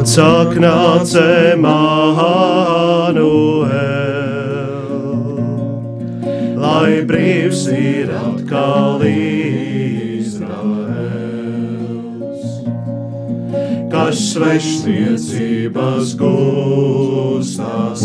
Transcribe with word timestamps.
Nācāk, 0.00 0.54
nāce 0.56 1.22
Manuel, 1.60 3.20
lai 6.56 7.04
brīvs 7.04 7.68
ir 7.68 8.08
atkal 8.16 9.04
Izraels, 9.04 10.40
kas 13.92 14.16
svešniecības 14.30 16.16
gūstās 16.22 18.00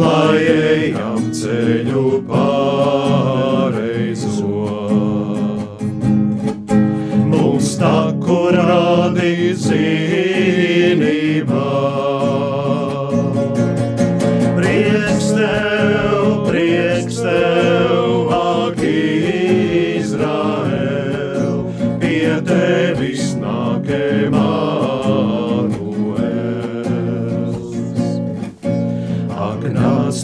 lai 0.01 0.41
ejam 0.41 1.31
ceļu 1.34 2.20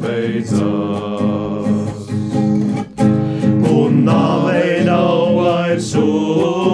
Un 3.80 3.92
nav 4.08 4.50
vairs 5.36 5.92
uzvarās. 6.00 6.69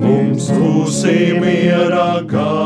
Mums 0.00 0.44
būsi 0.56 1.16
miera 1.44 2.10
karalī. 2.24 2.61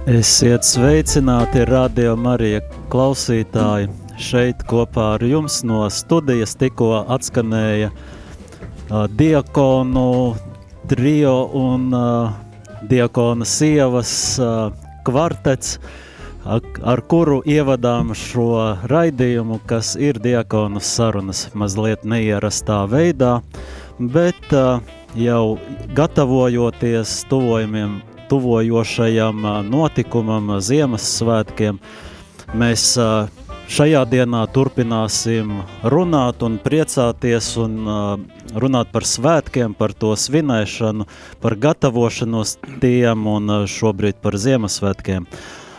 Esiet 0.07 0.63
sveicināti, 0.63 1.65
radio 1.67 2.15
Marija 2.15 2.63
klausītāji. 2.93 3.91
Šeit 4.19 4.63
kopā 4.71 5.17
ar 5.17 5.27
jums 5.27 5.65
no 5.67 5.83
studijas 5.91 6.55
tikko 6.59 7.03
atskanēja 7.11 7.91
uh, 7.91 9.07
diakonu 9.19 10.37
trio 10.91 11.37
un 11.67 11.91
uh, 11.95 12.31
diakona 12.91 13.47
sievas 13.47 14.13
uh, 14.39 14.71
kvartets, 15.07 15.79
ak- 15.83 16.07
ar 16.49 17.01
kuru 17.09 17.43
ievadām 17.45 18.15
šo 18.17 18.49
raidījumu, 18.89 19.61
kas 19.69 19.95
ir 20.01 20.17
diakonu 20.23 20.81
sarunas 20.81 21.49
mazliet 21.53 22.07
neierastā 22.09 22.85
veidā, 22.89 23.41
bet 23.99 24.55
jau 25.19 25.59
gatavojoties 25.97 27.19
tuvojumiem, 27.29 28.01
tuvojošajam 28.29 29.45
notikumam, 29.69 30.55
Ziemassvētkiem, 30.61 31.79
mēs 32.57 32.87
šajā 33.69 34.03
dienā 34.09 34.43
turpināsim 34.53 35.53
runāt 35.85 36.45
un 36.45 36.59
priecāties 36.65 37.55
un 37.61 37.79
runāt 38.57 38.93
par 38.93 39.05
svētkiem, 39.05 39.77
par 39.77 39.93
to 39.93 40.15
svinēšanu, 40.17 41.09
par 41.45 41.57
gatavošanos 41.61 42.59
tiem 42.81 43.27
un 43.37 43.65
šobrīd 43.69 44.21
par 44.25 44.41
Ziemassvētkiem. 44.41 45.29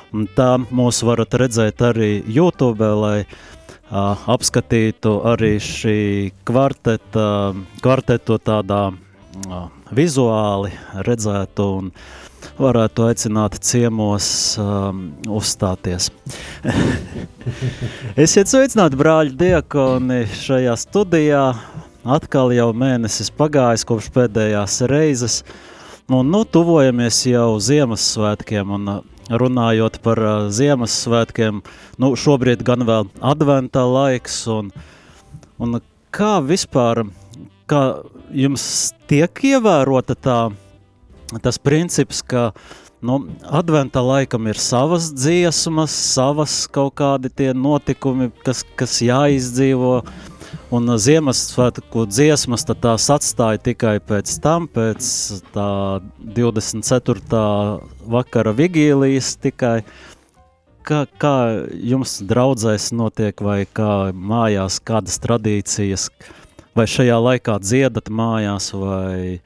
Tā 0.10 0.56
mūs 0.74 1.04
varat 1.06 1.36
redzēt 1.38 1.84
arī 1.86 2.24
YouTube, 2.26 2.86
lai 2.98 3.18
uh, 3.22 4.18
apskatītu 4.34 5.20
arī 5.30 5.58
šī 5.62 6.00
kvarteta, 6.50 7.26
kvartetu 7.84 8.40
tādā 8.42 8.88
uh, 8.90 9.68
vizuāli 9.94 10.74
redzētu 11.06 11.68
un 11.78 11.92
varētu 12.58 13.06
aicināt 13.06 13.60
ciemos 13.62 14.58
um, 14.58 15.12
uzstāties. 15.30 16.10
Esiet 18.26 18.50
sveicināti, 18.50 18.98
brāļi 19.00 19.36
diakoni, 19.38 20.24
šajā 20.42 20.74
studijā. 20.80 21.44
Atkal 22.10 22.56
jau 22.56 22.72
mēnesis 22.74 23.30
pagājis 23.36 23.86
kopš 23.86 24.10
pēdējās 24.16 24.82
reizes. 24.90 25.42
Un, 26.10 26.32
nu, 26.34 26.42
tuvojamies 26.50 27.22
jau 27.30 27.52
Ziemassvētkiem 27.62 28.72
un 28.80 28.94
runājot 29.30 30.00
par 30.06 30.22
uh, 30.24 30.48
Ziemassvētkiem, 30.54 31.62
nu, 32.02 32.12
šobrīd 32.18 32.64
gan 32.66 32.86
vēl 32.88 33.10
adventa 33.22 33.86
laiks 33.86 34.42
un, 34.50 34.72
un 35.62 35.80
kā 36.16 36.40
vispār, 36.46 37.06
kā 37.70 37.84
jums 38.34 38.66
tiek 39.10 39.44
ievērota 39.52 40.18
tā, 40.18 40.40
tas 41.44 41.62
princips, 41.62 42.24
ka 42.26 42.50
nu, 43.06 43.22
adventa 43.46 44.02
laikam 44.04 44.50
ir 44.50 44.60
savas 44.60 45.12
dziesmas, 45.14 45.94
savas 45.94 46.64
kaut 46.72 46.98
kādi 47.00 47.32
tie 47.32 47.52
notikumi, 47.54 48.32
kas, 48.46 48.66
kas 48.80 49.00
jāizdzīvo, 49.06 50.00
un 50.74 50.94
Ziemassvētku 51.02 52.06
dziesmas 52.10 52.66
tās 52.70 53.08
atstāja 53.14 53.62
tikai 53.70 53.98
pēc 54.06 54.36
tam, 54.44 54.68
pēc 54.70 55.10
tā 55.54 55.70
24. 56.38 57.42
vakara 58.06 58.54
vigīlijas 58.58 59.36
tikai. 59.42 59.82
kā, 60.90 61.06
kā 61.22 61.36
jums 61.74 62.20
draudzēs 62.26 62.92
notiek, 62.96 63.42
vai 63.42 63.66
kā 63.66 64.12
mājās, 64.14 64.80
kādas 64.82 65.20
tradīcijas, 65.22 66.10
vai 66.78 66.88
šajā 66.90 67.18
laikā 67.20 67.60
dziedat 67.62 68.10
mājās, 68.10 68.72
vai 68.74 69.42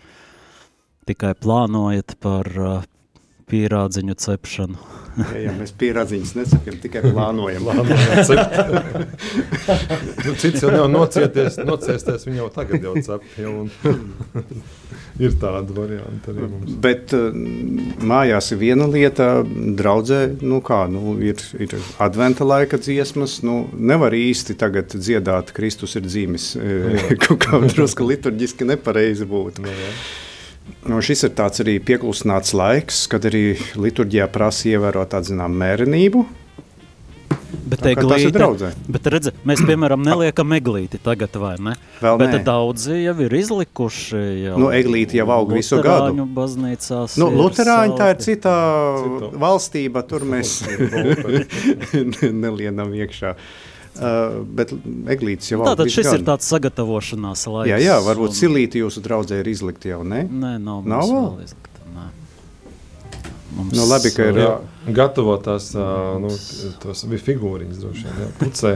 tikai 1.07 1.33
plānojat 1.35 2.15
par 2.23 2.47
pīrādziņu 3.49 4.19
cepšanu? 4.25 4.93
jā, 5.17 5.39
jā, 5.45 5.51
mēs 5.57 5.73
pierādziņus 5.79 6.33
necepjam, 6.37 6.77
tikai 6.83 7.01
plānojam. 7.05 7.67
nu, 10.23 10.35
cits 10.41 10.63
jau 10.63 10.71
nav 10.73 10.87
nocieties, 10.91 11.59
nociesties, 11.67 12.25
viņi 12.27 12.41
jau 12.41 12.49
tagad 12.53 12.87
jau 12.87 12.95
cep. 13.05 13.27
Jau 13.39 13.53
un 13.63 13.67
ir 15.23 15.35
tāda 15.41 15.75
varianta 15.75 16.33
arī 16.33 16.49
mums. 16.49 16.73
Bet 16.83 17.13
uh, 17.17 17.29
mājās 18.13 18.51
ir 18.53 18.61
viena 18.63 18.89
lieta, 18.89 19.29
draudzē, 19.45 20.21
nu 20.41 20.61
kā, 20.65 20.83
nu, 20.91 21.15
ir, 21.21 21.41
ir 21.61 21.77
adventa 22.03 22.47
laika 22.47 22.81
dziesmas, 22.81 23.41
nu, 23.45 23.63
nevar 23.77 24.15
īsti 24.17 24.57
tagad 24.59 24.97
dziedāt, 24.97 25.53
Kristus 25.55 25.97
ir 25.99 26.07
dzīmis, 26.07 26.53
kaut 27.27 27.39
kā 27.45 27.61
drusku 27.67 28.09
liturģiski 28.09 28.69
nepareizi 28.73 29.29
būtu. 29.29 29.65
No, 29.67 29.73
jā. 29.73 29.95
Nu, 30.83 31.00
šis 31.04 31.25
ir 31.27 31.33
tāds 31.38 31.63
arī 31.63 31.77
pieklusināts 31.83 32.54
laiks, 32.56 33.06
kad 33.12 33.24
arī 33.27 33.54
liturģijā 33.80 34.27
prasa 34.31 34.74
ievērot 34.74 35.13
tādu 35.15 35.31
zinām 35.31 35.56
mērenību. 35.60 36.25
Bet, 37.54 37.83
eglīte, 37.86 38.71
bet 38.92 39.07
redzi, 39.13 39.31
mēs, 39.48 39.62
piemēram, 39.63 40.01
neliekam 40.10 40.56
eglīti 40.57 41.00
tagad, 41.04 41.36
vai 41.39 41.54
ne? 41.62 41.75
Vēl 42.01 42.18
bet 42.19 42.33
nē. 42.33 42.39
daudzi 42.48 42.98
jau 43.04 43.13
ir 43.24 43.36
izlikuši. 43.38 44.21
Jau 44.48 44.56
nu, 44.60 44.71
eglīti 44.75 45.19
jau 45.21 45.27
aug 45.36 45.54
visu 45.54 45.80
gadu. 45.86 46.25
baznīcās. 46.36 47.19
Nu, 47.21 47.30
Luterāņi 47.38 48.00
tā 48.00 48.10
ir 48.15 48.24
citā 48.25 48.56
Cito. 49.04 49.30
valstība, 49.39 50.04
tur 50.10 50.25
mēs 50.27 50.57
nelienam 52.44 52.92
iekšā. 52.98 53.36
Uh, 53.38 53.72
Uh, 53.93 54.39
bet 54.57 54.71
eglītis 55.13 55.51
jau 55.51 55.59
Tātad 55.61 55.91
šis 55.93 56.07
gadu. 56.07 56.17
ir 56.17 56.23
tāds 56.25 56.47
sagatavošanās 56.49 57.43
laiks. 57.45 57.69
Jā, 57.69 57.77
jā 57.77 57.97
varbūt 58.01 58.31
un... 58.31 58.37
silīti 58.39 58.81
jūsu 58.81 59.03
draudzē 59.05 59.37
ir 59.43 59.49
izlikti 59.51 59.91
jau, 59.91 59.99
ne? 60.07 60.23
Nē, 60.25 60.55
nav, 60.57 60.81
nav 60.89 61.05
vēl 61.11 61.43
izlikta, 61.43 61.69
nē. 61.69 61.72
Mums, 63.63 63.77
nu, 63.77 63.86
labi, 63.88 64.10
ka 64.12 64.25
ir 64.27 64.38
jā, 64.38 64.50
gatavot 64.95 65.44
tās 65.45 65.69
nu, 65.74 66.31
tos 66.83 67.04
figūriņas 67.07 67.80
droši 67.80 68.04
vien, 68.04 68.18
jā, 68.19 68.27
pucē, 68.39 68.71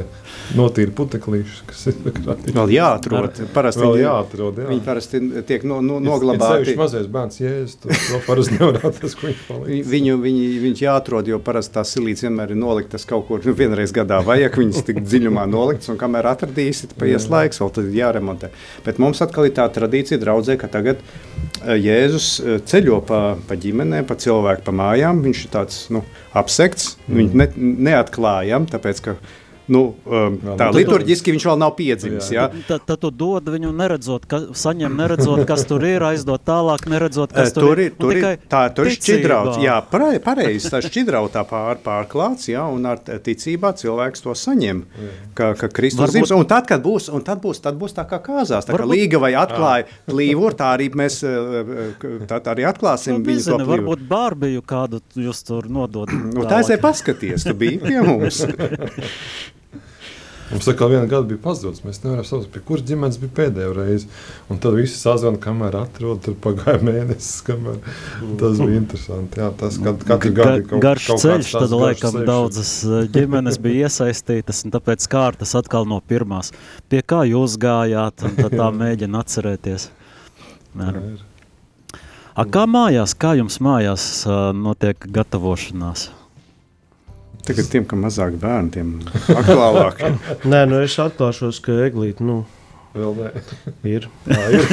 notīri 0.56 0.94
puteklīšus, 0.96 1.64
kas 1.68 1.82
ir 1.92 1.98
krātīgi. 2.06 2.54
Vēl 2.56 2.72
jāatrod, 2.78 3.42
parasti 3.56 3.84
vēl 3.84 4.00
jāatrod, 4.06 4.62
jā. 4.64 4.70
viņi 4.72 4.84
parasti 4.86 5.22
tiek 5.50 5.66
no, 5.68 5.82
no, 5.84 6.00
noglabāti. 6.04 6.72
Ir 6.72 6.80
mazais 6.80 7.10
bērns, 7.12 7.42
jēzus, 7.42 7.76
tu 7.84 7.92
to 7.92 8.22
parasti 8.28 8.56
nevar 8.56 8.80
atrast, 8.88 9.20
ko 9.20 9.28
viņš 9.28 9.44
paliek. 9.50 9.92
Viņu, 9.92 10.18
viņi, 10.24 10.48
viņš 10.64 10.84
jāatrod, 10.86 11.32
jo 11.34 11.42
parasti 11.44 11.76
tās 11.80 11.92
silītes 11.98 12.24
vienmēr 12.28 12.56
ir 12.56 12.62
noliktas 12.62 13.08
kaut 13.10 13.28
kur, 13.28 13.44
nu, 13.44 13.56
vienreiz 13.58 13.92
gadā 13.96 14.22
vajag 14.26 14.62
viņas 14.64 14.88
tik 14.88 15.04
dziļumā 15.04 15.44
noliktas, 15.52 15.92
un 15.92 16.00
kamēr 16.00 16.32
atradīsi, 16.32 16.94
paies 16.96 17.28
laiks, 17.34 17.60
vēl 17.64 17.76
tad 17.76 17.92
jāremontē. 18.00 18.54
Bet 18.88 19.04
mums 19.04 19.22
atkal 19.26 19.50
ir 19.50 19.58
tā 19.60 19.68
tradīcija 19.76 20.22
draudzē, 20.24 20.56
ka 20.62 20.72
tagad 20.72 21.04
Jēzus 21.66 22.30
ceļo 22.70 23.02
pa, 23.08 23.22
pa 23.48 23.58
ģimenēm, 23.60 24.06
pa 24.08 24.18
cilvēku, 24.20 24.66
pa 24.68 24.76
mājām, 24.76 25.24
viņš 25.26 25.44
ir 25.46 25.52
tāds, 25.54 25.80
nu, 25.94 26.04
apsekts. 26.38 26.96
Mm. 27.08 27.20
Viņu 27.20 27.42
ne, 27.42 27.48
neatklājam, 27.90 28.68
tāpēc 28.72 29.04
ka 29.06 29.18
Nu, 29.68 29.82
um, 30.08 30.38
tā 30.56 30.70
nu, 30.72 30.80
liturģiski 30.80 31.34
viņš 31.36 31.46
vēl 31.50 31.58
nav 31.60 31.74
piedzimis. 31.76 32.30
Jā. 32.32 32.48
Jā. 32.48 32.64
Tad, 32.70 32.86
tad 32.88 33.02
tu 33.04 33.10
dod 33.12 33.50
viņu, 33.52 33.74
neredzot, 33.76 34.24
ka, 34.30 34.40
saņem, 34.56 34.94
neredzot, 34.96 35.42
kas 35.50 35.66
tur 35.68 35.84
ir, 35.88 36.04
aizdod 36.08 36.44
tālāk, 36.48 36.86
neredzot, 36.88 37.34
kas 37.36 37.52
tur, 37.56 37.74
tur 37.74 37.82
ir. 37.84 37.92
Tur 37.98 38.16
ir 38.16 38.28
tā, 38.48 38.62
tur 38.76 38.88
ir 38.88 38.96
šķidrauts. 38.96 39.60
Jā, 39.64 39.80
pareizi, 39.92 40.72
tā 40.72 40.80
šķidrautā 40.86 41.44
pār, 41.50 41.82
pārklāts, 41.84 42.48
jā, 42.52 42.64
un 42.72 42.88
ar 42.88 43.02
ticībā 43.04 43.74
cilvēks 43.78 44.24
to 44.24 44.36
saņem, 44.40 44.86
ka, 45.36 45.52
ka 45.60 45.72
Kristus 45.74 46.16
dzīves. 46.16 46.32
Un 46.38 46.48
tad, 46.48 46.70
kad 46.70 46.84
būs, 46.86 47.10
un 47.12 47.28
tad 47.28 47.44
būs, 47.44 47.60
tad 47.66 47.76
būs 47.82 47.98
tā 47.98 48.08
kā 48.08 48.22
kāzās, 48.24 48.70
tā 48.70 48.78
kā 48.78 48.88
līga 48.88 49.20
vai 49.24 49.34
atklāja 49.36 49.88
plīvur, 50.08 50.56
tā 50.56 50.72
arī 50.78 50.88
mēs 50.96 51.20
tā, 51.22 52.40
tā 52.40 52.56
arī 52.56 52.70
atklāsim 52.72 53.20
nu, 53.20 53.28
viņu 53.28 53.44
to 53.44 53.60
plīvuru. 53.60 53.84
Varbūt 53.84 54.08
bārbiju 54.08 54.64
kādu 54.68 55.04
jūs 55.28 55.44
tur 55.48 55.68
nodod. 55.68 56.16
Nu, 56.32 56.48
tā 56.48 56.64
es 56.64 56.72
paskaties, 56.80 57.48
tu 57.48 57.58
biji 57.58 57.84
pie 57.84 58.00
mums. 58.06 58.44
Mums 60.52 60.68
atkal 60.72 60.92
viena 60.94 61.06
gada 61.10 61.28
bija 61.28 61.42
pazudis. 61.44 61.82
Mēs 61.84 62.00
nevaram 62.06 62.24
saprast, 62.24 62.50
pie 62.54 62.62
kuras 62.64 62.86
ģimenes 62.88 63.20
bija 63.20 63.34
pēdējā 63.42 63.72
reize. 63.76 64.08
Un 64.48 64.62
tad 64.64 64.78
visi 64.78 64.96
sazvanīja, 64.96 65.42
kamēr 65.44 65.76
atrod, 65.82 66.22
tur 66.24 66.38
pagāja 66.44 66.80
mēnesis. 66.88 67.42
Kamēr... 67.48 67.82
Tas 68.40 68.62
bija 68.62 68.80
interesanti. 68.80 69.42
Jā, 69.44 69.50
tas 69.60 69.80
kad, 69.84 70.06
katru 70.08 70.34
gadu 70.38 70.62
ir 70.62 70.68
kaut, 70.70 70.84
garš 70.86 71.10
kaut 71.12 71.24
ceļš. 71.26 71.54
Tad 71.58 71.76
laikam 71.76 72.16
ceļš. 72.16 72.28
daudzas 72.32 72.74
eh, 72.88 73.08
ģimenes 73.18 73.60
bija 73.64 73.90
iesaistītas, 73.90 74.64
un 74.64 74.76
tāpēc 74.78 75.08
kārtas 75.12 75.52
atkal 75.60 75.90
no 75.90 76.00
pirmās. 76.08 76.54
Pie 76.88 77.04
kā 77.04 77.26
jūs 77.28 77.60
gājāt, 77.60 78.24
un 78.24 78.54
tā 78.56 78.70
mēģina 78.82 79.26
atcerēties. 79.26 79.90
Jā, 80.78 80.94
A, 82.38 82.44
kā 82.46 82.68
mājās, 82.70 83.16
kā 83.18 83.32
jums 83.34 83.56
mājās 83.66 84.04
uh, 84.30 84.52
notiek 84.54 85.08
gatavošanās? 85.10 86.12
Tagad 87.48 87.70
tiem, 87.72 87.86
kam 87.88 88.02
mazāk 88.04 88.40
bērnu, 88.42 88.72
tiem 88.74 88.94
aktuālāk. 89.36 90.02
Nē, 90.52 90.66
nu 90.68 90.82
es 90.84 90.98
atklāšos, 91.00 91.62
ka 91.64 91.78
eglīte, 91.86 92.26
nu, 92.26 92.42
Vēl 92.98 93.14
nē. 93.18 93.30
Ir. 93.88 94.08
Tā 94.26 94.44
ir. 94.54 94.66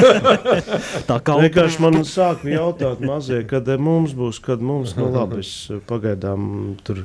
tā 1.11 1.19
kā 1.25 1.37
vienkārši 1.43 1.83
man 1.85 2.01
sāk 2.09 2.45
jautāt 2.49 3.03
mazie, 3.05 3.43
kad 3.49 3.69
mums 3.81 4.15
būs, 4.17 4.41
kad 4.45 4.63
mums, 4.65 4.95
nu 4.99 5.11
labi, 5.13 5.43
es 5.45 5.69
pagaidām 5.89 6.77
tur 6.87 7.05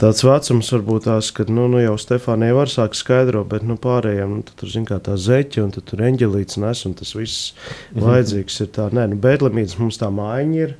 tāds 0.00 0.24
vecums 0.26 0.72
varbūt 0.74 1.06
tās, 1.08 1.30
kad, 1.36 1.52
nu, 1.52 1.68
nu 1.72 1.80
jau 1.80 1.96
Stefānija 2.00 2.56
var 2.58 2.72
sākt 2.72 2.98
skaidrot, 2.98 3.48
bet, 3.52 3.64
nu, 3.66 3.78
pārējiem, 3.80 4.40
nu, 4.40 4.56
tur, 4.58 4.72
zin 4.72 4.84
kā 4.88 4.98
tā 5.02 5.16
zeķi, 5.20 5.62
un 5.64 5.72
tur 5.76 6.04
eņģelīts 6.10 6.60
nes, 6.62 6.84
un 6.88 6.96
tas 6.98 7.14
viss 7.16 7.54
vajadzīgs 7.96 8.60
ir 8.66 8.72
tā, 8.76 8.90
nē, 8.92 9.08
nu, 9.14 9.20
bēdlamīdz 9.22 9.78
mums 9.80 10.02
tā 10.02 10.10
mājiņa 10.12 10.60
ir, 10.66 10.76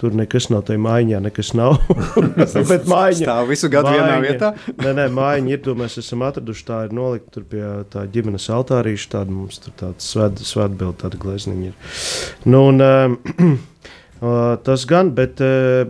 Tur 0.00 0.14
nekas 0.18 0.48
nav 0.50 0.64
tajā 0.66 0.80
maiņā, 0.82 1.20
nekas 1.22 1.52
nav. 1.54 1.76
Bet 2.72 2.88
mājiņa 2.90 3.28
tā 3.28 3.36
visu 3.46 3.70
gadu 3.70 3.92
mājiņa, 3.92 4.06
vienā 4.06 4.16
vietā. 4.24 4.48
nē, 4.82 4.94
nē, 4.98 5.04
mājiņa 5.14 5.52
ir, 5.54 5.60
to 5.62 5.76
mēs 5.78 5.98
esam 6.02 6.24
atraduši. 6.26 6.64
Tā 6.66 6.80
ir 6.88 6.96
nolikta 6.98 7.36
tur 7.36 7.44
pie 7.52 7.62
tā 7.92 8.02
ģimenes 8.16 8.48
altārīša. 8.56 9.12
Tāda 9.14 9.36
mums 9.36 9.62
tur 9.62 9.76
tāda 9.78 9.94
svētbilde, 10.02 10.96
tāda 11.04 11.20
glezniņa 11.22 11.70
ir. 11.70 11.94
Nu, 12.50 12.66
un, 12.72 12.82
uh, 12.88 13.62
Tas 14.64 14.86
gan, 14.88 15.10
bet, 15.12 15.40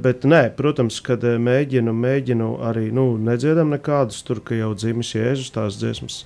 bet 0.02 0.24
nē, 0.26 0.48
protams, 0.56 0.96
kad 1.04 1.22
mēģinu, 1.22 1.92
mēģinu 1.94 2.48
arī 2.66 2.88
nu, 2.94 3.04
nedziedam 3.20 3.70
nekādus 3.70 4.24
tur, 4.26 4.40
ka 4.42 4.56
jau 4.58 4.72
dzimis 4.74 5.12
Jēzus 5.14 5.52
tās 5.54 5.78
dziesmas. 5.78 6.24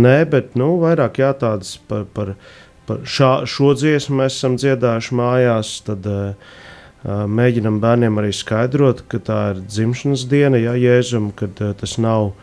Nē, 0.00 0.22
bet 0.30 0.56
nu, 0.56 0.72
vairāk 0.80 1.20
jā, 1.20 1.34
tādas 1.36 1.74
par, 1.90 2.06
par, 2.16 2.32
par 2.88 3.02
šā, 3.04 3.32
šo 3.50 3.74
dziesmu 3.76 4.22
mēs 4.22 4.38
esam 4.38 4.56
dziedājuši 4.62 5.18
mājās. 5.20 5.74
Tad, 5.84 6.08
uh, 6.08 6.58
Mēģinam 7.00 7.78
bērniem 7.80 8.18
arī 8.20 8.28
skaidrot, 8.36 9.06
ka 9.08 9.18
tā 9.24 9.38
ir 9.54 9.62
dzimšanas 9.64 10.26
diena, 10.28 10.58
ja 10.60 10.74
jēzum, 10.76 11.30
ka 11.32 11.48
tas 11.56 11.94
nav, 11.96 12.34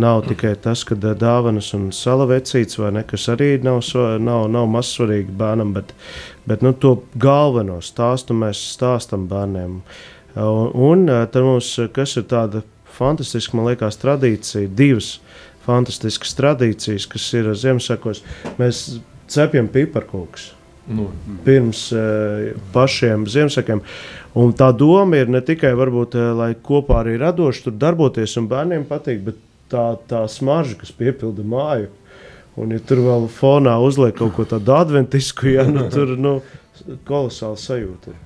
nav 0.00 0.22
tikai 0.30 0.54
tas, 0.64 0.80
ka 0.88 0.96
dāvanas 0.96 1.74
un 1.76 1.90
salavecīts 1.92 2.80
vai 2.80 2.94
nekas 2.96 3.28
arī 3.34 3.50
nav, 3.60 3.82
nav, 4.24 4.46
nav 4.48 4.70
mazsvarīgi 4.72 5.36
bērnam, 5.36 5.76
bet, 5.76 5.92
bet 6.48 6.64
nu, 6.64 6.72
to 6.72 6.94
galveno 7.20 7.82
stāstu 7.84 8.32
mēs 8.32 8.64
stāstam 8.72 9.28
bērniem. 9.28 9.82
Un, 10.40 10.72
un 10.72 11.06
tad 11.28 11.44
mums, 11.44 11.74
kas 11.92 12.16
ir 12.16 12.24
tāda 12.32 12.64
fantastiska, 12.96 13.60
man 13.60 13.68
liekas, 13.68 14.00
tradīcija, 14.00 14.72
divas 14.72 15.18
fantastiskas 15.68 16.32
tradīcijas, 16.38 17.04
kas 17.12 17.28
ir 17.36 17.52
Ziemassvētkos, 17.52 18.24
mēs 18.56 18.86
cepjam 19.28 19.68
piparkūkus. 19.68 20.54
Nu. 20.88 21.10
Pirms 21.44 21.88
uh, 21.92 22.54
pašiem 22.72 23.26
Ziemassvētkiem. 23.28 23.82
Un 24.40 24.54
tā 24.56 24.70
doma 24.76 25.18
ir 25.20 25.28
ne 25.28 25.42
tikai 25.44 25.74
varbūt, 25.76 26.16
uh, 26.16 26.30
lai 26.38 26.54
kopā 26.64 27.02
arī 27.02 27.18
radoši 27.20 27.66
tur 27.66 27.76
darboties 27.76 28.38
un 28.40 28.48
bērniem 28.48 28.86
patīk, 28.88 29.20
bet 29.26 29.42
tā, 29.72 29.90
tā 30.08 30.22
smarža, 30.32 30.78
kas 30.80 30.94
piepilda 30.96 31.44
māju. 31.44 31.90
Un, 32.58 32.72
ja 32.74 32.80
tur 32.82 33.04
vēl 33.04 33.28
fonā 33.30 33.76
uzliek 33.84 34.16
kaut 34.18 34.34
ko 34.34 34.48
tādu 34.48 34.74
adventisku, 34.74 35.52
ja, 35.52 35.66
nu, 35.68 35.84
tur 35.92 36.16
nu, 36.18 36.38
kolosāli 37.06 37.60
sajūta. 37.62 38.16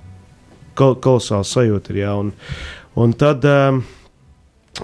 Kol, 0.79 0.97
kolosāli 1.05 1.51
sajūta 1.51 1.93
ir. 1.93 2.01
Jā, 2.07 2.15
un, 2.23 2.33
un, 2.97 3.13
tad, 3.19 3.45
um, 3.45 3.83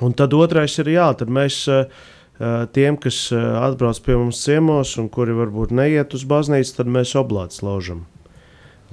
un 0.04 0.18
tad 0.18 0.36
otrais 0.36 0.74
ir, 0.82 0.96
jā, 0.98 1.12
tad 1.22 1.30
mēs. 1.32 1.62
Uh, 1.70 1.86
Eh, 1.86 2.17
tiem, 2.72 2.96
kas 3.02 3.32
eh, 3.34 3.42
atbrauc 3.58 3.98
pie 4.04 4.14
mums 4.14 4.38
ciemos 4.44 4.94
un 5.00 5.08
kuri 5.10 5.34
varbūt 5.34 5.74
neiet 5.74 6.14
uz 6.14 6.22
baznīcu, 6.28 6.76
tad 6.76 6.90
mēs 6.94 7.16
oblāts 7.18 7.64
laužam. 7.66 8.04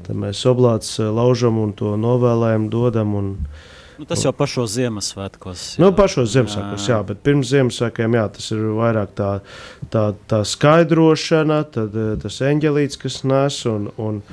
Tad 0.01 0.17
mēs 0.17 0.41
oblāts 0.49 0.97
eh, 0.97 1.11
laužam 1.13 1.59
un 1.61 1.75
to 1.77 1.93
novēlējam, 2.01 2.65
dodam. 2.73 3.13
Un, 3.19 3.29
nu, 3.99 4.07
tas 4.09 4.25
jau 4.25 4.33
pašos 4.33 4.73
Ziemassvētkos. 4.79 5.67
Jā. 5.75 5.83
Nu, 5.85 5.91
pašos 5.93 6.33
Ziemassvētkos, 6.33 6.89
jā, 6.89 6.99
bet 7.05 7.21
pirms 7.27 7.53
Ziemassvētkiem 7.53 8.17
jā, 8.17 8.25
tas 8.39 8.49
ir 8.57 8.65
vairāk 8.81 9.13
tā, 9.21 9.29
tā, 9.93 10.07
tā 10.31 10.41
skaidrošana, 10.41 11.61
tad 11.77 12.01
tas 12.25 12.41
eņģelīts, 12.49 13.01
kas 13.05 13.21
nes 13.29 13.61
un, 13.69 13.91
un, 14.01 14.23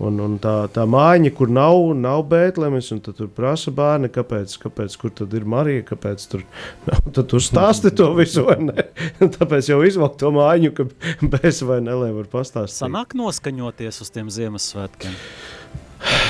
Un, 0.00 0.16
un 0.24 0.38
tā, 0.40 0.54
tā 0.72 0.86
mājiņa, 0.88 1.30
kur 1.36 1.50
nav, 1.52 1.76
nav 1.98 2.22
bētlemes, 2.30 2.88
un 2.94 3.02
tur 3.04 3.28
prasa 3.36 3.70
bērni, 3.74 4.08
kāpēc, 4.12 4.54
kāpēc 4.62 4.96
kur 4.98 5.12
tad 5.20 5.34
ir 5.36 5.44
Marija, 5.44 5.84
kāpēc 5.92 6.24
tur 6.32 6.46
nav. 6.88 7.04
Tad 7.12 7.28
tu 7.30 7.40
stāsti 7.42 7.92
to 7.98 8.08
visu, 8.16 8.46
vai 8.48 8.56
ne? 8.64 8.86
Tāpēc 9.36 9.68
jau 9.70 9.82
izvelk 9.86 10.16
to 10.20 10.32
mājiņu, 10.34 10.72
ka 10.78 10.88
bez 11.36 11.60
vai 11.68 11.82
nelē 11.84 12.10
var 12.16 12.30
pastāstīt. 12.32 12.80
Sanāk 12.86 13.16
noskaņoties 13.18 14.02
uz 14.04 14.14
tiem 14.14 14.32
Ziemassvētkiem. 14.32 15.20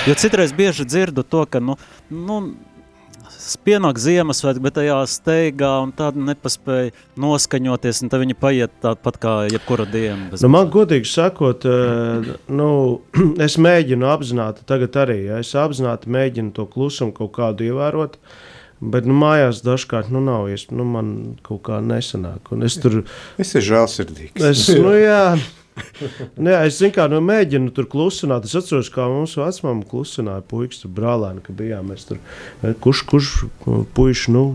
Jo 0.04 0.18
citreiz 0.20 0.52
bieži 0.52 0.84
dzirdu 0.84 1.22
to, 1.24 1.46
ka, 1.48 1.62
nu, 1.62 1.78
nu 2.10 2.42
pienāk 3.66 3.98
Ziemassvētki, 4.02 4.62
bet 4.64 4.76
tajā 4.78 4.98
steigā 5.10 5.72
un 5.84 5.92
tāda 5.96 6.22
nepaspēja 6.30 6.92
noskaņoties, 7.20 8.02
un 8.04 8.12
tad 8.12 8.22
viņi 8.22 8.38
paiet 8.38 8.74
tāpat 8.84 9.18
kā 9.22 9.34
jebkura 9.50 9.86
diena. 9.90 10.30
Nu, 10.36 10.52
man 10.52 10.70
godīgi 10.72 11.10
sakot, 11.10 11.66
eh, 11.68 12.32
nu, 12.52 12.70
es 13.46 13.58
mēģinu 13.60 14.08
apzināti, 14.12 14.66
tagad 14.68 14.98
arī, 15.04 15.20
ja, 15.30 15.42
es 15.42 15.52
apzināti 15.58 16.12
mēģinu 16.12 16.54
to 16.56 16.66
klusumu 16.70 17.14
kaut 17.16 17.34
kādu 17.38 17.70
ievērot, 17.70 18.18
Bet 18.82 19.06
nu, 19.06 19.14
mājās 19.14 19.60
dažkārt 19.62 20.08
nu, 20.10 20.18
nav 20.26 20.48
iespējams. 20.50 20.74
Nu, 20.74 20.84
man 20.90 21.10
kaut 21.46 21.60
kā 21.68 21.78
nesanāk. 21.86 22.50
Un 22.50 22.66
es 22.66 22.74
tur. 22.82 23.04
Es 23.38 23.52
esmu 23.52 23.62
žēlsirdīgs. 23.68 24.42
Es, 24.48 24.64
nu, 24.74 24.90
jā, 25.12 25.36
Nē, 26.36 26.54
es 26.66 26.80
kā, 26.94 27.06
nu, 27.10 27.20
mēģinu 27.24 27.72
tur 27.76 27.88
klusināt. 27.90 28.46
Es 28.48 28.56
atceros, 28.58 28.90
kā 28.92 29.06
mums 29.10 29.36
vecmāmiņa 29.40 29.88
klusināja 29.88 30.44
puikas, 30.48 30.82
tur 30.82 30.92
brālēni, 30.96 31.42
ka 31.44 31.54
bijām 31.56 31.90
mēs 31.92 32.06
tur. 32.08 32.20
Eh, 32.62 32.74
kurš, 32.82 33.04
kurš 33.08 33.32
puikas, 33.96 34.28
nu, 34.32 34.46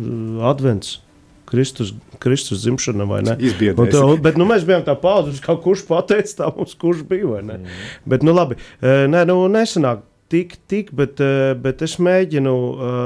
advents. 0.47 0.99
Kristus, 1.47 1.93
Kristus 2.19 2.65
dzimšana 2.65 3.05
vai 3.07 3.21
ne? 3.23 3.37
Tā, 3.39 4.01
bet 4.19 4.35
nu, 4.35 4.43
mēs 4.49 4.65
bijām 4.67 4.81
tā 4.83 4.97
paudze, 4.99 5.37
kā 5.39 5.55
kurš 5.63 5.85
pateica, 5.87 6.33
tā 6.41 6.49
mums 6.51 6.75
kurš 6.75 7.05
bija. 7.07 7.29
vai 7.37 7.43
ne? 7.47 7.61
Mm. 7.61 7.85
Bet, 8.11 8.25
nu, 8.27 8.33
labi, 8.35 8.59
eh, 8.81 9.05
nē, 9.07 9.23
nu, 9.29 9.39
nesanāk 9.53 10.03
tik, 10.27 10.57
tik, 10.67 10.91
bet, 10.91 11.23
bet 11.63 11.85
es 11.87 11.95
mēģinu, 12.03 12.53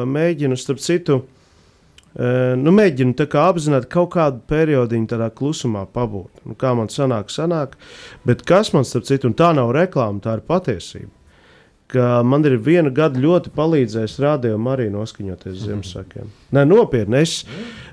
mēģinu 0.09 0.57
starp 0.57 0.81
citu, 0.81 1.19
nu, 2.59 2.73
mēģinu 2.75 3.15
apzināti 3.39 3.87
kaut 3.91 4.11
kādu 4.17 4.41
periodu 4.47 4.99
tādā 5.07 5.29
klusumā 5.31 5.85
pabūt. 5.87 6.43
Nu, 6.45 6.57
kā 6.59 6.73
man 6.75 6.91
sanāk, 6.91 7.31
sanāk. 7.31 7.77
Bet 8.27 8.43
kas 8.43 8.73
man 8.73 8.83
starp 8.87 9.07
citu, 9.07 9.29
un 9.29 9.37
tā 9.37 9.53
nav 9.55 9.71
reklāma, 9.75 10.19
tā 10.23 10.39
ir 10.39 10.45
patiesība. 10.47 11.11
Man 11.91 12.45
ir 12.47 12.55
viena 12.63 12.87
gada 12.87 13.19
ļoti 13.19 13.51
palīdzējis 13.51 14.19
rādījumam 14.23 14.69
arī 14.71 14.85
noskaņoties 14.93 15.57
mm. 15.57 15.63
Ziemassvētkiem. 15.65 16.29
Nē, 16.55 16.63
nopietni. 16.63 17.19
Es 17.19 17.41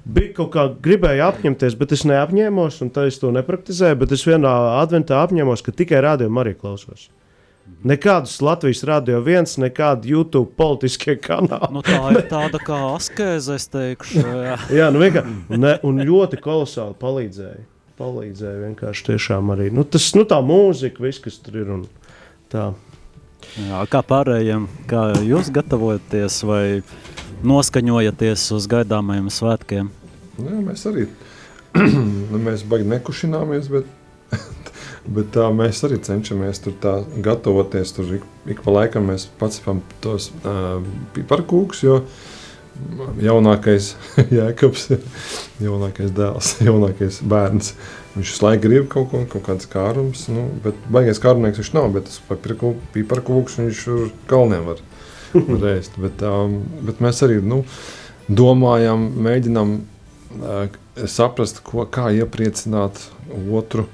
biju 0.06 0.36
kaut 0.36 0.52
kā 0.54 0.66
gribēju 0.84 1.24
apņemties, 1.26 1.74
bet 1.80 1.94
es 1.96 2.04
neapņēmos, 2.06 2.78
un 2.84 2.92
tā 2.94 3.08
es 3.10 3.18
to 3.18 3.32
nepraktizēju. 3.34 3.98
Bet 4.04 4.14
es 4.14 4.22
vienā 4.28 4.54
adventā 4.78 5.18
apņēmos, 5.24 5.66
ka 5.66 5.74
tikai 5.74 6.04
rādījumam 6.06 6.44
arī 6.44 6.54
klausos. 6.60 7.08
Nekādus 7.88 8.40
Latvijas 8.42 8.80
radio 8.88 9.20
viens, 9.22 9.52
nekādu 9.60 10.10
YouTube 10.10 10.50
politiskie 10.58 11.14
kanāli. 11.22 11.70
Nu, 11.76 11.82
tā 11.86 12.00
ir 12.10 12.24
tāda 12.32 12.58
kā 12.62 12.78
askeze, 12.96 13.54
es 13.54 13.68
teikšu. 13.70 14.24
Jā, 14.24 14.56
jā 14.80 14.88
nu 14.94 15.02
vienkārši. 15.02 15.34
Ne, 15.54 15.76
un 15.86 16.02
ļoti 16.08 16.40
kolosāli 16.42 16.98
palīdzēja. 16.98 17.62
Palīdzēja 17.98 18.64
vienkārši 18.64 19.06
tiešām 19.12 19.54
arī. 19.54 19.70
Nu, 19.74 19.86
tas, 19.86 20.10
nu 20.18 20.26
tā 20.28 20.40
mūzika, 20.42 21.02
viss, 21.06 21.22
kas 21.22 21.38
tur 21.42 21.60
ir 21.62 21.70
un 21.76 21.86
tā. 22.50 22.72
Jā, 23.58 23.84
kā 23.90 24.02
pārējiem, 24.06 24.66
kā 24.90 25.04
jūs 25.26 25.50
gatavojaties 25.54 26.40
vai 26.46 26.64
noskaņojaties 27.46 28.48
uz 28.56 28.66
gaidāmajiem 28.70 29.30
svētkiem? 29.30 29.92
Jā, 30.38 30.58
mēs 30.62 30.82
arī 30.90 31.06
nu, 32.32 32.40
mēs 32.42 32.64
baigi 32.66 32.90
nekušināmies, 32.90 33.70
bet 33.70 33.86
Bet 35.08 35.30
tā, 35.32 35.46
mēs 35.54 35.80
arī 35.86 35.96
cenšamies 36.04 36.60
tur 36.64 36.74
gatavoties. 37.24 37.94
Tur 37.96 38.18
ik, 38.18 38.26
ik 38.52 38.64
pa 38.64 38.74
laikam 38.74 39.08
mēs 39.08 39.28
pacepam 39.40 39.80
tos 40.04 40.28
uh, 40.42 40.82
piparkūkus, 41.16 41.84
jo 41.86 42.02
jaunākais 43.22 43.92
jēkabs, 44.38 44.88
jaunākais 45.64 46.12
dēls, 46.14 46.52
jaunākais 46.68 47.22
bērns. 47.28 47.72
Viņš 48.14 48.32
visu 48.34 48.44
laiku 48.44 48.64
grib 48.66 48.88
kaut 48.92 49.10
ko, 49.12 49.22
kaut 49.30 49.46
kādas 49.46 49.68
kārums, 49.70 50.26
nu, 50.32 50.48
bet 50.64 50.78
baigais 50.92 51.20
kārumnieks 51.22 51.60
viņš 51.62 51.74
nav, 51.76 51.90
bet 51.94 52.08
tas 52.08 52.20
piparkūks 52.94 53.60
viņš 53.60 53.84
uz 53.94 54.08
kalniem 54.30 54.66
var, 54.68 54.82
var 55.34 55.68
ēst. 55.74 55.98
Bet, 56.02 56.24
um, 56.26 56.60
bet 56.86 57.02
mēs 57.04 57.22
arī 57.26 57.38
nu, 57.44 57.62
domājam, 58.28 59.08
mēģinam 59.28 59.78
uh, 59.78 60.66
saprast, 61.06 61.62
ko, 61.66 61.86
kā 61.88 62.10
iepriecināt 62.18 63.06
otru 63.54 63.86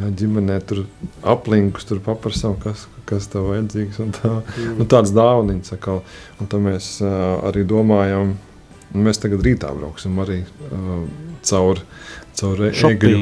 Jā, 0.00 0.08
ģimenē 0.16 0.60
tur 0.64 0.84
aplinkus, 1.28 1.84
tur 1.88 1.98
paprasām, 2.04 2.54
kas, 2.62 2.86
kas 3.08 3.26
tev 3.28 3.50
vajadzīgs. 3.50 3.98
Tā, 4.16 4.36
mm. 4.40 4.78
nu, 4.78 4.86
tāds 4.88 5.12
dāvaniņš 5.16 5.74
atkal. 5.76 6.00
Un 6.40 6.48
tad 6.48 6.64
mēs 6.64 6.94
uh, 7.04 7.42
arī 7.50 7.66
domājam, 7.68 8.32
mēs 8.96 9.20
tagad 9.20 9.44
rītā 9.44 9.74
brauksim 9.76 10.16
arī 10.22 10.38
uh, 10.70 11.02
caur, 11.44 11.82
caur 12.38 12.64
egļu. 12.70 13.20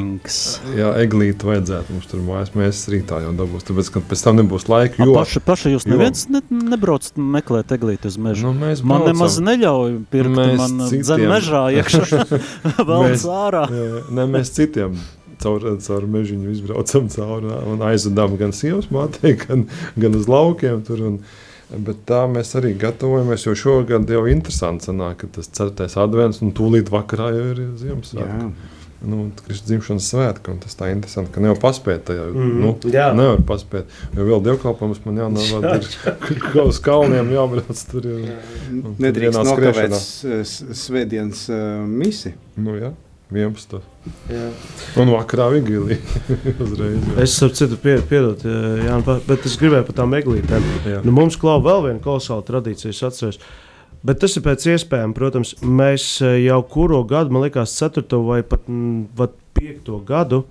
Jā, 0.77 0.93
eglīti 1.03 1.51
vajadzētu 1.51 1.97
mums 1.97 2.09
tur 2.13 2.23
mājās. 2.29 2.55
Mēs 2.55 2.85
rītā 2.95 3.25
jau 3.27 3.35
dabūs, 3.43 3.67
tāpēc, 3.67 3.93
ka 3.97 4.05
pēc 4.13 4.25
tam 4.29 4.39
nebūs 4.39 4.71
laika. 4.71 5.03
Jo, 5.03 5.11
A, 5.17 5.25
paši, 5.25 5.43
paši 5.51 5.75
jūs 5.75 5.91
neviens 5.91 6.29
ne, 6.31 6.45
nebrauc 6.53 7.11
meklēt 7.19 7.75
eglīti 7.75 8.13
uz 8.13 8.23
mežu. 8.23 8.53
Nu, 8.53 8.55
man 8.55 8.79
braucam. 8.79 9.11
nemaz 9.11 9.43
neļauj 9.51 10.01
pirkt 10.15 10.37
mēs 10.39 10.59
man 10.63 10.89
citiem. 10.93 11.07
zem 11.11 11.29
mežā 11.35 11.69
iekšā 11.81 12.25
vēl 12.93 13.23
ārā. 13.35 13.67
Jā, 13.73 14.03
ne, 14.15 14.33
mēs 14.39 14.55
citiem 14.55 14.99
caur, 15.43 15.67
caur 15.85 16.09
mežiņu 16.15 16.55
izbraucam 16.55 17.11
cauri 17.13 17.53
un 17.73 17.85
aizvedām 17.91 18.39
gan 18.41 18.55
sievas 18.57 18.91
mātei, 18.95 19.37
gan, 19.41 19.69
gan 19.97 20.19
uz 20.19 20.31
laukiem. 20.31 20.83
Tur, 20.87 21.05
un, 21.11 21.21
Bet 21.69 22.07
tā 22.09 22.23
mēs 22.33 22.55
arī 22.57 22.71
gatavojamies, 22.81 23.43
jo 23.45 23.53
šogad 23.61 24.09
jau 24.09 24.23
ir 24.25 24.33
interesanti, 24.33 24.87
sanāk, 24.89 25.19
ka 25.21 25.29
tas 25.35 25.51
4. 25.53 25.85
advents 26.01 26.41
un 26.41 26.55
tūlīt 26.57 26.89
vakarā 26.89 27.29
jau 27.35 27.43
ir 27.53 27.61
Ziemassvētku. 27.83 28.77
Nu, 28.99 29.29
Kristus 29.45 29.69
dzimšanas 29.69 30.07
svētki, 30.11 30.51
un 30.51 30.57
tas 30.59 30.75
tā 30.75 30.89
interesanti, 30.91 31.31
ka 31.31 31.43
nevar 31.43 31.61
paspēt. 31.63 32.01
Tajā, 32.09 32.25
mm, 32.33 32.55
nu, 32.65 32.73
jā, 32.91 33.11
nevar 33.15 33.45
paspēt. 33.47 33.93
Jo 34.17 34.27
vēl 34.27 34.43
dievkalpojums 34.49 35.05
man 35.05 35.21
ir 35.21 36.65
uz 36.65 36.81
kalniem 36.83 37.31
jābrauc 37.37 37.85
tur. 37.93 38.09
Jā. 38.25 38.39
Nedrīkst 39.05 39.39
nokavēt 39.47 39.95
svētdienas 40.81 41.45
uh, 41.53 41.61
misi. 41.87 42.35
Nu, 42.59 42.75
jā. 42.81 42.91
11. 43.29 43.81
Jā. 44.33 44.49
Un 45.01 45.11
vakarā 45.13 45.51
vigīlī. 45.53 45.99
es 47.23 47.37
saprotu, 47.37 47.77
pie, 47.83 47.99
piedod, 48.09 48.45
jā, 48.81 48.99
bet 49.29 49.45
es 49.45 49.57
gribēju 49.61 49.85
par 49.91 49.97
tām 50.01 50.17
eglītēm. 50.17 50.69
Nu, 51.05 51.13
mums 51.13 51.37
klāva 51.41 51.67
vēl 51.67 51.89
viena 51.91 52.05
kolosāla 52.05 52.47
tradīcija, 52.49 52.95
es 52.95 53.03
atceros. 53.05 53.41
Bet 54.07 54.21
tas 54.23 54.37
ir 54.39 54.45
pēc 54.47 54.65
iespējām, 54.73 55.13
protams, 55.17 55.57
mēs 55.61 56.07
eh, 56.23 56.39
jau 56.47 56.61
kuru 56.71 57.03
gadu, 57.09 57.35
man 57.35 57.45
liekas, 57.45 57.75
4. 57.83 58.07
vai 58.25 58.41
pat, 58.47 58.69
pat 59.19 59.35
5. 59.59 59.91
gadu 60.07 60.45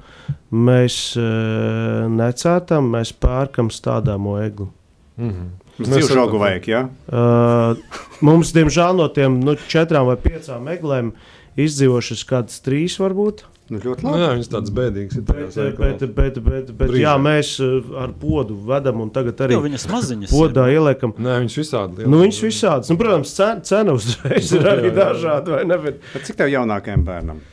mēs 0.52 0.98
uh, 1.16 2.10
necētam, 2.12 2.90
mēs 2.92 3.14
pērkam 3.16 3.72
stādāmo 3.72 4.36
egli. 4.44 4.68
Mm 5.16 5.32
-hmm. 5.32 5.48
Mums 5.78 5.96
ir 5.96 6.14
žogu 6.18 6.38
vajag, 6.42 6.68
jā? 6.68 6.82
Ja? 6.82 6.90
Uh, 7.08 8.02
mums, 8.22 8.52
diemžēl, 8.52 8.98
no 8.98 9.08
tiem 9.08 9.40
nu, 9.40 9.56
četrām 9.56 10.06
vai 10.10 10.18
piecām 10.18 10.68
eglēm 10.68 11.08
uh, 11.08 11.37
izdzīvojušas 11.58 12.26
kādas 12.30 12.60
trīs, 12.66 12.98
varbūt. 13.02 13.46
Nu, 13.68 13.82
ļoti 13.84 14.06
labi. 14.06 14.14
Nu, 14.14 14.22
jā, 14.22 14.28
viņas 14.38 14.50
tādas 14.54 14.74
bēdīgas 14.78 15.18
ir. 15.18 15.24
Bet, 15.28 15.58
bet, 15.58 16.04
bet, 16.16 16.38
bet, 16.46 16.70
bet 16.80 16.94
jā, 16.96 17.18
mēs 17.20 17.50
uh, 17.64 17.90
ar 18.00 18.14
podu 18.16 18.56
vedam, 18.70 19.02
un 19.04 19.12
tagad 19.12 19.44
arī 19.44 19.58
viņas 19.66 19.88
maziņas. 19.92 20.32
Podā 20.32 20.70
ieliekam. 20.72 21.12
Nē, 21.20 21.42
viņas 21.44 21.60
visādi. 21.60 22.08
Nu, 22.08 22.22
viņas 22.24 22.40
visādas. 22.46 22.94
Nu, 22.94 23.00
protams, 23.02 23.36
cena, 23.36 23.60
cena 23.68 23.98
uzreiz 23.98 24.54
ir 24.56 24.72
arī 24.72 24.94
dažāda, 24.96 25.58
vai 25.58 25.68
ne? 25.68 25.80
Bet... 25.84 26.00
Bet 26.14 26.30
cik 26.30 26.40
tev 26.40 26.54
jaunākajam 26.54 27.04
bērnam? 27.08 27.44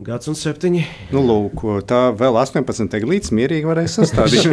Gads 0.00 0.30
un 0.32 0.36
septiņi. 0.38 0.82
Nu, 1.12 1.20
lūk, 1.26 1.60
tā 1.86 2.06
vēl 2.16 2.38
18 2.40 3.04
līdz 3.06 3.32
mierīgi 3.36 3.68
varēs 3.68 3.98
sastādīt. 4.00 4.48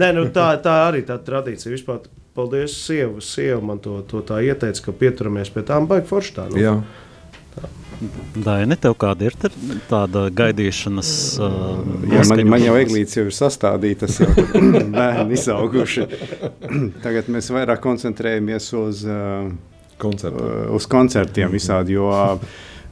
Nē, 0.00 0.08
nu, 0.16 0.22
tā, 0.34 0.46
tā 0.64 0.74
arī 0.88 1.00
tā 1.06 1.18
tradīcija 1.22 1.74
vispār 1.74 1.96
paldies, 2.38 2.72
sieva, 2.86 3.20
sieva 3.24 3.60
man 3.64 3.78
to, 3.82 4.00
to 4.08 4.22
tā 4.26 4.36
ieteica, 4.46 4.80
ka 4.88 4.92
pieturamies 5.02 5.50
pie 5.54 5.62
tām 5.68 5.82
baigi 5.90 6.08
forši 6.08 6.34
tā. 6.38 6.44
Nu. 6.50 6.56
Jā. 6.62 6.74
Daini, 8.38 8.76
tev 8.78 8.94
kāda 8.94 9.26
ir 9.26 9.34
tāda 9.90 10.28
gaidīšanas? 10.38 11.08
Uh, 11.42 11.80
Jā, 12.06 12.22
man, 12.30 12.44
man 12.54 12.62
jau 12.62 12.76
eglītes 12.78 13.18
jau 13.18 13.24
ir 13.26 13.34
sastādītas, 13.34 14.20
jau 14.22 14.30
bērni 14.94 15.34
izauguši. 15.34 16.06
Tagad 17.04 17.24
mēs 17.34 17.50
vairāk 17.54 17.82
koncentrējamies 17.82 18.70
uz, 18.78 19.02
uh, 19.06 19.50
Koncertu. 19.98 20.46
uh, 20.46 20.70
uz 20.78 20.86
koncertiem 20.86 21.50
visādi, 21.50 21.98
jo 21.98 22.06
uh, 22.14 22.38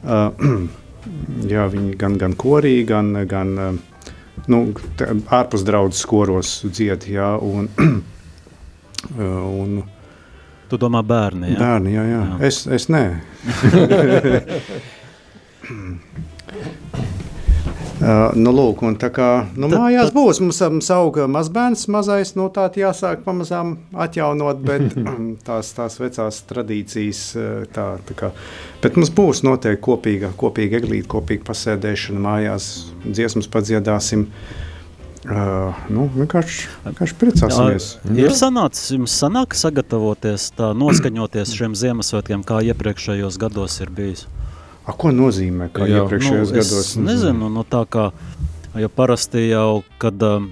jā, 1.54 1.66
viņi 1.72 1.96
gan, 2.00 2.16
gan 2.20 2.36
korī, 2.38 2.76
gan, 2.88 3.12
gan 3.28 3.54
nu, 4.46 4.60
ārpus 5.38 5.64
draudzes 5.66 6.06
koros 6.08 6.58
dzied, 6.66 7.08
jā, 7.16 7.34
un 7.42 7.70
Un, 9.16 9.84
tu 10.66 10.78
domā 10.82 10.98
bērni? 11.06 11.52
Jā, 11.52 11.58
bērni, 11.60 11.92
jā, 11.94 12.04
jā. 12.10 12.22
jā. 12.26 12.38
Es, 12.48 12.56
es 12.66 12.88
nē. 12.90 13.04
Uh, 17.96 18.28
nu, 18.36 18.50
lūk, 18.52 18.82
un 18.84 18.98
tā 19.00 19.08
kā 19.08 19.46
nu, 19.56 19.70
Tad- 19.72 19.78
mājās 19.80 20.10
tad- 20.10 20.16
būs, 20.18 20.40
mums, 20.44 20.58
mums 20.60 20.90
auga 20.92 21.24
mazbērns, 21.32 21.86
mazais, 21.88 22.34
nu 22.36 22.50
tā 22.52 22.66
jāsāk 22.76 23.22
pamazām 23.24 23.78
atjaunot, 23.96 24.60
bet 24.60 24.92
tās, 25.48 25.70
tās 25.72 25.96
vecās 25.96 26.42
tradīcijas, 26.50 27.22
uh, 27.40 27.64
tā, 27.72 27.86
tā 28.04 28.18
kā, 28.18 28.30
bet 28.84 29.00
mums 29.00 29.08
būs 29.16 29.40
noteikti 29.48 29.80
kopīga, 29.88 30.32
kopīga 30.36 30.82
eglīte, 30.82 31.08
kopīga 31.08 31.48
pasēdēšana 31.48 32.20
mājās, 32.28 32.70
dziesmas 33.06 33.48
padziedāsim. 33.48 34.28
Uh, 35.26 35.72
nu, 35.90 36.04
vienkārši, 36.14 36.68
vienkārši 36.84 37.16
priecāsimies. 37.18 37.86
Ir 38.14 38.36
sanācis, 38.36 38.92
jums 38.94 39.16
sanāk 39.24 39.56
sagatavoties, 39.58 40.52
tā 40.54 40.68
noskaņoties 40.76 41.56
šiem 41.56 41.74
Ziemassvētkiem, 41.74 42.44
kā 42.46 42.60
iepriekšējos 42.68 43.40
gados 43.40 43.80
ir 43.80 43.90
bijis? 43.96 44.28
A, 44.86 44.94
ko 44.94 45.10
nozīmē, 45.10 45.68
kā 45.74 45.88
Jā. 45.88 46.04
iepriekšējos 46.04 46.52
nu, 46.52 46.54
gados? 46.54 46.84
Es 46.84 46.98
nezinu, 47.00 47.50
nu, 47.50 47.64
tā 47.66 47.82
kā 47.90 48.10
jo 48.78 48.88
parasti 48.92 49.48
jau, 49.48 49.82
kad 49.98 50.22
um, 50.22 50.50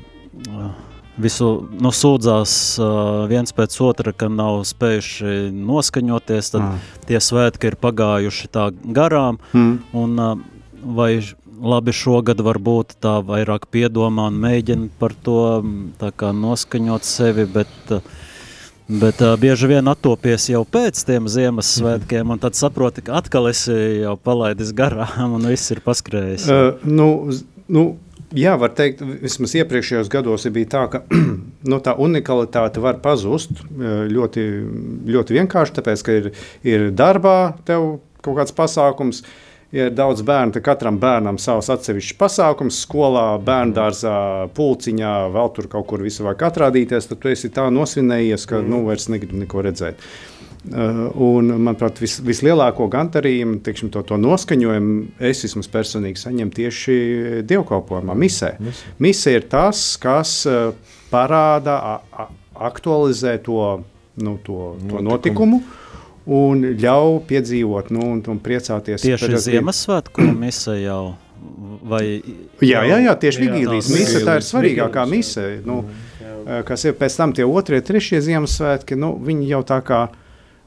visu 1.20 1.50
nu, 1.70 1.92
sūdzās 1.94 2.54
uh, 2.82 3.24
viens 3.30 3.54
pēc 3.54 3.76
otra, 3.84 4.14
ka 4.16 4.28
nav 4.32 4.64
spējuši 4.66 5.52
noskaņoties, 5.54 6.50
tad 6.56 6.66
Ah. 6.66 6.90
tie 7.06 7.20
svētki 7.22 7.70
ir 7.70 7.76
pagājuši 7.78 8.50
tā 8.50 8.70
garām. 8.72 9.38
Mm. 9.52 9.78
Un, 9.92 10.18
uh, 10.18 10.36
vai 10.84 11.22
labi 11.64 11.94
šogad 11.94 12.42
varbūt 12.44 12.98
tā 13.00 13.20
vairāk 13.24 13.70
piedomā 13.72 14.28
un 14.32 14.40
mēģina 14.42 14.90
par 14.98 15.14
to 15.14 15.62
mm, 15.62 15.94
noskaņot 16.42 17.06
sevi, 17.06 17.46
bet, 17.46 17.70
uh, 17.90 18.00
bet 18.88 19.20
uh, 19.24 19.34
bieži 19.40 19.68
vien 19.70 19.88
attopies 19.88 20.48
jau 20.50 20.64
pēc 20.68 21.00
tiem 21.08 21.28
Ziemassvētkiem, 21.30 22.34
un 22.34 22.40
tad 22.42 22.58
saproti, 22.58 23.04
ka 23.06 23.18
atkal 23.20 23.48
esi 23.50 23.76
jau 24.04 24.16
palaidis 24.20 24.74
garām 24.76 25.38
un 25.38 25.46
viss 25.48 25.72
ir 25.74 25.80
paskrējis. 25.84 26.48
Uh, 26.50 26.82
nu, 26.84 27.08
nu, 27.72 27.84
jā, 28.36 28.56
var 28.60 28.74
teikt, 28.76 29.00
vismaz 29.22 29.56
iepriekšējos 29.60 30.10
gados 30.12 30.46
bija 30.52 30.72
tā, 30.76 30.84
ka 30.92 31.02
nu, 31.70 31.80
tā 31.84 31.96
unikalitāte 32.00 32.82
var 32.84 33.00
pazust 33.04 33.56
uh, 33.62 34.04
ļoti, 34.10 34.44
ļoti 35.16 35.40
vienkārši, 35.40 35.78
tāpēc, 35.80 36.04
ka 36.04 36.20
ir, 36.20 36.30
ir 36.66 36.90
darbā 36.96 37.38
tev 37.68 37.98
kaut 38.24 38.40
kāds 38.40 38.56
pasākums. 38.56 39.24
Ja 39.74 39.88
ir 39.88 39.94
daudz 39.96 40.22
bērnu, 40.22 40.54
tad 40.54 40.62
katram 40.68 41.00
bērnam 41.02 41.38
savs 41.42 41.66
atsevišķs 41.74 42.14
pasākums, 42.20 42.76
skolā, 42.84 43.24
bērngārzā, 43.42 44.18
pulciņā, 44.54 45.14
vēl 45.34 45.50
tur 45.56 45.66
kaut 45.72 45.88
kur 45.90 46.04
visur 46.04 46.28
vajag 46.28 46.44
atrādīties. 46.46 47.08
Tad 47.10 47.18
tu 47.22 47.32
esi 47.32 47.50
tā 47.50 47.66
nosvinējies, 47.74 48.46
ka 48.50 48.62
nu, 48.62 48.84
vairs 48.86 49.08
negribu 49.10 49.42
neko 49.42 49.64
redzēt. 49.66 50.06
Uh, 50.64 51.10
un, 51.20 51.50
manuprāt, 51.58 51.98
vis, 52.00 52.20
vislielāko 52.24 52.86
gandarījumu, 52.92 53.58
tikšim, 53.66 53.90
to, 53.92 54.00
to 54.06 54.16
noskaņojumu 54.16 55.26
es 55.28 55.42
vismaz 55.44 55.68
personīgi 55.74 56.22
saņemu 56.22 56.54
tieši 56.56 56.94
dievkalpojumā, 57.50 58.16
misē. 58.16 58.54
Mise 59.02 59.34
ir 59.34 59.44
tas, 59.52 59.82
kas 60.00 60.38
uh, 60.48 60.70
parāda, 61.10 61.76
a, 61.76 61.98
a, 62.14 62.28
aktualizē 62.70 63.36
to, 63.44 63.60
nu, 64.22 64.38
to, 64.46 64.76
to 64.88 65.02
notikumu. 65.04 65.60
Un 66.24 66.62
ļauj 66.80 67.18
piedzīvot, 67.28 67.90
nu, 67.92 68.06
un, 68.14 68.22
un 68.32 68.40
priecāties 68.40 69.02
Tieši 69.04 69.28
par- 69.28 69.42
Ziemassvētku 69.44 70.24
mise 70.46 70.78
jau. 70.80 71.14
Vai, 71.84 72.22
Jā, 72.64 72.80
jā, 72.88 73.02
jā 73.04 73.12
tieši 73.20 73.42
Jā, 73.42 73.44
Vigīlijas 73.44 73.90
mise, 73.92 74.22
tā 74.24 74.38
ir 74.40 74.46
svarīgākā 74.46 75.04
mise. 75.10 75.42
Nu, 75.68 75.82
eh, 76.22 76.62
kas 76.64 76.86
ir 76.88 76.96
pēc 76.96 77.18
tam 77.20 77.34
tie 77.36 77.44
otrie, 77.44 77.82
trešie 77.84 78.22
Ziemassvētki, 78.24 78.96
nu, 78.96 79.12
viņi 79.20 79.50
jau 79.50 79.60
tā 79.68 79.82
kā 79.84 80.06
uh, 80.08 80.23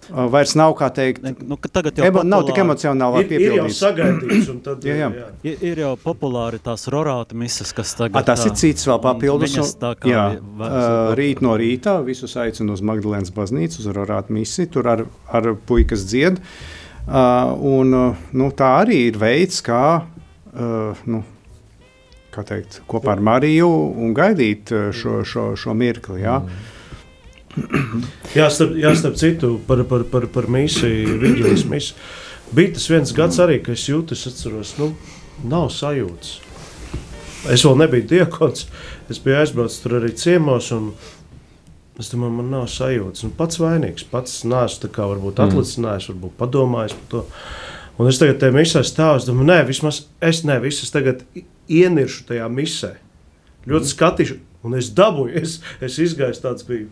vairs 0.09 0.53
nav, 0.55 0.73
kā 0.79 0.87
teikt, 0.93 1.23
nu, 1.43 1.57
ka 1.59 1.69
tagad 1.79 1.97
jau 1.99 2.05
emo, 2.07 2.21
nav 2.23 2.45
tik 2.47 2.55
populāri- 2.55 2.65
emocionāli 2.65 3.23
Ir, 3.27 3.41
ir 3.43 3.55
jau 3.57 3.65
sagaidīts, 3.77 4.49
un 4.53 4.59
tad 4.65 4.85
Jā, 4.87 4.95
jā. 5.01 5.09
jā. 5.43 5.53
Ir, 5.71 5.81
jau 5.83 5.91
populāri 6.03 6.59
tās 6.63 6.87
rorāta 6.93 7.35
mises, 7.37 7.73
kas 7.75 7.93
A, 7.95 7.99
tagad 8.03 8.25
tas 8.31 8.45
ir 8.47 8.55
cits 8.59 8.87
vēl 8.87 9.01
papildus. 9.03 9.75
tā 9.81 9.93
kā 9.99 10.09
Jā, 10.11 10.25
uh, 10.39 11.13
rīt 11.19 11.41
no 11.45 11.55
rīta 11.59 11.97
visus 12.07 12.35
aicinu 12.39 12.73
uz 12.77 12.83
Magdalēnas 12.85 13.33
baznīcu, 13.35 13.81
uz 13.83 13.87
Rorātu 13.97 14.35
misiju, 14.37 14.71
tur 14.77 14.87
ar, 14.93 15.05
ar 15.31 15.51
puikas 15.67 16.05
dzied. 16.07 16.39
Uh, 17.07 17.53
un, 17.63 17.93
uh, 17.95 18.15
nu, 18.35 18.49
tā 18.51 18.71
arī 18.83 19.05
ir 19.07 19.17
veids, 19.21 19.61
kā, 19.63 19.83
uh, 20.03 21.03
nu, 21.07 21.21
kā 22.35 22.43
teikt, 22.47 22.81
kopā 22.91 23.13
ar 23.15 23.21
Mariju 23.23 23.69
un 24.03 24.11
gaidīt 24.17 24.73
uh, 24.75 24.89
šo, 24.91 25.21
šo, 25.27 25.45
šo 25.55 25.73
mirkli. 25.77 26.19
Jā. 26.25 26.41
Jā, 28.35 28.47
starp, 28.53 28.75
jā, 28.77 28.93
starp 28.97 29.17
citu, 29.19 29.55
par, 29.67 29.83
par, 29.89 30.05
par, 30.11 30.27
par 30.33 30.47
misiju, 30.51 31.17
Vigilijas 31.21 31.65
misiju. 31.69 31.97
Bija 32.55 32.73
tas 32.77 32.89
viens 32.89 33.13
gads 33.15 33.39
arī, 33.43 33.57
kad 33.63 33.75
es 33.75 33.87
jūtu, 33.89 34.15
es 34.15 34.27
atceros, 34.29 34.75
nu, 34.79 34.93
nav 35.43 35.67
sajūtas. 35.73 36.37
Es 37.51 37.63
vēl 37.63 37.77
nebiju 37.81 38.07
diakons, 38.11 38.65
es 39.11 39.19
biju 39.23 39.39
aizbraucis 39.41 39.81
tur 39.83 39.97
arī 39.99 40.13
ciemos, 40.17 40.69
un 40.75 40.91
es 41.99 42.11
domāju, 42.11 42.37
man 42.39 42.51
nav 42.53 42.67
sajūtas. 42.71 43.25
Un 43.27 43.33
pats 43.35 43.59
vainīgs, 43.61 44.07
pats 44.11 44.43
kā 44.43 45.09
varbūt 45.11 45.41
atlicinājis, 45.43 46.09
varbūt 46.13 46.37
padomājis 46.39 46.95
par 46.97 47.09
to. 47.11 47.23
Un 47.97 48.11
es 48.11 48.19
tagad 48.21 48.39
tam 48.41 48.55
misē 48.59 48.83
stāvu, 48.85 49.21
es 49.21 49.27
domāju, 49.27 49.49
nē, 49.49 49.59
vismaz 49.67 50.03
es 50.21 50.43
ne, 50.45 50.59
visas 50.61 50.93
tagad 50.93 51.23
ieniršu 51.67 52.27
tajā 52.29 52.47
misē. 52.53 52.93
Ļoti 53.67 53.91
skatīšu, 53.91 54.39
un 54.63 54.77
es 54.77 54.91
dabūju, 54.95 55.33
es, 55.41 55.57
es 55.83 55.97
izgāju 56.03 56.37
tāds 56.43 56.67
biju. 56.67 56.91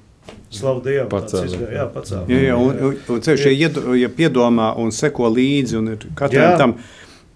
Slavu 0.56 0.82
Dievam, 0.86 1.10
tāds 1.12 1.34
Pacēli. 1.34 1.50
izgāja, 1.52 1.72
jā, 1.76 1.86
pacēli. 1.92 2.32
Jā, 2.32 2.42
jā, 2.48 2.58
un, 2.58 2.78
un, 2.88 3.00
un 3.16 3.24
ceļš, 3.26 3.48
ja, 3.52 3.72
ja 4.00 4.10
piedomā 4.18 4.70
un 4.80 4.94
seko 4.96 5.28
līdzi, 5.34 5.78
un 5.82 5.90
ir 5.96 6.06
katram 6.16 6.46
Jā. 6.54 6.58
tam, 6.62 6.76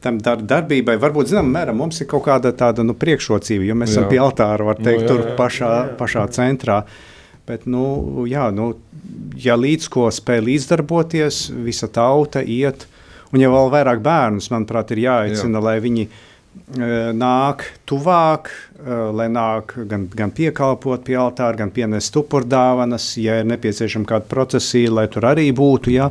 tam 0.05 0.19
dar, 0.23 0.39
darbībai, 0.53 0.95
varbūt, 1.01 1.33
zinām, 1.33 1.49
mērā 1.51 1.73
mums 1.75 1.99
ir 1.99 2.07
kaut 2.07 2.23
kāda 2.29 2.53
tāda 2.55 2.85
nu, 2.87 2.95
priekšrocība, 2.95 3.67
jo 3.67 3.75
mēs 3.75 3.91
esam 3.91 4.05
Jā. 4.07 4.11
pie 4.13 4.21
altāra, 4.23 4.69
var 4.69 4.79
teikt, 4.79 5.03
Nu, 5.03 5.07
jā, 5.07 5.09
tur 5.11 5.25
jā. 5.25 5.35
pašā, 5.41 5.71
Jā, 5.73 5.81
jā. 5.89 5.97
pašā 5.99 6.23
centrā. 6.37 6.79
Bet, 7.49 7.65
nu, 7.65 7.83
jā, 8.29 8.47
nu, 8.55 8.71
ja 9.41 9.57
līdz 9.59 9.89
ko 9.91 10.07
spēj 10.13 10.43
līdzdarboties, 10.45 11.41
visa 11.65 11.89
tauta 11.91 12.43
iet, 12.45 12.87
un 13.33 13.43
ja 13.43 13.49
vēl 13.51 13.71
vairāk 13.73 13.99
bērnus, 14.05 14.47
manuprāt, 14.53 14.93
ir 14.95 15.03
jāaicina, 15.09 15.59
jā. 15.59 15.65
lai 15.65 15.75
viņi 15.83 16.05
e, 16.07 16.09
nāk 17.15 17.65
tuvāk, 17.89 18.49
lai 19.15 19.27
nāk 19.31 19.73
gan, 19.89 20.07
gan 20.13 20.31
piekalpot 20.35 21.03
pie 21.07 21.17
altāra, 21.19 21.57
gan 21.63 21.73
pienest 21.73 22.15
upurdāvanas, 22.19 23.11
ja 23.21 23.39
ir 23.41 23.49
nepieciešama 23.49 24.07
kāda 24.09 24.29
procesija, 24.29 24.93
lai 24.99 25.07
tur 25.11 25.27
arī 25.31 25.49
būtu. 25.55 25.93
Ja? 25.95 26.09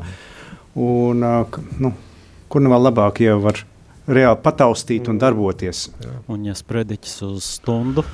Un, 0.79 1.25
nu, 1.83 1.93
kur 2.49 2.65
nu 2.65 2.73
vēl 2.75 2.89
labāk, 2.91 3.23
ja 3.25 3.39
var 3.41 3.63
reāli 4.09 4.41
pataustīt 4.43 5.09
un 5.13 5.21
darboties. 5.21 5.89
Un 6.33 6.47
ja 6.49 6.57
sprediķis 6.57 7.17
uz 7.29 7.49
stundu, 7.59 8.05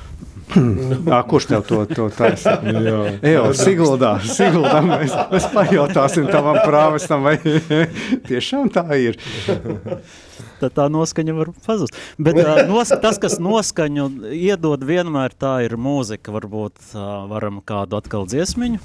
À, 1.15 1.23
kurš 1.27 1.47
tev 1.49 1.63
to, 1.67 1.81
to 1.89 2.05
taisa? 2.13 2.57
Jā. 2.63 2.99
Jā, 3.25 3.41
Siguldā, 3.57 4.11
Siguldā 4.23 4.81
mēs, 4.85 5.15
mēs 5.31 5.47
pajautāsim 5.53 6.27
tavam 6.29 6.59
prāvestam, 6.63 7.25
vai 7.25 7.35
tiešām 8.29 8.69
tā 8.73 8.85
ir. 8.99 9.17
tad 10.61 10.75
tā 10.77 10.85
noskaņa 10.91 11.35
var 11.35 11.51
pazust. 11.65 11.97
Bet 12.21 12.39
ā, 12.41 12.65
nos, 12.69 12.93
tas, 13.03 13.19
kas 13.21 13.39
noskaņu 13.43 14.07
iedod 14.35 14.85
vienmēr, 14.87 15.35
tā 15.37 15.57
ir 15.65 15.77
mūzika. 15.81 16.33
Varbūt 16.35 16.93
ā, 16.93 17.09
varam 17.31 17.61
kādu 17.65 17.99
atkal 17.99 18.29
dziesmiņu. 18.29 18.81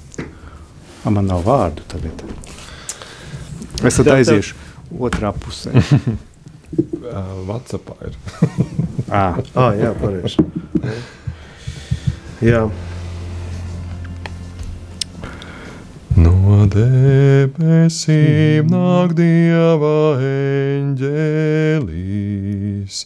A, 1.05 1.13
man 1.13 1.29
nav 1.29 1.45
vārdu 1.47 1.85
tagad. 1.91 2.25
Es 3.85 3.97
tad 3.97 4.11
aiziešu 4.13 4.57
otrā 5.01 5.31
pusē. 5.33 5.71
Uh, 5.81 7.41
Whatsappā 7.47 7.95
ir. 8.07 8.19
À, 9.09 9.23
Ah, 9.57 9.73
jā, 9.75 9.89
pareizi. 9.97 10.37
Jā, 12.41 12.65
No 16.51 16.65
debesīm 16.67 18.67
nāk 18.69 19.13
dieva 19.15 20.19
eņģelis, 20.21 22.97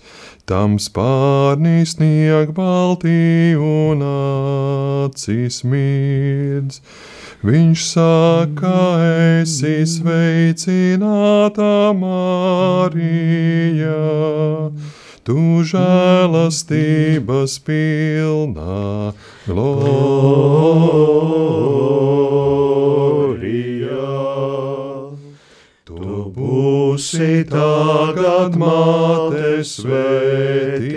tam 0.49 0.79
spārnī 0.81 1.85
snieg 1.85 2.55
baltī 2.57 3.53
un 3.59 4.01
acis 4.07 5.61
mirdz. 5.63 6.81
Viņš 7.45 7.85
saka, 7.91 8.73
esi 9.43 9.85
sveicināta 9.85 11.93
Marija, 12.01 14.01
tu 15.25 15.65
žēlastības 15.65 17.57
pilnā 17.65 19.09
glorijā. 19.47 19.79
Tu 25.89 26.29
būsi 26.37 27.41
tagad 27.49 28.53
māte 28.61 29.65
svētītā. 29.65 30.93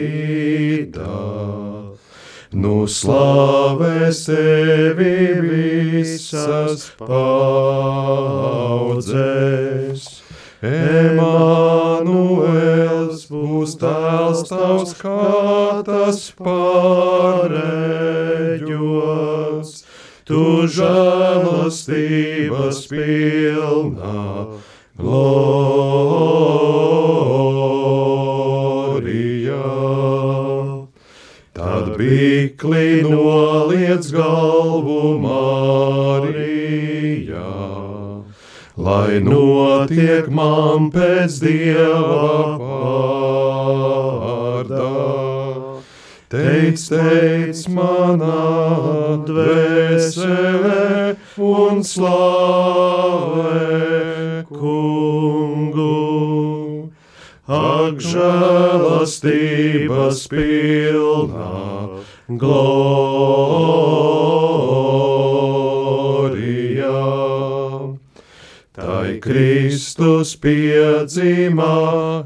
Nu 2.52 2.84
slavēs 2.84 4.28
tevi 4.28 5.40
visas 5.48 6.92
paudzes. 7.00 8.28
Emanuels 10.58 12.57
būs 13.68 13.76
tēls 13.82 14.48
tavs 14.48 14.92
kā 14.96 15.82
tas 15.84 16.32
pārēģots, 16.38 16.94
tu 20.24 20.66
žēlastības 20.72 22.08
pilnā 22.88 24.46
glorijā. 24.96 25.28
Tad 31.52 31.96
bikli 31.98 33.02
noliec 33.04 34.08
galvu 34.14 35.18
Mārijā 35.20 36.48
lai 38.78 39.18
notiek 39.20 40.28
man 40.30 40.90
pēc 40.94 41.40
dieva 41.42 42.56
vārdā. 42.60 43.17
Teic, 46.68 46.84
teic, 46.92 47.56
manā 47.72 49.24
dvēselē 49.24 51.16
un 51.40 51.80
slavē 51.80 53.64
kungu. 54.50 55.96
Ak, 57.48 57.96
žēlastības 58.04 59.08
pilnā 60.28 61.56
glorijā. 62.28 62.68
Tai 68.76 69.08
Kristus 69.24 70.36
piedzima 70.36 71.72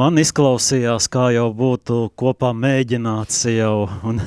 man 0.00 0.16
izklausījās, 0.24 1.10
kā 1.12 1.28
jau 1.36 1.50
būtu 1.60 2.06
kopā 2.16 2.54
mēģināts 2.56 3.44
jau 3.52 3.74
un, 4.00 4.24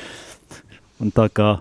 un 1.04 1.16
tā 1.20 1.28
kā 1.36 1.52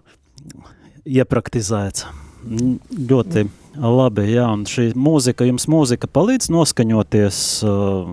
iepraktizēts. 1.04 2.08
Mm, 2.48 2.78
Ļoti 3.12 3.50
labi, 3.78 4.26
jā, 4.34 4.48
un 4.54 4.66
šī 4.70 4.92
mūzika, 4.98 5.46
jums 5.48 5.68
mūzika 5.70 6.10
palīdz 6.12 6.50
noskaņoties 6.54 7.40
uh, 7.68 8.12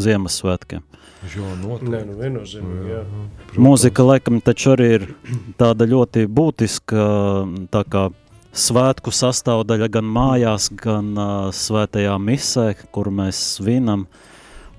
Ziemassvētkiem. 0.00 0.84
Jo 1.34 1.50
noteikti. 1.60 1.90
Nē, 1.92 2.00
nu 2.08 2.16
viennozīmīgi, 2.16 2.92
jā. 2.94 3.00
Mūzika, 3.60 4.04
laikam, 4.06 4.38
taču 4.44 4.72
arī 4.72 4.88
ir 4.96 5.06
tāda 5.60 5.84
ļoti 5.88 6.24
būtiska 6.30 7.04
tā 7.74 7.82
kā 7.92 8.06
svētku 8.56 9.12
sastāvdaļa 9.14 9.90
gan 9.92 10.08
mājās, 10.10 10.70
gan 10.80 11.12
uh, 11.18 11.50
svētajā 11.54 12.16
misē, 12.22 12.72
kur 12.94 13.12
mēs 13.14 13.40
svinam. 13.58 14.06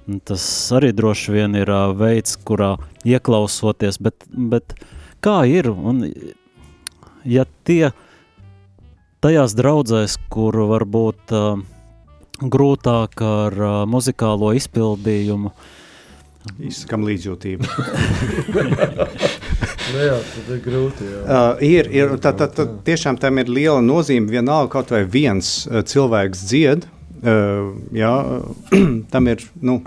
Un 0.10 0.18
Tas 0.26 0.44
arī 0.76 0.90
droši 0.98 1.36
vien 1.36 1.56
ir 1.60 1.70
uh, 1.72 1.92
veids, 1.96 2.34
kurā 2.42 2.74
ieklausoties, 3.08 4.02
bet, 4.02 4.26
bet 4.32 4.74
kā 5.24 5.44
ir? 5.48 5.70
Un, 5.72 6.08
ja 7.28 7.46
tie 7.68 7.92
tajās 9.22 9.56
draudzēs, 9.58 10.18
kur 10.34 10.58
varbūt 10.72 11.36
uh, 11.38 11.62
grūtāk 12.42 13.22
ar 13.26 13.62
uh, 13.62 13.78
muzikālo 13.90 14.56
izpildījumu, 14.58 15.54
Izsakām 16.58 17.04
līdzjūtību. 17.06 17.68
Nu, 19.92 20.00
jā, 20.00 20.18
tad 20.24 20.50
ir 20.54 20.60
grūti. 20.64 21.08
Jā. 21.10 21.22
Uh, 21.26 21.62
ir, 21.66 21.88
ir 21.92 22.14
tā, 22.22 22.32
tā, 22.38 22.48
tā, 22.48 22.66
tiešām 22.86 23.18
tam 23.20 23.42
ir 23.42 23.50
liela 23.52 23.82
nozīme. 23.84 24.32
Vienalga, 24.32 24.70
kaut 24.72 24.94
vai 24.94 25.02
viens 25.10 25.50
uh, 25.68 25.82
cilvēks 25.84 26.46
dzied, 26.48 26.86
uh, 26.88 27.74
jā, 27.96 28.14
tam 29.14 29.28
ir 29.32 29.44
nu, 29.60 29.82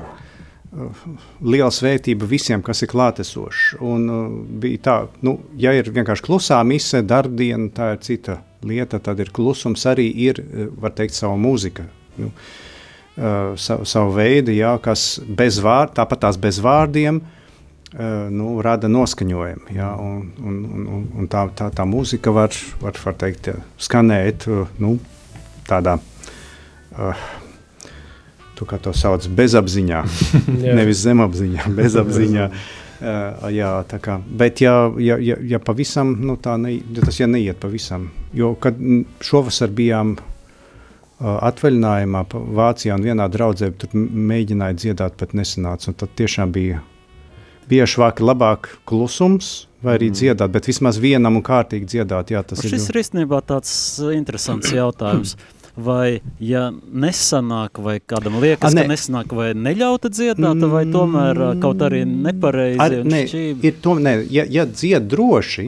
liela 1.44 1.70
svētība 1.72 2.26
visiem, 2.28 2.62
kas 2.64 2.82
ir 2.82 2.90
klātesoši. 2.90 3.78
Un, 3.84 4.06
uh, 4.10 4.24
bija 4.62 4.80
tā, 4.88 4.96
nu, 5.26 5.36
ja 5.60 5.72
ir 5.76 5.90
vienkārši 5.94 6.24
klusā 6.26 6.58
mise, 6.66 7.02
darbdiena, 7.06 7.70
tā 7.74 7.92
ir 7.94 8.00
cita 8.04 8.38
lieta, 8.64 8.98
tad 8.98 9.20
ir 9.22 9.30
klusums 9.34 9.84
arī 9.90 10.08
ir, 10.26 10.40
uh, 10.42 10.66
var 10.82 10.94
teikt, 10.98 11.14
sava 11.18 11.36
mūzika. 11.40 11.86
Nu, 12.18 12.30
uh, 12.30 13.54
savu, 13.60 13.86
savu 13.86 14.16
veidu, 14.18 14.54
jā, 14.56 14.74
kas 14.82 15.20
bez 15.28 15.60
vārda, 15.62 15.94
tāpat 16.00 16.24
tās 16.26 16.40
bez 16.40 16.58
vārdiem, 16.64 17.20
uh, 17.20 18.26
nu, 18.34 18.56
rada 18.64 18.90
noskaņojumu. 18.90 19.70
Jā, 19.78 19.92
un, 20.02 20.26
un, 20.42 20.58
un, 20.74 21.06
un- 21.22 21.30
tā, 21.30 21.46
tā, 21.58 21.70
tā 21.74 21.86
mūzika 21.86 22.34
var, 22.34 22.54
var, 22.82 22.98
var 23.04 23.18
teikt, 23.22 23.52
skanēt 23.78 24.48
uh, 24.50 24.66
nu, 24.82 24.96
tādā. 25.70 26.00
Uh, 26.94 27.26
Tu 28.54 28.66
kā 28.70 28.78
to 28.78 28.92
sauc, 28.94 29.26
bezapziņā, 29.26 30.00
nevis 30.78 31.02
zemapziņā, 31.02 31.68
bezapziņā. 31.80 32.48
Uh, 33.04 33.48
jā, 33.50 33.70
tā 33.90 33.98
kā, 34.00 34.20
bet, 34.22 34.62
ja, 34.62 34.86
ja, 35.02 35.16
ja, 35.20 35.34
ja 35.44 35.58
pavisam, 35.60 36.14
nu, 36.24 36.36
tā 36.40 36.54
ne, 36.62 36.76
ja 36.78 37.02
tas 37.04 37.18
ja 37.18 37.26
neiet 37.28 37.58
pavisam, 37.60 38.06
jo 38.32 38.52
kad 38.62 38.78
šovasar 39.20 39.74
bijām 39.74 40.14
uh, 40.14 41.26
atvaļinājumā 41.50 42.22
pa- 42.30 42.42
Vācijā 42.60 42.94
un 42.96 43.04
vienā 43.04 43.26
draudzē, 43.28 43.72
tur 43.82 43.92
mēģināja 43.98 44.78
dziedāt, 44.78 45.18
bet 45.20 45.34
nesanāca. 45.36 45.90
Un 45.90 45.98
tad 46.00 46.14
tiešām 46.16 46.54
bija 46.54 46.80
bieži 47.68 48.00
vāk 48.00 48.22
labāk 48.22 48.70
klusums 48.88 49.66
vai 49.84 49.98
arī 49.98 50.08
mm. 50.10 50.18
dziedāt, 50.18 50.52
bet 50.54 50.68
vismaz 50.68 50.98
vienam 51.00 51.38
un 51.38 51.44
kārtīgi 51.44 51.88
dziedāt. 51.94 52.32
Jā, 52.32 52.42
tas 52.46 52.62
Šis 52.64 52.88
ir 52.88 52.94
ir 52.94 53.02
īstenībā 53.02 53.40
tāds 53.44 53.74
interesants 54.14 54.72
jautājums. 54.80 55.36
Vai, 55.76 56.20
ja 56.38 56.68
nesanāk, 56.70 57.80
vai 57.82 57.96
kādam 57.98 58.36
liekas, 58.38 58.70
A, 58.70 58.74
ka 58.76 58.82
nē. 58.84 58.84
nesanāk, 58.92 59.32
vai 59.34 59.48
neļauta 59.58 60.06
dziedāt, 60.14 60.60
vai 60.70 60.84
tomēr 60.86 61.40
ā, 61.48 61.48
kaut 61.62 61.82
arī 61.82 62.04
nepareizi 62.06 62.78
Ar, 62.84 62.94
un 63.02 63.08
ne, 63.10 63.24
šķīvi? 63.26 63.64
ir 63.66 63.80
to, 63.82 63.96
ne, 63.98 64.12
ja, 64.30 64.44
ja 64.46 64.68
dzied 64.70 65.08
droši, 65.10 65.64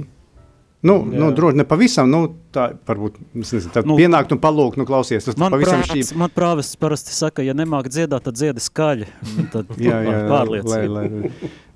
nu, 0.87 0.95
Jā. 1.11 1.19
nu, 1.25 1.33
droši 1.35 1.59
ne 1.59 1.67
pavisam, 1.67 2.07
nu, 2.13 2.21
tā 2.55 2.69
varbūt, 2.87 3.19
es 3.43 3.51
nezinu, 3.57 3.73
tad 3.75 3.89
Nu, 3.91 3.97
pienākt 3.99 4.31
un 4.37 4.39
palūkt, 4.39 4.79
nu, 4.79 4.87
klausies, 4.87 5.27
tas 5.27 5.35
Man, 5.43 5.51
pavisam 5.57 5.83
prāvis, 5.83 6.13
šķīvi. 6.13 6.21
man 6.23 6.31
prāvests 6.39 6.79
parasti 6.79 7.11
saka, 7.17 7.43
ja 7.43 7.57
nemāk 7.59 7.91
dziedāt, 7.91 8.29
tad 8.29 8.39
dziedi 8.39 8.63
skaļi. 8.63 9.11
Tad 9.57 9.75
Jā, 9.83 9.99
jā, 10.07 10.15
lai, 10.23 10.31
pārliecīgi. 10.31 10.95
lai, 10.95 11.33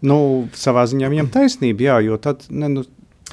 nu, 0.06 0.20
savā 0.54 0.86
ziņā 0.86 1.10
viņam 1.10 1.34
taisnība, 1.34 1.88
jā, 1.90 1.98
jo 2.12 2.20
tad, 2.22 2.46
ne, 2.50 2.70
nu, 2.78 2.86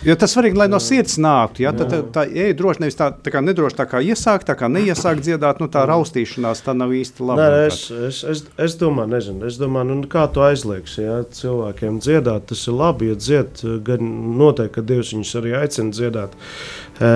jo 0.05 0.15
tas 0.19 0.33
svarīgi, 0.33 0.57
lai 0.59 0.67
no 0.69 0.79
sirds 0.83 1.17
nāktu, 1.21 1.63
jā, 1.65 1.71
tad 1.77 1.91
tā, 1.91 1.99
tā 2.13 2.23
ej 2.27 2.53
droši, 2.57 2.83
nevis 2.83 2.97
tā, 2.99 3.09
tā 3.23 3.33
kā 3.33 3.41
nedroši 3.43 3.77
tā 3.79 3.87
kā 3.89 4.01
iesākt, 4.05 4.47
tā 4.49 4.55
kā 4.59 4.69
neiesākt 4.71 5.23
dziedāt, 5.25 5.61
nu, 5.63 5.69
tā 5.73 5.85
raustīšanās, 5.89 6.61
tā 6.65 6.75
nav 6.77 6.93
īsti 6.97 7.25
labi. 7.25 7.41
Nē, 7.41 7.65
es, 7.65 7.81
es, 8.09 8.21
es, 8.35 8.43
es 8.67 8.77
domāju, 8.81 9.13
nezinu, 9.15 9.45
es 9.49 9.59
domāju, 9.61 9.89
nu, 9.93 10.07
kā 10.11 10.27
tu 10.33 10.45
aizliegsi 10.45 11.05
ja, 11.07 11.19
cilvēkiem 11.39 11.99
dziedāt. 12.03 12.47
Tas 12.51 12.63
ir 12.69 12.77
labi, 12.77 13.11
ja 13.11 13.17
dzied, 13.17 13.65
gan 13.87 14.13
noteikti, 14.37 14.75
ka 14.77 14.85
Dievs 14.93 15.13
viņus 15.15 15.35
arī 15.41 15.57
aicina 15.57 15.95
dziedāt. 15.95 16.37
E, 17.01 17.11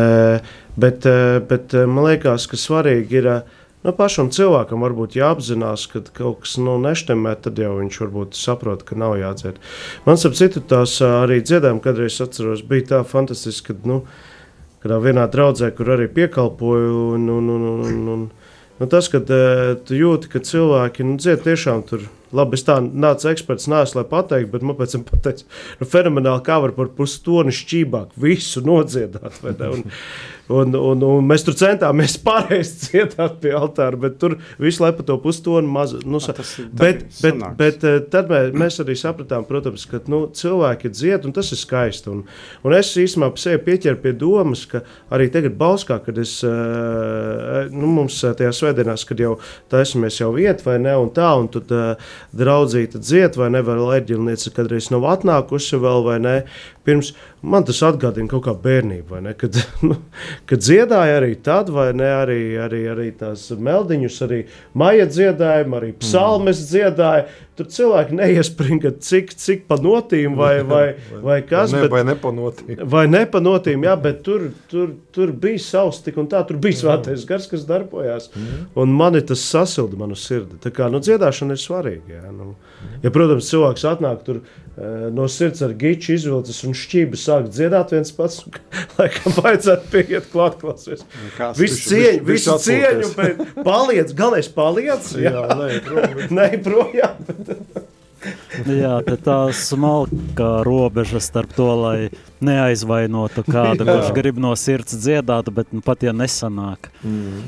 bet, 0.81 1.09
bet 1.49 1.75
man 1.85 2.07
liekas, 2.09 2.49
ka 2.49 2.59
svarīgi 2.59 3.19
ir. 3.21 3.33
e, 3.37 3.41
Nu, 3.81 3.93
pašam 3.97 4.27
cilvēkam 4.29 4.83
varbūt 4.85 5.15
jāapzinās, 5.17 5.87
ka 5.89 6.03
kaut 6.13 6.43
kas 6.43 6.59
nu, 6.61 6.75
neštemē, 6.81 7.33
tad 7.41 7.57
jau 7.57 7.71
viņš 7.79 7.95
varbūt 8.03 8.37
saprot, 8.37 8.83
ka 8.85 8.97
nav 8.99 9.15
jādzied. 9.17 9.57
Man 10.05 10.21
ap 10.21 10.37
citu 10.37 10.61
tās 10.61 10.99
arī 11.05 11.39
dziedājumi, 11.41 11.81
kādreiz 11.81 12.19
atceros, 12.21 12.61
bija 12.61 12.91
tā 12.91 13.01
fantastiski, 13.09 13.73
ka 13.73 13.89
nu, 13.89 14.03
kādā 14.83 15.01
vienā 15.01 15.25
draudzē, 15.33 15.71
kur 15.73 15.95
arī 15.95 16.05
piekalpoju. 16.13 16.93
Un, 17.17 17.27
un, 17.39 17.49
un, 17.55 17.67
un, 17.71 18.07
un, 18.15 18.23
nu, 18.77 18.89
tas, 18.91 19.09
kad 19.09 19.25
tu 19.87 19.97
jūti, 19.97 20.29
ka 20.29 20.45
cilvēki 20.45 21.07
nu, 21.07 21.17
dzied 21.21 21.41
tiešām 21.49 21.81
tur 21.89 22.05
labi, 22.35 22.57
es 22.57 22.65
tā 22.67 22.77
nācu 22.81 23.29
eksperts, 23.31 23.67
neesmu, 23.71 24.01
lai 24.01 24.07
pateiktu, 24.11 24.51
bet 24.53 24.65
man 24.65 24.77
pēc 24.79 24.95
tam 24.95 25.05
pateica, 25.07 25.47
nu, 25.81 25.87
fenomenāli, 25.89 26.43
kā 26.45 26.57
var 26.63 26.73
par 26.77 26.91
pustoni 26.95 27.53
šķībāk 27.55 28.15
visu 28.21 28.63
nodziedāt. 28.65 29.41
Un, 29.67 29.83
Un, 30.51 30.75
un, 30.75 31.03
un 31.05 31.27
mēs 31.27 31.45
tur 31.47 31.55
centāmies 31.57 32.17
pareizi 32.25 32.89
dziedāt 32.89 33.37
pie 33.43 33.53
altāra, 33.55 33.97
bet 33.99 34.17
tur 34.21 34.37
visu 34.61 34.83
laiku 34.83 35.01
pa 35.01 35.07
to 35.07 35.17
pustoni 35.23 35.69
maz. 35.71 35.93
Nu, 36.03 36.19
sa, 36.23 36.35
bet, 36.35 37.05
bet, 37.21 37.21
bet, 37.21 37.45
bet 37.59 37.85
eh, 37.87 37.99
tad 38.11 38.31
mē, 38.31 38.41
mēs 38.57 38.81
arī 38.83 38.97
sapratām, 38.99 39.45
protams, 39.47 39.85
ka 39.89 40.01
nu, 40.11 40.23
cilvēki 40.35 40.91
dzied, 40.91 41.27
un 41.27 41.35
tas 41.35 41.51
ir 41.55 41.61
skaisti. 41.61 42.11
Un, 42.11 42.23
un 42.67 42.75
es 42.77 42.91
īstenībā 42.99 43.31
sevi 43.41 43.61
pieķeru 43.67 44.01
pie 44.03 44.13
domas, 44.17 44.65
ka 44.69 44.83
arī 45.13 45.29
tagad 45.33 45.55
Bauskā, 45.59 46.01
kad 46.05 46.19
es, 46.21 46.37
eh, 46.47 47.71
nu, 47.71 47.91
mums 47.99 48.19
eh, 48.25 48.35
tajā 48.37 48.53
svētdienās, 48.57 49.05
kad 49.07 49.21
jau 49.23 49.37
taisamies 49.71 50.19
jau 50.21 50.31
vietu 50.35 50.67
vai 50.67 50.77
ne, 50.83 50.97
un 50.99 51.11
tā, 51.15 51.31
un 51.39 51.49
tad 51.51 51.71
draudzīta 52.37 53.01
dzied 53.01 53.39
vai 53.39 53.51
ne, 53.53 53.63
vai 53.65 53.77
leģilniece 53.79 54.53
kādreiz 54.55 54.91
nav 54.93 55.07
atnākusi 55.15 55.79
vēl 55.81 56.05
vai 56.07 56.19
ne, 56.23 56.35
pirms 56.85 57.11
man 57.41 57.65
tas 57.67 57.81
atgādina 57.85 58.29
kaut 58.31 58.45
kā 58.45 58.55
bērnību, 58.63 59.21
ne, 59.25 59.33
kad, 59.37 59.57
nu, 59.85 59.97
kad 60.49 60.63
dziedāja 60.63 61.19
arī 61.21 61.35
tad, 61.43 61.71
vai 61.73 61.89
ne, 61.97 62.09
arī, 62.21 62.41
arī, 62.61 62.81
arī 62.93 63.07
tās 63.17 63.47
meldiņus, 63.53 64.19
arī 64.27 64.41
maija 64.77 65.07
dziedājumu, 65.09 65.79
arī 65.79 65.93
psalmes 66.01 66.61
mm. 66.63 66.69
dziedāja. 66.73 67.29
Tur 67.61 67.67
cilvēki 67.69 68.15
neiespringa, 68.17 68.89
cik, 69.05 69.35
cik 69.37 69.67
pa 69.69 69.75
notīm 69.77 70.33
vai, 70.39 70.63
vai, 70.71 70.85
vai 71.21 71.35
kas. 71.45 71.75
Ne, 71.75 71.83
bet, 71.83 71.91
vai 71.93 72.01
nepanotīm. 72.07 72.79
Vai 72.89 73.03
nepanotīm, 73.05 73.85
jā, 73.85 73.93
bet 74.01 74.23
tur, 74.25 74.47
tur, 74.71 74.95
tur 75.13 75.33
bija 75.43 75.61
savs 75.61 75.99
tik 76.01 76.17
un 76.17 76.29
tā, 76.31 76.41
tur 76.49 76.57
bija 76.63 76.79
svētais 76.79 77.27
gars, 77.29 77.45
kas 77.51 77.67
darbojās. 77.69 78.31
Mm. 78.33 78.63
Un 78.81 78.97
mani 78.97 79.21
tas 79.29 79.45
sasilda 79.45 79.99
manu 80.01 80.17
sirdi. 80.17 80.57
Tā 80.63 80.73
kā, 80.73 80.89
nu, 80.89 81.03
dziedāšana 81.05 81.53
ir 81.53 81.61
svarīga, 81.61 82.17
jā. 82.17 82.33
Nu, 82.33 82.55
ja, 83.05 83.13
protams, 83.13 83.51
cilvēks 83.53 83.85
atnāk 83.93 84.25
tur 84.25 84.41
Eh, 84.77 85.11
no 85.11 85.27
sirds 85.27 85.59
ar 85.61 85.73
giču 85.75 86.13
izvilcis 86.15 86.61
un 86.63 86.71
šķību 86.71 87.17
sāk 87.19 87.49
dziedāt 87.51 87.91
viens 87.91 88.13
pats. 88.15 88.37
Laikam 88.97 89.33
vajadzētu 89.35 89.89
pieiet 89.91 90.29
klāt, 90.31 90.55
klausies. 90.61 91.03
Visu 91.57 91.89
cieņu, 91.89 92.21
visu 92.29 92.55
cieņu, 92.63 93.09
bet 93.17 93.41
paliec, 93.65 94.13
galēs 94.15 94.47
paliec. 94.55 95.11
Jā, 95.25 95.33
jā 95.35 95.57
nē, 95.59 95.67
projām. 95.89 96.23
nē, 96.39 96.47
projām. 96.63 97.19
Jā, 98.69 98.99
tā 99.25 99.37
smalka 99.57 100.49
robeža 100.65 101.21
starp 101.23 101.55
to, 101.57 101.69
lai 101.79 102.11
neaizvainotu 102.43 103.43
kādu, 103.47 103.87
kurš 103.87 104.11
grib 104.13 104.37
no 104.41 104.53
sirds 104.59 104.93
dziedāt, 104.93 105.49
bet 105.55 105.73
nu, 105.73 105.81
pat 105.85 106.05
ja 106.05 106.13
nesanāk. 106.13 106.91
Mm. 107.01 107.47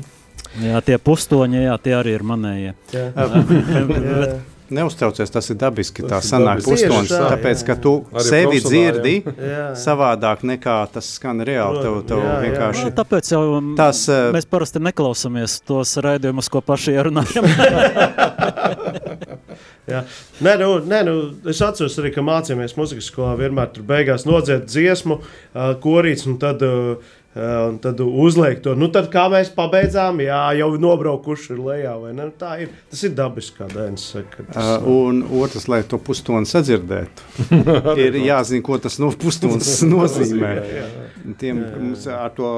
Jā, 0.64 0.80
tie 0.86 0.98
pustoņi, 1.02 1.64
jā, 1.66 1.76
tie 1.82 1.94
arī 1.98 2.16
ir 2.18 2.26
manējie. 2.26 2.74
Jā. 2.94 3.06
bet, 3.90 4.34
Neuztraucies, 4.74 5.28
tas 5.28 5.50
ir 5.52 5.58
dabiski. 5.60 6.02
Tā 6.08 6.22
sanāk 6.24 6.62
pustonis, 6.64 7.12
tāpēc, 7.12 7.64
ka 7.68 7.74
tu 7.76 7.92
Arī 8.08 8.24
sevi 8.24 8.60
dzirdi 8.64 9.14
jā. 9.20 9.66
savādāk 9.76 10.40
nekā 10.48 10.78
tas 10.94 11.10
skan 11.18 11.44
reāli. 11.44 11.82
Tev, 11.84 11.98
tev 12.08 12.22
jā, 12.24 12.36
vienkārši... 12.46 12.86
jā. 12.86 12.88
Nu, 12.88 12.94
tāpēc 12.96 13.30
jau 13.34 13.42
tās, 13.76 14.00
uh, 14.08 14.30
mēs 14.34 14.48
parasti 14.48 14.80
neklausāmies 14.82 15.58
tos 15.68 15.92
raidījumus, 16.06 16.48
ko 16.48 16.64
paši 16.64 16.96
ierunājam. 16.96 17.44
Jā. 19.92 20.00
Nē, 20.44 20.54
nu, 20.60 20.70
nē, 20.88 21.02
nu, 21.08 21.16
es 21.50 21.60
atceros 21.64 21.98
arī, 22.00 22.14
ka 22.14 22.24
mācījāmies 22.24 22.76
muzikas 22.78 23.10
skolā. 23.10 23.34
Vienmēr 23.40 23.74
tur 23.74 23.84
beigās 23.88 24.24
nodziet 24.28 24.64
dziesmu, 24.70 25.20
uh, 25.20 25.74
korīts, 25.82 26.24
un 26.30 26.40
tad 26.40 26.64
uh, 26.64 27.12
Un 27.34 27.78
tad 27.82 27.98
uzliek 28.00 28.60
to, 28.62 28.76
nu, 28.78 28.86
tad 28.94 29.08
kā 29.10 29.24
mēs 29.26 29.48
pabeidzām, 29.56 30.20
jā, 30.22 30.38
jau 30.54 30.68
nobraukuši 30.78 31.48
ir 31.56 31.62
lejā. 31.66 31.94
Nu, 32.14 32.28
tā 32.38 32.52
ir. 32.62 32.76
Tas 32.92 33.02
ir 33.08 33.16
dabiski, 33.18 33.56
kā 33.58 33.66
Dainis 33.72 34.04
saka. 34.12 34.44
Tas, 34.52 34.68
uh, 34.76 34.86
un 34.86 35.24
otrs, 35.42 35.66
lai 35.66 35.80
to 35.82 35.98
pustoni 35.98 36.46
sadzirdētu, 36.46 37.26
ir 38.04 38.20
jāzina, 38.22 38.62
ko 38.62 38.78
tas 38.86 39.00
no 39.02 39.10
pustonis 39.18 39.80
nozīmē. 39.90 40.52
jā, 40.60 40.70
jā, 40.78 40.86
jā. 40.86 41.34
Tiem 41.40 41.64
jā, 41.64 41.74
jā. 42.04 42.20
ar 42.22 42.38
to 42.38 42.54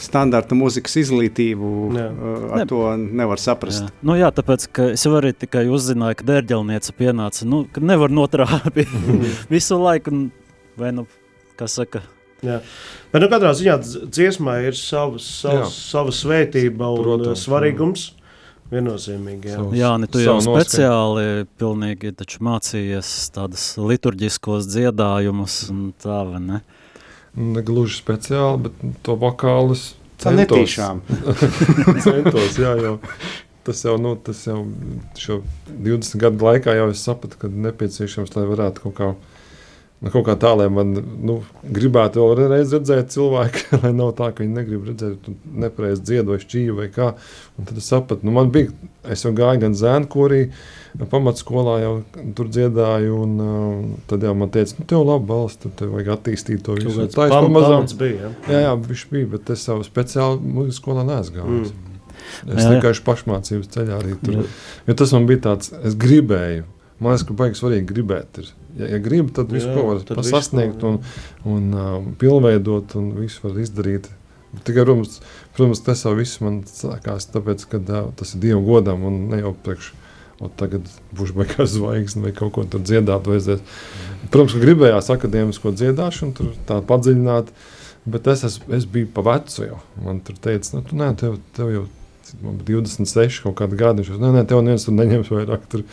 standarta 0.00 0.56
mūzikas 0.58 0.96
izglītību 1.02 1.72
jā. 1.96 2.06
ar 2.50 2.62
ne. 2.62 2.68
to 2.70 2.84
nevar 3.00 3.40
saprast. 3.42 3.86
Jā. 3.86 3.96
Nu, 4.06 4.16
jā, 4.18 4.30
tāpēc 4.34 4.68
es 4.90 5.06
arī 5.08 5.34
tikai 5.36 5.66
uzzināju, 5.72 6.20
ka 6.20 6.28
dērģelniece 6.32 6.96
pienāca. 6.98 7.48
Nu, 7.48 7.64
nevar 7.80 8.12
notrāpīt 8.12 8.94
visu 9.54 9.80
laiku, 9.80 10.26
vai 10.80 10.94
nu, 10.96 11.06
kas 11.60 11.76
saka, 11.80 12.02
Jā. 12.40 12.60
Bet 13.12 13.20
nu, 13.20 13.28
katrā 13.28 13.50
ziņā 13.56 13.74
dziesmā 14.08 14.54
ir 14.64 14.76
savas, 14.78 15.26
savas, 15.42 15.74
sava 15.90 16.14
svētība 16.14 16.88
un 16.94 17.04
Protams, 17.04 17.44
svarīgums. 17.44 18.06
Viennozīmīgi. 18.70 19.50
Jā, 19.50 19.62
jā 19.74 19.88
ne, 19.98 20.06
tu 20.06 20.20
jau 20.22 20.36
speciāli 20.44 21.44
pilnīgi 21.58 22.12
mācījies 22.46 23.10
tādas 23.34 23.64
liturģiskos 23.82 24.68
dziedājumus 24.70 25.56
un 25.74 25.88
tā, 25.98 26.20
vai 26.28 26.38
ne? 26.44 26.60
Ne 27.40 27.64
gluži 27.66 27.96
speciāli, 28.00 28.68
bet 28.68 28.84
to 29.06 29.16
vokālus 29.20 29.94
centos. 30.20 30.40
Netīšām. 30.42 31.02
centos, 32.06 32.58
jā, 32.60 32.74
jo 32.80 32.98
tas 33.64 33.84
jau, 33.84 33.96
nu, 34.00 34.14
tas 34.16 34.40
jau 34.46 34.62
20 35.68 36.16
gadu 36.20 36.46
laikā 36.48 36.74
jau 36.78 36.88
es 36.92 37.02
sapratu, 37.04 37.38
ka 37.40 37.50
nepieciešams, 37.52 38.32
lai 38.36 38.48
varētu 38.48 38.86
kaut 38.86 38.96
kā 38.96 39.12
Nu, 40.00 40.08
kaut 40.08 40.24
kā 40.24 40.32
tā, 40.40 40.54
lai 40.56 40.70
man 40.72 40.94
nu, 40.96 41.34
gribētu 41.76 42.22
vēlreiz 42.24 42.70
redzēt 42.72 43.10
cilvēku, 43.12 43.66
lai 43.82 43.90
nav 43.92 44.14
tā, 44.16 44.30
ka 44.32 44.40
viņi 44.40 44.54
negrib 44.56 44.86
redzēt, 44.88 45.26
nepareizi 45.60 46.06
dziedošu 46.08 46.48
čīju 46.54 46.76
vai 46.78 46.86
kā. 46.94 47.10
Un 47.60 47.68
tad 47.68 47.76
es 47.76 47.90
sapratu, 47.92 48.24
nu, 48.24 48.32
man 48.32 48.48
bija, 48.54 48.72
es 49.12 49.26
jau 49.26 49.34
gāju 49.36 49.60
gan 49.66 49.76
zēnu 49.76 50.08
korī, 50.08 50.46
pamatskolā 51.10 51.76
jau 51.82 51.92
tur 52.38 52.50
dziedāju, 52.50 53.20
un 53.24 53.44
uh, 53.44 54.00
tad 54.10 54.24
jau 54.26 54.34
man 54.38 54.50
teica, 54.54 54.78
nu, 54.78 54.86
tev 54.90 55.04
labi 55.06 55.28
balsts, 55.28 55.62
tad 55.64 55.76
tev 55.78 55.94
vajag 55.96 56.10
attīstīt 56.16 56.64
to 56.66 56.78
visu. 56.78 57.06
Tā 57.14 57.28
ir 57.28 57.36
pamazām. 57.36 57.86
Bija, 58.00 58.18
ja? 58.24 58.32
Jā, 58.50 58.64
jā, 58.66 58.74
viņš 58.88 59.06
bija, 59.12 59.30
bet 59.36 59.54
es 59.54 59.64
savu 59.68 59.86
speciāli 59.86 60.42
mūzikas 60.42 60.82
skolā 60.82 61.06
neesmu 61.08 61.38
gājis. 61.38 61.72
Mm. 61.72 61.86
Es 62.50 62.66
tikai 62.66 62.92
pašmācības 63.06 63.72
ceļā 63.74 63.96
arī 64.00 64.16
tur. 64.20 64.44
Jo 64.86 64.96
tas 64.98 65.14
man 65.16 65.26
bija 65.30 65.44
tāds, 65.50 65.72
es 65.86 65.96
gribēju. 65.98 66.66
Man 67.00 67.14
liekas, 67.14 67.24
ka 67.28 67.36
baigi 67.36 67.56
svarīgi 67.56 67.88
gribēt. 67.88 68.42
Ir 68.42 68.50
ja, 68.76 68.88
ja 68.94 68.98
gribi, 69.02 69.32
tad 69.36 69.52
visu 69.52 69.70
ko 69.72 69.86
var 69.88 70.24
sasniegt 70.26 70.82
un, 70.86 70.98
un 71.48 71.70
um, 71.72 72.10
pilnveidot 72.20 72.96
un 73.00 73.12
visu 73.16 73.46
var 73.46 73.56
izdarīt. 73.62 74.10
Tikai, 74.66 74.82
protams, 74.82 75.20
protams 75.54 75.82
tas 75.86 76.04
jau 76.04 76.12
viss 76.18 76.40
man 76.42 76.60
sākās, 76.68 77.28
tāpēc, 77.32 77.64
ka 77.70 77.80
uh, 77.80 78.10
tas 78.18 78.34
ir 78.34 78.44
Dieva 78.44 78.60
godam 78.66 79.06
un 79.08 79.20
ne 79.30 79.40
jau 79.40 79.54
priekš. 79.64 79.92
Tagad 80.60 80.86
būšu 81.16 81.36
beigās 81.36 81.74
zvaigznes 81.74 82.24
vai 82.24 82.32
kaut 82.36 82.54
ko 82.56 82.64
tur 82.64 82.80
dziedāt. 82.80 83.28
Vajadzēs. 83.28 83.60
Protams, 84.30 84.56
ka 84.56 84.62
gribējās 84.62 85.10
akadēmisko 85.12 85.72
dziedāšanu, 85.76 86.36
tur 86.36 86.52
tā 86.68 86.80
padziļināt, 86.88 87.50
bet 88.08 88.28
es, 88.32 88.44
es, 88.48 88.60
es 88.72 88.86
biju 88.88 89.10
pa 89.14 89.24
vecu 89.26 89.66
jau. 89.66 89.80
Man 90.04 90.22
tur 90.24 90.38
teica, 90.40 90.78
nu, 90.78 90.84
tu, 90.86 90.96
nē, 90.96 91.10
tev, 91.20 91.40
tev 91.56 91.72
jau 91.74 91.86
man 92.40 92.60
bija 92.62 92.80
26 92.80 93.42
kaut 93.44 93.58
kādi 93.58 93.76
gadi. 93.80 94.04
Viņš 94.04 94.14
teica, 94.14 94.22
nē, 94.24 94.30
nē, 94.38 94.44
tev 94.48 94.62
neviens 94.64 94.86
tur 94.86 94.96
neņems 94.96 95.32
vairāk 95.34 95.66
tur 95.72 95.84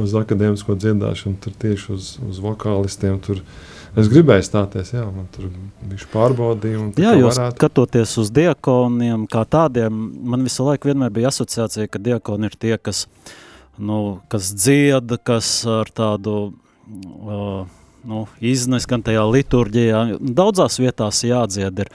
uz 0.00 0.16
akadēmisko 0.20 0.76
dziedāšanu, 0.84 1.38
tur 1.44 1.54
tieši 1.64 1.94
uz, 1.94 2.10
uz 2.28 2.42
vokālistiem. 2.44 3.16
Tur. 3.24 3.40
Es 3.94 4.08
gribēju 4.10 4.42
stāties, 4.42 4.90
jā, 4.90 5.04
man 5.06 5.28
tur 5.30 5.46
bija 5.86 6.08
pārbaudījumi. 6.10 6.96
Jā, 6.98 7.12
jo 7.14 7.28
varētu... 7.30 7.60
skatoties 7.60 8.16
uz 8.18 8.32
diakoniem, 8.34 9.28
kā 9.30 9.44
tādiem, 9.46 10.00
man 10.26 10.42
visu 10.42 10.66
laiku 10.66 10.90
bija 11.14 11.30
asociācija, 11.30 11.86
ka 11.86 12.02
diakoni 12.02 12.50
ir 12.50 12.56
tie, 12.58 12.74
kas, 12.74 13.04
nu, 13.78 14.20
kas 14.32 14.52
dzied, 14.56 15.16
kas 15.26 15.48
ar 15.68 15.90
tādu 15.94 16.36
uh, 16.50 17.64
nu, 18.04 18.26
iznes 18.44 18.86
gan 18.90 19.02
tajā 19.04 19.24
liturģijā. 19.30 20.04
Daudzās 20.20 20.78
vietās 20.82 21.22
jādzied. 21.26 21.84
Ir. 21.84 21.92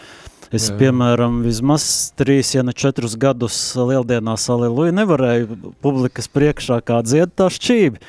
Es, 0.50 0.72
jā. 0.72 0.80
piemēram, 0.80 1.44
vismaz 1.46 1.84
trīs, 2.18 2.56
ja 2.56 2.63
ne 2.65 2.74
četrus 2.74 3.13
gadus 3.22 3.58
lieldienās 3.78 4.48
Aleluja 4.50 4.96
nevarēju 4.98 5.76
publikas 5.84 6.30
priekšā 6.34 6.80
kā 6.86 7.04
dzied 7.06 7.36
tā 7.38 7.52
šķībi. 7.54 8.02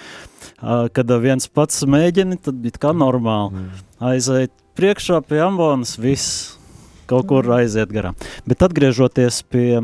Kad 0.96 1.12
viens 1.20 1.48
pats 1.52 1.84
mēģina, 1.88 2.40
tad 2.40 2.64
ir 2.64 2.80
kā 2.80 2.94
normāli. 2.96 3.66
Aiziet 4.00 4.54
priekšā 4.80 5.20
pie 5.28 5.42
ambonas, 5.44 5.98
viss 6.00 6.56
kaut 7.10 7.28
kur 7.28 7.44
aiziet 7.58 7.92
garām. 7.92 8.16
Bet 8.48 8.64
atgriežoties 8.64 9.42
pie 9.52 9.82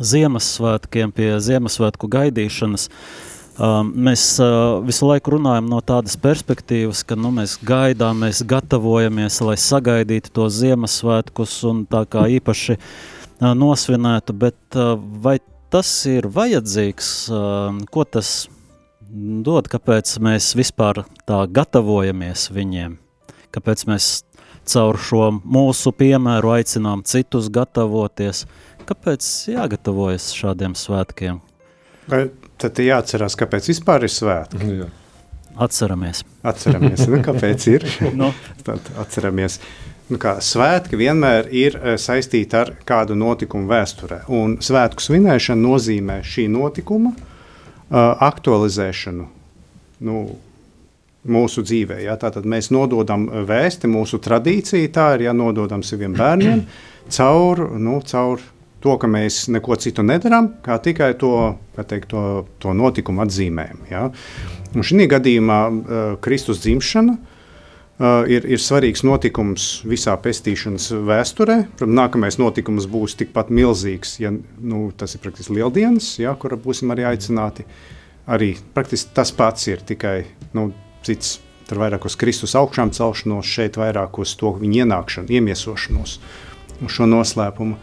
Ziemassvētkiem, 0.00 1.12
pie 1.12 1.34
Ziemassvētku 1.42 2.08
gaidīšanas, 2.12 2.88
uh, 2.88 3.32
Um, 3.60 3.90
mēs 4.06 4.22
uh, 4.40 4.80
visu 4.80 5.04
laiku 5.10 5.34
runājam 5.34 5.66
no 5.68 5.82
tādas 5.84 6.14
perspektīvas, 6.16 7.02
ka 7.04 7.18
nu, 7.20 7.28
mēs 7.36 7.58
gaidām, 7.68 8.22
mēs 8.24 8.40
gatavojamies, 8.48 9.42
lai 9.44 9.58
sagaidītu 9.60 10.32
to 10.32 10.46
Ziemassvētkus 10.48 11.58
un 11.68 11.82
tā 11.90 12.00
kā 12.08 12.24
īpaši 12.38 12.78
uh, 12.78 13.52
nosvinētu, 13.52 14.32
bet 14.40 14.78
uh, 14.80 14.94
vai 14.96 15.36
tas 15.72 15.90
ir 16.08 16.30
vajadzīgs, 16.32 17.12
uh, 17.28 17.76
ko 17.92 18.06
tas 18.08 18.32
dod, 19.12 19.68
kāpēc 19.68 20.16
mēs 20.24 20.54
vispār 20.56 21.04
tā 21.28 21.44
gatavojamies 21.44 22.48
viņiem, 22.56 22.96
kāpēc 23.52 23.84
mēs 23.92 24.10
caur 24.72 24.96
šo 24.96 25.28
mūsu 25.44 25.92
piemēru 25.92 26.54
aicinām 26.56 27.04
citus 27.04 27.52
gatavoties, 27.52 28.46
kāpēc 28.86 29.28
jāgatavojas 29.52 30.30
šādiem 30.36 30.76
svētkiem? 30.78 31.40
Tad 32.62 32.82
jāatcerās, 32.82 33.36
kāpēc 33.38 33.70
vispār 33.72 34.06
ir 34.06 34.12
svētki. 34.12 34.74
Jā. 34.82 34.90
Atceramies. 35.62 36.22
Atceramies, 36.42 37.06
nu, 37.10 37.20
kāpēc 37.24 37.66
ir. 37.72 37.86
Nu, 38.20 38.32
Tad 38.64 38.86
atceramies. 39.00 39.58
Nu 40.12 40.18
kā, 40.20 40.36
svētki 40.44 40.98
vienmēr 41.00 41.48
ir 41.54 41.76
eh, 41.78 41.96
saistīti 42.00 42.56
ar 42.58 42.72
kādu 42.88 43.16
notikumu 43.18 43.70
vēsturē. 43.70 44.22
Un 44.32 44.58
svētku 44.64 45.04
svinēšana 45.04 45.62
nozīmē 45.62 46.18
šī 46.26 46.48
notikuma 46.52 47.12
uh, 47.12 47.20
aktualizēšanu 48.26 49.28
nu, 50.02 50.22
mūsu 51.22 51.64
dzīvē. 51.64 52.00
Ja? 52.04 52.16
Tātad 52.20 52.48
mēs 52.48 52.72
nododam 52.74 53.28
vēsti, 53.48 53.90
mūsu 53.90 54.20
tradīcija 54.22 54.90
tā 54.92 55.08
ir, 55.16 55.28
ja 55.28 55.36
nododam 55.36 55.84
saviem 55.86 56.16
bērniem 56.18 56.66
caur, 57.12 57.64
nu, 57.78 58.00
caur 58.06 58.42
to, 58.82 58.96
ka 58.98 59.10
mēs 59.10 59.46
neko 59.52 59.76
citu 59.80 60.04
nedarām, 60.06 60.50
kā 60.64 60.78
tikai 60.82 61.12
to, 61.18 61.34
teikt, 61.78 62.10
to, 62.12 62.44
to 62.62 62.74
notikumu 62.76 63.24
atzīmējam. 63.24 63.84
Ja? 63.90 64.08
Šī 64.72 65.06
gadījumā 65.10 65.60
uh, 65.68 66.00
Kristus 66.24 66.62
dzimšana 66.64 67.14
uh, 67.16 68.22
ir, 68.30 68.46
ir 68.48 68.62
svarīgs 68.62 69.04
notikums 69.06 69.70
visā 69.88 70.16
pestīšanas 70.20 70.90
vēsturē. 71.08 71.58
Protams, 71.76 71.98
nākamais 71.98 72.38
notikums 72.40 72.88
būs 72.90 73.16
tikpat 73.20 73.52
milzīgs, 73.54 74.18
ja 74.22 74.32
nu, 74.32 74.84
tas 74.96 75.16
ir 75.16 75.22
praktiski 75.24 75.58
lieldienas, 75.60 76.14
ja, 76.22 76.34
kura 76.38 76.58
būsim 76.60 76.94
arī 76.94 77.06
aicināti. 77.12 77.66
Arī 78.32 78.52
praktiski 78.74 79.14
tas 79.16 79.32
pats 79.34 79.66
ir 79.70 79.82
tikai 79.86 80.20
nu, 80.56 80.70
cits. 81.06 81.40
Tur 81.62 81.78
vairāk 81.78 82.04
uz 82.04 82.16
Kristus 82.18 82.52
augšām 82.58 82.90
celšanos, 82.92 83.48
šeit 83.48 83.78
vairāk 83.80 84.18
uz 84.20 84.34
to 84.36 84.50
viņa 84.58 84.82
ienākšanu, 84.82 85.30
iemiesošanos, 85.32 86.16
uz 86.82 86.92
šo 86.92 87.06
noslēpumu. 87.08 87.78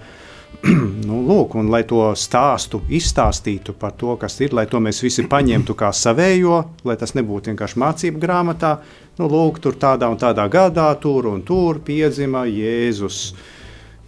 nu, 1.07 1.19
lūk, 1.23 1.55
un 1.59 1.69
lai 1.71 1.85
to 1.87 2.01
stāstu 2.19 2.81
izstāstītu 2.91 3.73
par 3.79 3.93
to, 3.99 4.15
kas 4.19 4.35
ir, 4.43 4.53
lai 4.55 4.65
to 4.67 4.81
mēs 4.83 4.99
visi 5.03 5.23
paņemtu 5.29 5.75
kā 5.77 5.91
savējo, 5.95 6.57
lai 6.87 6.95
tas 6.99 7.15
nebūtu 7.15 7.53
vienkārši 7.53 7.79
mācību 7.79 8.19
grāmatā, 8.19 8.73
nu, 9.21 9.29
lūk, 9.31 9.61
tur 9.63 9.77
tādā 9.79 10.09
un 10.11 10.19
tādā 10.19 10.49
gadā, 10.51 10.89
tur 10.99 11.29
un 11.31 11.45
tur 11.47 11.79
piedzima 11.85 12.43
Jēzus, 12.49 13.21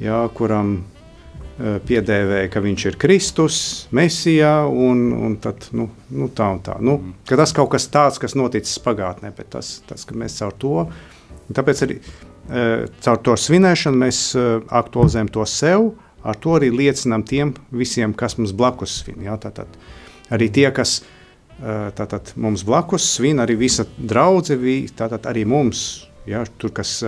jā, 0.03 0.19
kuram 0.35 0.73
uh, 0.81 1.79
piedēvēja, 1.87 2.51
ka 2.51 2.65
viņš 2.67 2.87
ir 2.91 2.99
Kristus, 2.99 3.61
Mesijā, 3.95 4.57
un, 4.67 5.07
un 5.15 5.39
tad, 5.39 5.71
nu, 5.71 5.87
nu, 6.11 6.27
tā 6.35 6.51
un 6.57 6.61
tā. 6.67 6.75
Nu, 6.83 6.99
ka 7.31 7.39
tas 7.39 7.55
kaut 7.55 7.71
kas 7.77 7.87
tāds, 7.93 8.19
kas 8.19 8.35
noticis 8.35 8.75
pagātnē, 8.83 9.31
bet 9.39 9.53
tas, 9.55 9.77
tas 9.87 10.03
ka 10.07 10.19
mēs 10.19 10.41
caur 10.43 10.59
to, 10.59 10.85
tāpēc 11.55 11.87
arī 11.87 12.01
uh, 12.03 12.87
caur 13.07 13.23
to 13.23 13.39
svinēšanu 13.39 14.03
mēs 14.03 14.25
uh, 14.35 14.57
aktualizējam 14.83 15.31
to 15.31 15.47
sev, 15.47 15.93
ar 16.23 16.37
to 16.41 16.57
arī 16.57 16.71
liecinām 16.73 17.23
tiem 17.27 17.55
visiem, 17.71 18.13
kas 18.13 18.37
mums 18.39 18.53
blakus 18.57 19.01
svin. 19.01 19.23
Ja? 19.25 19.37
Tātad, 19.41 19.69
arī 20.33 20.49
tie, 20.53 20.67
kas 20.75 21.01
tātad, 21.97 22.33
mums 22.35 22.65
blakus 22.65 23.05
svin, 23.17 23.41
arī 23.43 23.57
visa 23.59 23.85
draudzene, 23.97 24.77
tātad 24.97 25.27
arī 25.29 25.45
mums, 25.45 26.07
ja? 26.29 26.43
tur, 26.57 26.73
kas 26.75 26.99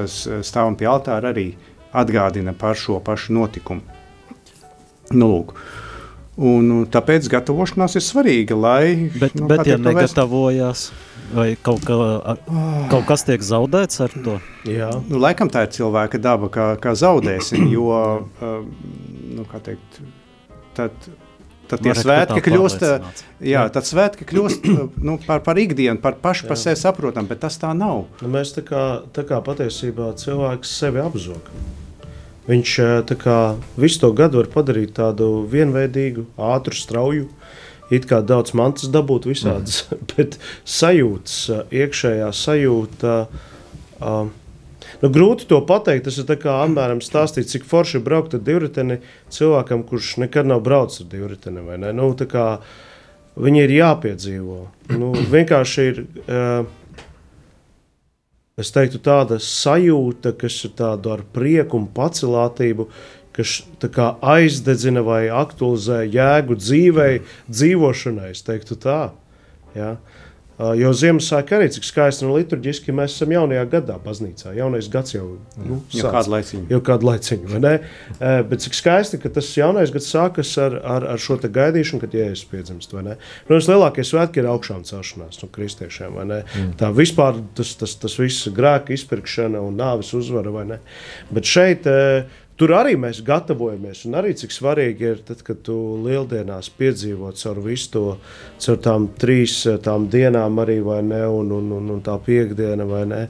stāvam 0.45 0.77
pie 0.79 0.89
altāra, 0.89 1.33
arī 1.33 1.51
atgādina 1.93 2.55
par 2.57 2.77
šo 2.79 2.99
pašu 3.05 3.35
notikumu. 3.37 3.81
Nu, 5.13 5.29
lūk. 5.29 5.53
Un, 6.33 6.69
tāpēc 6.89 7.27
gatavošanās 7.29 7.99
ir 7.99 8.01
svarīga. 8.01 8.55
Lai, 8.57 9.09
bet, 9.13 9.35
nu, 9.37 9.45
bet 9.51 9.67
ja 9.69 9.77
negatavojās, 9.77 10.87
vai 11.35 11.47
kaut, 11.61 11.83
kā, 11.87 11.97
kaut 12.91 13.05
kas 13.09 13.25
tiek 13.27 13.43
zaudēts 13.45 14.01
ar 14.05 14.13
to? 14.25 14.37
Jā. 14.69 14.89
Nu, 15.09 15.19
laikam 15.21 15.51
tā 15.53 15.65
ir 15.67 15.73
cilvēka 15.75 16.21
daba, 16.21 16.49
kā, 16.53 16.73
kā 16.81 16.95
zaudēsim. 16.97 17.67
Jo, 17.73 17.97
nu, 18.39 19.45
kā 19.49 19.61
teikt, 19.65 19.99
tad, 20.77 20.95
tad 21.71 21.83
tie 21.85 21.95
svētki 21.97 22.43
kļūst, 22.47 22.87
jā, 23.49 23.67
tad 23.73 23.89
svētki 23.89 24.27
kļūst 24.29 24.67
nu, 25.07 25.17
par, 25.27 25.43
par 25.45 25.61
ikdienu, 25.61 25.99
par 26.03 26.19
pašu 26.23 26.49
par 26.49 26.59
sevi 26.61 26.79
saprotam, 26.79 27.29
bet 27.29 27.43
tas 27.45 27.59
tā 27.61 27.73
nav. 27.77 28.05
Nu, 28.23 28.33
mēs 28.33 28.55
tā 28.57 28.65
kā, 28.67 28.83
tā 29.15 29.25
kā 29.27 29.41
patiesībā 29.45 30.13
cilvēks 30.21 30.77
sevi 30.83 31.03
apzogam. 31.03 31.71
Viņš 32.43 32.71
kā, 33.21 33.37
visu 33.79 34.01
to 34.01 34.09
gadu 34.15 34.41
var 34.41 34.49
padarīt 34.51 34.97
tādu 34.97 35.45
vienveidīgu, 35.47 36.25
ātru, 36.35 36.75
strauju. 36.75 37.29
It 37.93 38.07
kā 38.09 38.21
daudz 38.25 38.55
mantas 38.57 38.89
dabūt 38.93 39.27
visādas, 39.29 39.83
mm. 39.89 40.05
bet 40.15 40.37
sajūtas, 40.65 41.39
iekšējā 41.73 42.29
sajūta. 42.39 43.17
Uh, 44.03 44.31
nu, 45.03 45.11
grūti 45.13 45.47
to 45.49 45.59
pateikt. 45.67 46.07
Tas 46.07 46.19
ir 46.21 46.39
kā 46.41 46.57
apmēram 46.63 47.03
stāstīt, 47.03 47.51
cik 47.51 47.67
forši 47.69 47.99
ir 47.99 48.05
braukt 48.07 48.35
ar 48.37 48.43
divriteni 48.43 48.99
cilvēkam, 49.33 49.85
kurš 49.89 50.17
nekad 50.25 50.49
nav 50.49 50.63
braucis 50.65 51.05
ar 51.05 51.11
divriteni. 51.11 51.63
Nu, 51.95 52.11
kā, 52.29 52.47
viņi 53.39 53.65
ir 53.65 53.75
jāpiedzīvo. 53.79 54.61
Nu, 54.97 55.11
vienkārši 55.35 55.89
ir. 55.91 56.05
Uh, 56.27 56.63
es 58.59 58.69
teiktu, 58.69 58.99
tāda 59.01 59.39
sajūta, 59.41 60.35
kas 60.37 60.59
ir 60.67 60.75
tāda 60.77 61.15
ar 61.15 61.23
prieku 61.33 61.79
un 61.79 61.87
pacelātību, 61.89 62.85
kas 63.33 63.61
aizdedzina 64.21 65.03
vai 65.05 65.23
aktualizē 65.33 66.03
jēgu 66.05 66.57
dzīvei, 66.59 67.21
dzīvošanai. 67.49 68.31
Es 68.35 68.45
teiktu 68.45 68.77
tā. 68.79 69.01
Ja? 69.77 69.95
Jo 70.77 70.91
Ziemassvētku 70.93 71.55
arī 71.57 71.67
cik 71.73 71.85
skaisti 71.87 72.27
un 72.27 72.35
liturģiski 72.35 72.93
mēs 72.93 73.15
esam 73.15 73.31
jaunajā 73.33 73.63
gadā, 73.71 73.95
baznīcā. 74.03 74.51
Jaunais 74.53 74.85
gads 74.93 75.15
jau, 75.15 75.23
nu, 75.57 75.79
jau 75.89 76.11
kādu 76.13 76.29
laiciņu. 76.35 76.67
Jau 76.69 76.79
kādu 76.85 77.07
laiciņu, 77.09 77.49
vai 77.49 77.61
ne? 77.63 77.71
Bet 78.51 78.61
cik 78.61 78.77
skaisti, 78.77 79.17
ka 79.23 79.31
tas 79.33 79.49
jaunais 79.57 79.89
gads 79.93 80.11
sākas 80.13 80.51
ar, 80.61 80.77
ar, 80.77 81.07
ar 81.15 81.23
šo 81.23 81.39
gaidīšanu, 81.41 82.03
kad 82.05 82.13
jēzus 82.13 82.45
piedzimst, 82.51 82.93
vai 82.93 83.01
ne? 83.07 83.17
Protams, 83.47 83.71
lielākie 83.71 84.05
svētki 84.05 84.43
ir 84.43 84.51
augšām 84.53 84.85
celšanās 84.87 85.41
no 85.41 85.49
kristiešiem, 85.57 86.21
vai 86.21 86.27
ne? 86.29 86.39
Mm. 86.45 86.77
Tā 86.77 86.93
vispār 86.93 87.41
tas, 87.57 87.73
tas, 87.81 87.97
tas 88.05 88.19
viss 88.21 88.45
grēka 88.53 88.93
izpirkšana 88.93 89.57
un 89.57 89.81
nāves 89.81 90.13
uzvara, 90.13 90.53
vai 90.53 90.67
ne? 90.69 90.79
Bet 91.33 91.49
šeit 91.49 91.89
Tur 92.63 92.71
arī 92.77 92.93
mēs 92.95 93.17
gatavojamies, 93.27 94.05
un 94.07 94.13
arī 94.15 94.29
cik 94.39 94.53
svarīgi 94.55 95.03
ir, 95.03 95.17
tad, 95.27 95.41
kad 95.43 95.57
tu 95.67 95.73
lieldienās 95.99 96.69
piedzīvo 96.77 97.33
caur 97.35 97.59
visu 97.59 97.89
to, 97.91 98.03
caur 98.63 98.77
tām 98.85 99.07
trīs 99.19 99.57
tām 99.83 100.05
dienām, 100.07 100.61
arī, 100.63 100.77
ne, 101.03 101.19
un, 101.27 101.51
un, 101.51 101.67
un, 101.75 101.89
un 101.97 101.99
tā 102.05 102.15
piekdiena, 102.23 102.87
vai 102.87 103.03
ne? 103.11 103.21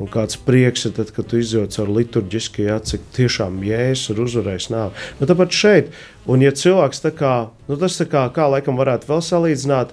Un 0.00 0.08
kāds 0.08 0.40
prieks 0.46 0.88
ir, 0.88 0.96
tad, 0.96 1.12
kad 1.12 1.28
tu 1.28 1.36
izjūti 1.36 1.76
caur 1.76 1.92
liturģiski, 1.92 2.64
ja, 2.70 2.80
cik 2.80 3.04
tiešām 3.20 3.60
jēzus 3.68 4.14
ir 4.14 4.24
uzvarējis 4.24 4.72
nāvi. 4.72 5.06
Nu, 5.20 5.28
tāpat 5.28 5.60
šeit, 5.60 5.92
un 6.24 6.48
ja 6.48 6.56
cilvēks 6.56 7.04
tā 7.04 7.12
kā, 7.20 7.36
nu, 7.68 7.76
tas 7.76 8.00
tā 8.00 8.08
kā, 8.08 8.24
kā 8.32 8.48
laikam 8.48 8.80
varētu 8.80 9.12
vēl 9.12 9.24
salīdzināt, 9.28 9.92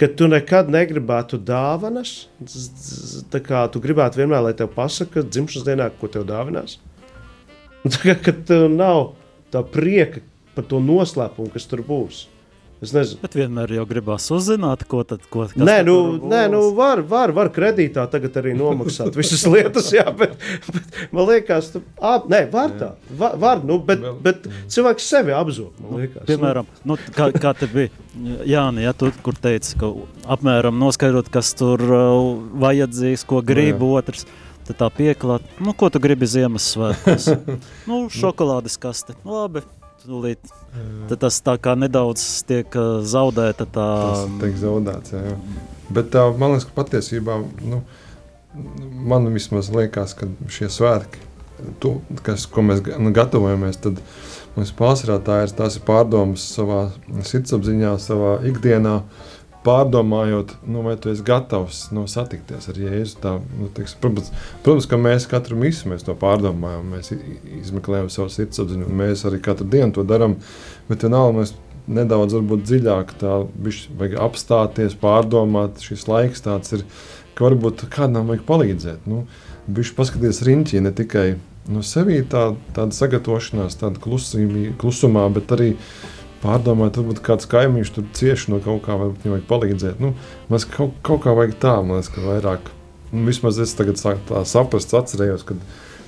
ka 0.00 0.08
tu 0.16 0.24
nekad 0.32 0.72
negribētu 0.72 1.36
dāvanas, 1.36 2.30
tā 3.28 3.44
kā 3.44 3.68
tu 3.68 3.84
gribētu 3.84 4.22
vienmēr, 4.22 4.46
lai 4.46 4.56
tev 4.56 4.72
pasaka 4.72 5.20
dzimšanas 5.20 5.68
dienā, 5.68 5.92
ko 6.00 6.08
tev 6.08 6.24
dāvinās. 6.32 6.80
Ka 8.24 8.34
tev 8.46 8.68
nav 8.72 9.14
tā 9.52 9.64
prieka 9.66 10.24
par 10.54 10.66
to 10.68 10.82
noslēpumu, 10.84 11.52
kas 11.54 11.66
tur 11.70 11.82
būs. 11.86 12.26
Es 12.80 12.94
nezinu. 12.96 13.20
Bet 13.20 13.34
vienmēr 13.36 13.74
jau 13.76 13.82
gribās 13.84 14.24
uzzināt, 14.32 14.86
ko 14.88 15.02
tad 15.04 15.26
ko, 15.28 15.44
nē, 15.52 15.74
nu, 15.84 15.96
nē, 16.30 16.46
nu 16.48 16.62
var, 16.72 17.02
var, 17.04 17.28
var 17.36 17.50
kredītā 17.52 18.06
tagad 18.08 18.38
arī 18.40 18.54
nomaksāt 18.56 19.12
visas 19.20 19.44
lietas, 19.52 19.90
jā, 19.92 20.06
bet, 20.16 20.32
bet 20.64 20.96
man 21.12 21.28
liekas, 21.28 21.68
tu, 21.74 21.82
ap, 22.00 22.30
nē, 22.32 22.46
var 22.54 22.72
tā, 22.80 22.88
var, 23.20 23.36
var 23.42 23.60
nu, 23.68 23.76
bet, 23.84 24.06
bet 24.24 24.48
cilvēks 24.72 25.10
sevi 25.12 25.36
apzog, 25.36 25.74
man 25.84 26.00
liekas. 26.00 26.24
Piemēram, 26.30 26.72
nu, 26.88 26.96
kā, 27.12 27.28
kā 27.36 27.52
te 27.60 27.68
bija 27.68 27.92
Jāni, 28.48 28.86
ja 28.86 28.96
tu, 28.96 29.12
kur 29.22 29.36
teici, 29.36 29.76
ka 29.78 29.92
apmēram 30.32 30.80
noskaidrot, 30.80 31.28
kas 31.32 31.52
tur 31.60 31.84
uh, 31.84 32.16
vajadzīgs, 32.64 33.28
ko 33.28 33.44
grib 33.44 33.76
jā. 33.84 33.90
otrs. 34.00 34.24
Tad 34.70 34.76
tā 34.78 34.86
pieklāt, 34.94 35.46
nu, 35.58 35.72
ko 35.74 35.88
tu 35.90 35.98
gribi 35.98 36.28
Ziemassvētkos? 36.30 37.24
nu, 37.90 38.04
šokolādes 38.14 38.76
kaste. 38.78 39.16
Nu, 39.24 39.32
labi, 39.34 39.64
tūlīt. 40.04 40.52
Tad 41.10 41.24
tas 41.24 41.40
tā 41.42 41.56
kā 41.58 41.74
nedaudz 41.74 42.22
tiek 42.46 42.76
zaudēta 43.02 43.66
tā... 43.66 43.86
Tas 44.04 44.36
tiek 44.44 44.54
zaudēts, 44.60 45.16
jā. 45.16 45.24
jā. 45.32 45.64
Bet 45.90 46.12
tā, 46.14 46.22
man 46.38 46.54
liekas, 46.54 46.68
ka 46.68 46.76
patiesībā, 46.76 47.40
nu, 47.66 47.80
man 49.10 49.26
vismaz 49.34 49.72
liekas, 49.74 50.14
ka 50.14 50.30
šie 50.54 50.70
svētki, 50.70 51.26
tu, 51.82 51.96
kas, 52.22 52.46
ko 52.46 52.62
mēs 52.68 52.84
nu, 52.94 53.10
gatavojamies, 53.16 53.80
tad 53.82 53.98
mums 54.54 54.70
pārsvarā 54.78 55.18
tā 55.26 55.42
ir, 55.48 55.56
tās 55.58 55.80
ir 55.80 55.86
pārdomas 55.88 56.46
savā 56.54 56.84
sirdsapziņā, 57.26 57.96
savā 58.06 58.38
ikdienā, 58.52 59.00
uh, 59.02 59.36
pārdomājot, 59.64 60.54
nu, 60.72 60.82
vai 60.86 60.94
tu 61.00 61.10
esi 61.12 61.24
gatavs 61.26 61.82
nu, 61.94 62.06
satikties 62.08 62.70
ar 62.70 62.78
Jēzu. 62.80 63.18
Tā, 63.22 63.34
nu, 63.58 63.68
teiks, 63.76 63.96
protams, 64.00 64.30
protams, 64.64 64.88
ka 64.90 65.00
mēs 65.00 65.28
katru 65.30 65.58
misiju 65.60 65.92
mēs 65.92 66.06
to 66.06 66.16
pārdomājam, 66.18 66.94
mēs 66.94 67.12
izmeklējam 67.60 68.08
savu 68.12 68.32
sirdsapziņu, 68.32 68.88
un 68.88 69.02
mēs 69.02 69.26
arī 69.28 69.42
katru 69.44 69.68
dienu 69.70 69.92
to 69.96 70.06
darām. 70.08 70.38
Bet 70.88 71.04
vienalga 71.04 71.42
mēs 71.42 71.54
nedaudz 71.90 72.38
dziļāk 72.40 73.14
vajag 73.20 74.18
apstāties, 74.22 74.96
pārdomāt. 75.00 75.82
Šis 75.84 76.06
laiks 76.08 76.44
tāds 76.46 76.76
ir, 76.76 76.86
ka 77.34 77.48
varbūt 77.48 77.88
kādam 77.92 78.30
vajag 78.32 78.46
palīdzēt. 78.48 79.08
Nu, 79.10 79.24
Viņš 79.70 79.92
paskatījās 79.94 80.40
riņķī 80.46 80.80
ne 80.82 80.90
tikai 80.96 81.26
no 81.70 81.82
sevis 81.86 82.24
tā, 82.32 82.50
tāda 82.74 82.96
sagatavošanās, 82.96 83.76
tāda 83.78 84.00
klusumā, 84.00 85.26
bet 85.34 85.52
arī 85.54 85.68
pārdomāt, 86.42 86.96
varbūt 86.98 87.22
kāds 87.24 87.48
kaimiņš 87.50 87.92
tur 87.96 88.08
cieši 88.16 88.52
no 88.54 88.60
kaut 88.64 88.82
kā, 88.86 88.96
varbūt 89.00 89.24
viņam 89.24 89.36
vajag 89.36 89.46
palīdzēt. 89.50 90.02
Nu, 90.02 90.14
mēs 90.52 90.66
kaut, 90.70 90.96
kaut 91.06 91.24
kā 91.26 91.34
vajag 91.36 91.56
tā, 91.62 91.76
man 91.84 92.00
liekas, 92.00 92.12
ka 92.14 92.24
vairāk. 92.24 92.72
Nu, 93.10 93.24
vismaz 93.26 93.58
es 93.62 93.74
tagad 93.78 94.00
sāku 94.00 94.22
tā 94.28 94.44
saprast, 94.48 94.94
atcerējos, 94.96 95.44
ka 95.48 95.58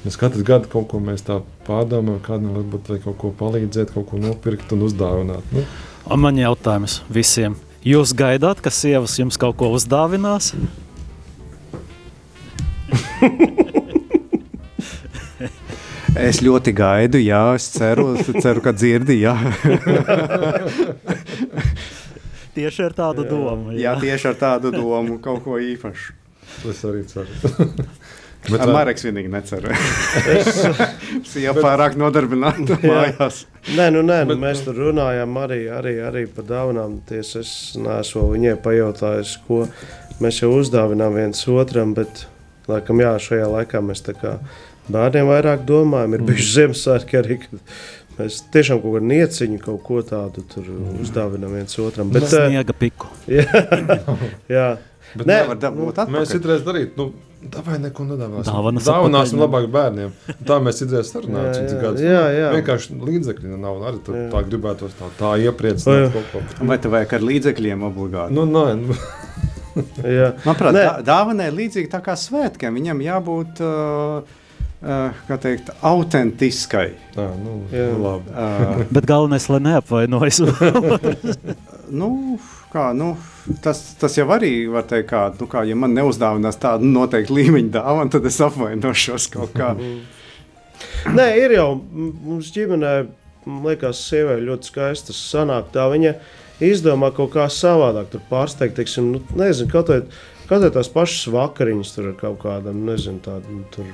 mēs 0.04 0.18
katru 0.20 0.44
gadu 0.46 0.70
kaut 0.72 0.88
ko 0.92 1.02
mēs 1.02 1.26
tā 1.26 1.40
pārdomājam, 1.66 2.22
kādam 2.24 2.54
varbūt 2.58 2.92
vajag 2.92 3.08
kaut 3.08 3.18
ko 3.22 3.32
palīdzēt, 3.42 3.94
kaut 3.94 4.08
ko 4.10 4.22
nopirkt 4.22 4.72
un 4.76 4.86
uzdāvināt. 4.88 5.44
Nu, 5.54 5.66
Un 6.10 6.18
man 6.18 6.38
jautājums 6.38 7.00
visiem. 7.12 7.54
Jūs 7.86 8.10
gaidāt, 8.18 8.62
ka 8.62 8.70
sievas 8.74 9.14
jums 9.18 9.38
kaut 9.38 9.56
ko 9.60 9.70
uzdāvinās? 9.76 10.52
Es 16.18 16.42
ļoti 16.44 16.74
gaidu, 16.76 17.18
jā, 17.22 17.40
es 17.56 17.70
ceru, 17.72 18.12
ceru 18.42 18.60
ka 18.64 18.72
dzirdi. 18.76 19.20
Jā, 19.22 19.32
Tieši 22.52 22.82
ar 22.84 22.92
tādu 22.92 23.24
domu. 23.24 23.72
jā 23.80 23.94
tieši 23.96 24.28
ar 24.28 24.36
tādu 24.36 24.72
domu, 24.74 25.16
kaut 25.24 25.40
ko 25.44 25.56
īpašu. 25.56 26.12
es 26.68 26.82
arī 26.84 27.04
ceru. 27.08 27.32
Bet, 28.42 28.58
Ar 28.58 28.72
Marks 28.74 29.04
vienīgi 29.06 29.30
neceru. 29.30 29.70
Es 31.22 31.36
jau 31.38 31.52
pārāk 31.62 31.94
nodarbināta 31.94 32.74
mājās. 32.82 33.44
Nē, 33.78 33.86
nu, 33.94 34.02
nē, 34.02 34.24
nu, 34.26 34.34
mēs 34.42 34.64
tur 34.66 34.74
runājām 34.90 35.36
arī, 35.38 35.60
arī, 35.70 35.92
arī 36.02 36.24
par 36.26 36.48
dāvanām. 36.48 36.96
Ties, 37.06 37.36
es 37.38 37.52
neesmu 37.78 38.24
viņai 38.34 38.56
pajautājis, 38.64 39.36
ko 39.46 39.62
mēs 40.20 40.42
jau 40.42 40.50
uzdāvinām 40.58 41.14
viens 41.20 41.44
otram, 41.54 41.94
bet, 41.94 42.26
laikam, 42.76 43.00
jā, 43.04 43.14
šajā 43.28 43.48
laikā 43.56 43.82
mēs 43.84 44.04
tā 44.06 44.14
kā 44.18 44.36
bērniem 44.92 45.28
vairāk 45.30 45.66
domājam. 45.68 46.14
Ir 46.18 46.24
bijuši 46.28 46.48
Ziemassvētki 46.58 47.18
arī, 47.20 47.38
mēs 48.18 48.40
tiešām 48.54 48.80
kaut 48.82 48.96
kādu 48.98 49.10
nieciņu, 49.14 49.58
kaut 49.64 49.82
ko 49.86 50.02
tādu 50.06 50.42
tur 50.52 50.70
uzdāvinām 51.02 51.54
viens 51.58 51.78
otram. 51.82 52.10
Bet, 52.14 52.26
eh, 52.30 52.48
Sniega 52.48 52.74
piku. 52.76 53.10
jā, 53.38 53.44
jā. 54.58 54.70
bet 55.16 55.26
Nē, 55.28 55.42
Nevar 55.44 55.60
dabūt 55.60 55.92
Mēs 55.92 56.06
atpakaļ. 56.06 56.30
citreiz 56.32 56.62
darītu, 56.66 56.96
nu, 56.96 57.48
tā 57.52 57.62
neko 57.82 58.04
nedāvāsim. 58.08 58.48
Dāvanas 58.48 58.86
Dāvināsim 58.86 59.36
atpakaļ, 59.36 59.42
labāk 59.44 59.66
bērniem. 59.74 60.12
Tā 60.48 60.58
mēs 60.62 60.78
citreiz 60.82 61.10
sarunājam, 61.12 61.56
cik 61.58 61.72
jā, 61.74 61.80
gadus. 61.82 62.04
jā, 62.06 62.20
jā. 62.36 62.50
Vienkārši 62.56 62.98
līdzekļi 63.08 63.58
nav. 63.60 63.80
Arī 63.90 63.98
tur 64.06 64.16
Jā. 64.18 64.28
tā 64.32 64.42
gribētos 64.46 64.94
tā, 65.00 65.08
tā 65.18 65.32
Vai- 65.34 65.42
iepriecināt 65.48 66.14
kaut 66.14 66.30
ko. 66.32 66.42
Vai 66.70 66.78
tev 66.84 66.94
vajag 66.94 67.16
ar 67.18 67.26
līdzekļiem 67.32 67.82
obligāti? 67.90 68.36
Nu, 68.38 68.46
nē, 68.46 68.66
nu. 68.86 68.96
Manuprāt, 70.46 70.76
dā- 70.76 71.00
dāvanai 71.06 71.48
ir 71.50 71.58
līdzīgi 71.58 71.90
tā 71.92 72.02
kā 72.04 72.16
svētkiem. 72.18 72.74
Viņam 72.80 73.02
jābūt 73.04 73.62
uh, 73.64 74.40
uh, 74.82 75.20
kā 75.28 75.38
teikt, 75.40 75.70
autentiskai. 75.80 76.88
tā, 77.14 77.28
nu, 77.40 77.62
Jā. 77.72 77.86
nu 77.92 78.02
labi. 78.02 78.32
Uh, 78.32 78.82
Bet 78.96 79.06
galvenais, 79.08 79.48
lai 79.52 79.60
neapvainojas. 79.68 80.42
nu, 82.02 82.10
kā, 82.72 82.90
nu, 82.96 83.14
tas, 83.64 83.82
tas 84.00 84.18
jau 84.18 84.28
arī 84.34 84.52
var 84.72 84.86
teikt, 84.90 85.08
kā, 85.12 85.24
nu, 85.38 85.48
kā 85.50 85.64
ja 85.68 85.78
man 85.78 85.94
neuzdāvinās 85.96 86.60
tādu 86.62 86.90
noteiktu 86.90 87.38
līmeņa 87.38 87.74
dāvanu, 87.78 88.12
tad 88.12 88.28
es 88.28 88.40
apvainošos 88.44 89.30
kaut 89.32 89.56
kā. 89.56 89.74
Nē, 91.12 91.26
ir 91.38 91.56
jau 91.56 91.68
mums 91.78 92.50
ģimenē, 92.54 92.94
man 93.46 93.66
liekas, 93.66 94.00
sievai 94.08 94.40
ļoti 94.42 94.70
skaista 94.70 95.14
sanāk. 95.16 95.70
Tā 95.74 95.88
viņa 95.92 96.14
izdomā 96.70 97.12
kaut 97.16 97.34
kā 97.34 97.48
savādāk, 97.52 98.12
tur 98.12 98.22
pārsteigt, 98.30 98.76
teiksim, 98.78 99.10
nu, 99.16 99.24
nezinu, 99.38 99.70
kaut 99.72 99.92
vai, 99.92 100.00
kaut 100.48 100.64
vai 100.66 100.72
tās 100.74 100.90
pašas 100.92 101.28
vakariņas 101.34 101.92
tur 101.96 102.12
ar 102.12 102.16
kaut 102.20 102.40
kādam, 102.46 102.86
nezinu, 102.88 103.22
tādu, 103.24 103.62
tur. 103.74 103.92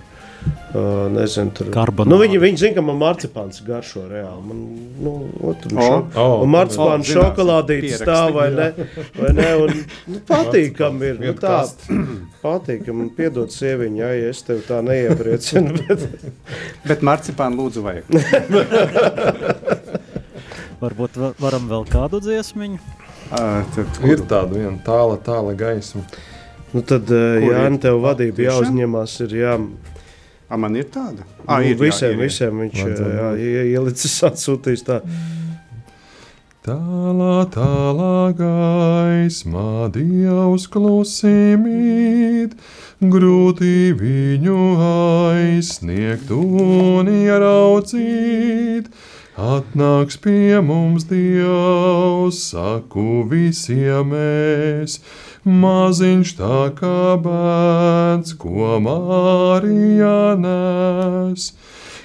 Uh, 0.69 1.09
nezinu, 1.11 1.51
tur 1.51 1.67
Karbonādi. 1.75 2.13
nu, 2.13 2.17
viņi, 2.21 2.39
viņi 2.39 2.61
zina, 2.61 2.75
ka 2.77 2.83
man 2.87 2.99
marcipāns 3.01 3.59
garšo 3.67 4.05
reāli. 4.07 4.43
Man, 4.47 4.61
nu, 5.03 5.15
otru, 5.51 5.73
O. 5.75 5.83
šo, 5.83 5.97
O, 6.15 6.27
un 6.45 6.53
marcipāna 6.53 7.01
o, 7.01 7.03
zināsim, 7.03 7.17
šokolādīte 7.17 7.99
stāv 7.99 8.37
vai 8.37 8.47
ne? 8.55 8.69
Vai 9.17 9.33
ne 9.35 9.49
un, 9.65 9.73
nu, 10.13 10.21
patīkam 10.31 11.03
ir. 11.09 11.19
Nu, 11.25 11.35
tā, 11.43 11.57
kaste. 11.65 11.99
patīkam, 12.45 13.03
un 13.03 13.11
piedod 13.19 13.51
sieviņai, 13.51 13.99
ja 13.99 14.13
ja 14.15 14.31
es 14.31 14.45
tev 14.47 14.63
tā 14.69 14.79
neiepriecinu. 14.87 15.75
Bet, 15.89 16.07
Bet 16.87 17.05
marcipānu 17.11 17.65
lūdzu 17.65 17.83
vajag. 17.89 18.07
Varbūt 20.81 21.17
va- 21.19 21.33
varam 21.43 21.69
vēl 21.71 21.87
kādu 21.91 22.21
dziesmiņu. 22.23 22.79
Uh, 23.29 23.65
tad, 23.75 23.87
Ir 24.07 24.23
tāda 24.31 24.53
viena 24.55 24.79
tāla, 24.87 25.17
tāla 25.19 25.55
gaisma. 25.59 26.03
nu, 26.73 26.83
tad, 26.83 27.09
jā, 27.11 27.65
ir? 27.67 27.79
tev 27.83 27.99
vadība 28.05 28.47
jāuzņemās. 28.47 29.21
Ir, 29.27 29.35
jā, 29.43 29.57
A, 30.49 30.57
man 30.57 30.77
ir 30.77 30.85
tāda. 30.85 31.27
ah, 31.47 31.57
Ah, 31.59 31.61
ir, 31.61 31.75
visiem, 31.77 32.09
jā, 32.09 32.15
ir, 32.15 32.19
ir. 32.19 32.29
visiem 32.29 32.61
viņš 32.63 32.79
jā, 33.19 33.29
ielicis 33.75 34.15
atsūtīs 34.31 34.85
tā. 34.87 35.03
Tālā, 36.69 37.47
tālā 37.53 38.33
gaisma, 38.37 39.89
Dievs 39.93 40.67
klusīmīt, 40.73 42.57
grūti 43.01 43.93
viņu 43.97 44.57
aizsniegt 44.89 46.31
un 46.35 47.09
ieraudzīt. 47.13 48.91
Atnāks 49.39 50.17
pie 50.19 50.59
mums 50.59 51.05
Dievs, 51.07 52.41
saku 52.51 53.23
visiem 53.31 54.11
mēs, 54.11 54.97
maziņš 55.47 56.33
tā 56.41 56.59
kā 56.75 57.15
bērns, 57.23 58.35
ko 58.35 58.81
Mārija 58.83 60.35
nes. 60.43 61.53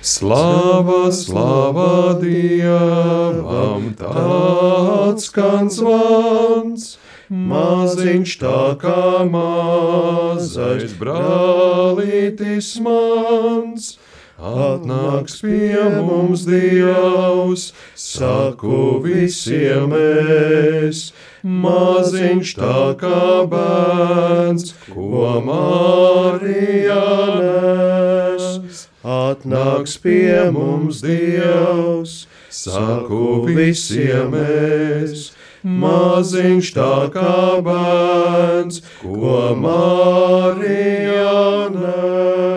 Slava, 0.06 1.10
slava 1.10 2.14
Dievam, 2.22 3.90
tāds 3.98 5.26
skan 5.32 5.74
zvans, 5.74 7.00
maziņš 7.34 8.38
tā 8.46 8.62
kā 8.78 9.26
mazais 9.26 10.94
brālītis 11.02 12.76
mans. 12.78 13.96
Atnāks 14.40 15.42
pie 15.42 15.78
mums 15.94 16.46
Dievs, 16.50 17.72
saku 17.94 19.00
visiem 19.04 19.94
mēs, 19.94 21.14
maziņš 21.46 22.56
tā 22.58 22.82
kā 22.98 23.46
bērns, 23.52 24.74
ko 24.90 25.38
Marija 25.46 27.04
nes. 27.38 28.88
Atnāks 29.04 30.00
pie 30.02 30.50
mums 30.52 31.04
Dievs, 31.06 32.24
Saku 32.54 33.48
visiem 33.50 34.30
mēs, 34.30 35.32
maziņš 35.66 36.70
tā 36.76 37.10
kā 37.16 37.58
bērns, 37.66 38.84
ko 39.02 39.40
Marija 39.58 41.34
nes. 41.74 42.53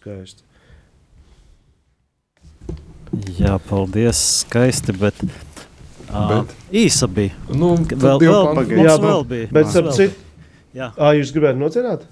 Skaisti. 0.00 0.46
Jā, 3.36 3.58
paldies, 3.68 4.16
skaisti, 4.40 4.94
bet, 4.96 5.18
bet. 5.20 5.64
Bet? 6.08 6.54
īsa 6.72 7.04
bija. 7.10 7.34
Nu, 7.52 7.74
Vēl, 7.84 8.22
vēl, 8.22 8.46
mums 8.56 8.72
Jā, 8.80 8.94
vēl 9.02 9.26
bija. 9.28 9.50
Bet 9.52 9.68
starp 9.68 9.90
citu. 9.98 10.16
Jā, 10.72 10.88
ā, 10.96 11.10
jūs 11.18 11.34
gribētu 11.34 11.60
nocerēt? 11.60 12.06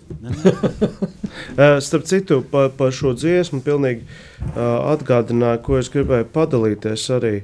Uh, 1.55 1.79
Starp 1.83 2.05
citu, 2.11 2.41
par 2.51 2.73
pa 2.75 2.89
šo 2.93 3.13
dziesmu 3.15 3.61
pilnīgi 3.63 4.03
uh, 4.03 4.91
atgādināju, 4.93 5.61
ko 5.63 5.79
es 5.79 5.89
gribēju 5.93 6.27
padalīties 6.35 7.05
arī. 7.15 7.35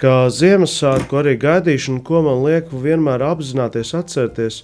Kā 0.00 0.28
Ziemassvētku 0.32 1.18
arī 1.22 1.34
gaidīšana, 1.40 2.04
ko 2.04 2.20
man 2.26 2.44
liek 2.44 2.68
vienmēr 2.70 3.24
apzināties, 3.24 3.94
atcerēties, 3.96 4.62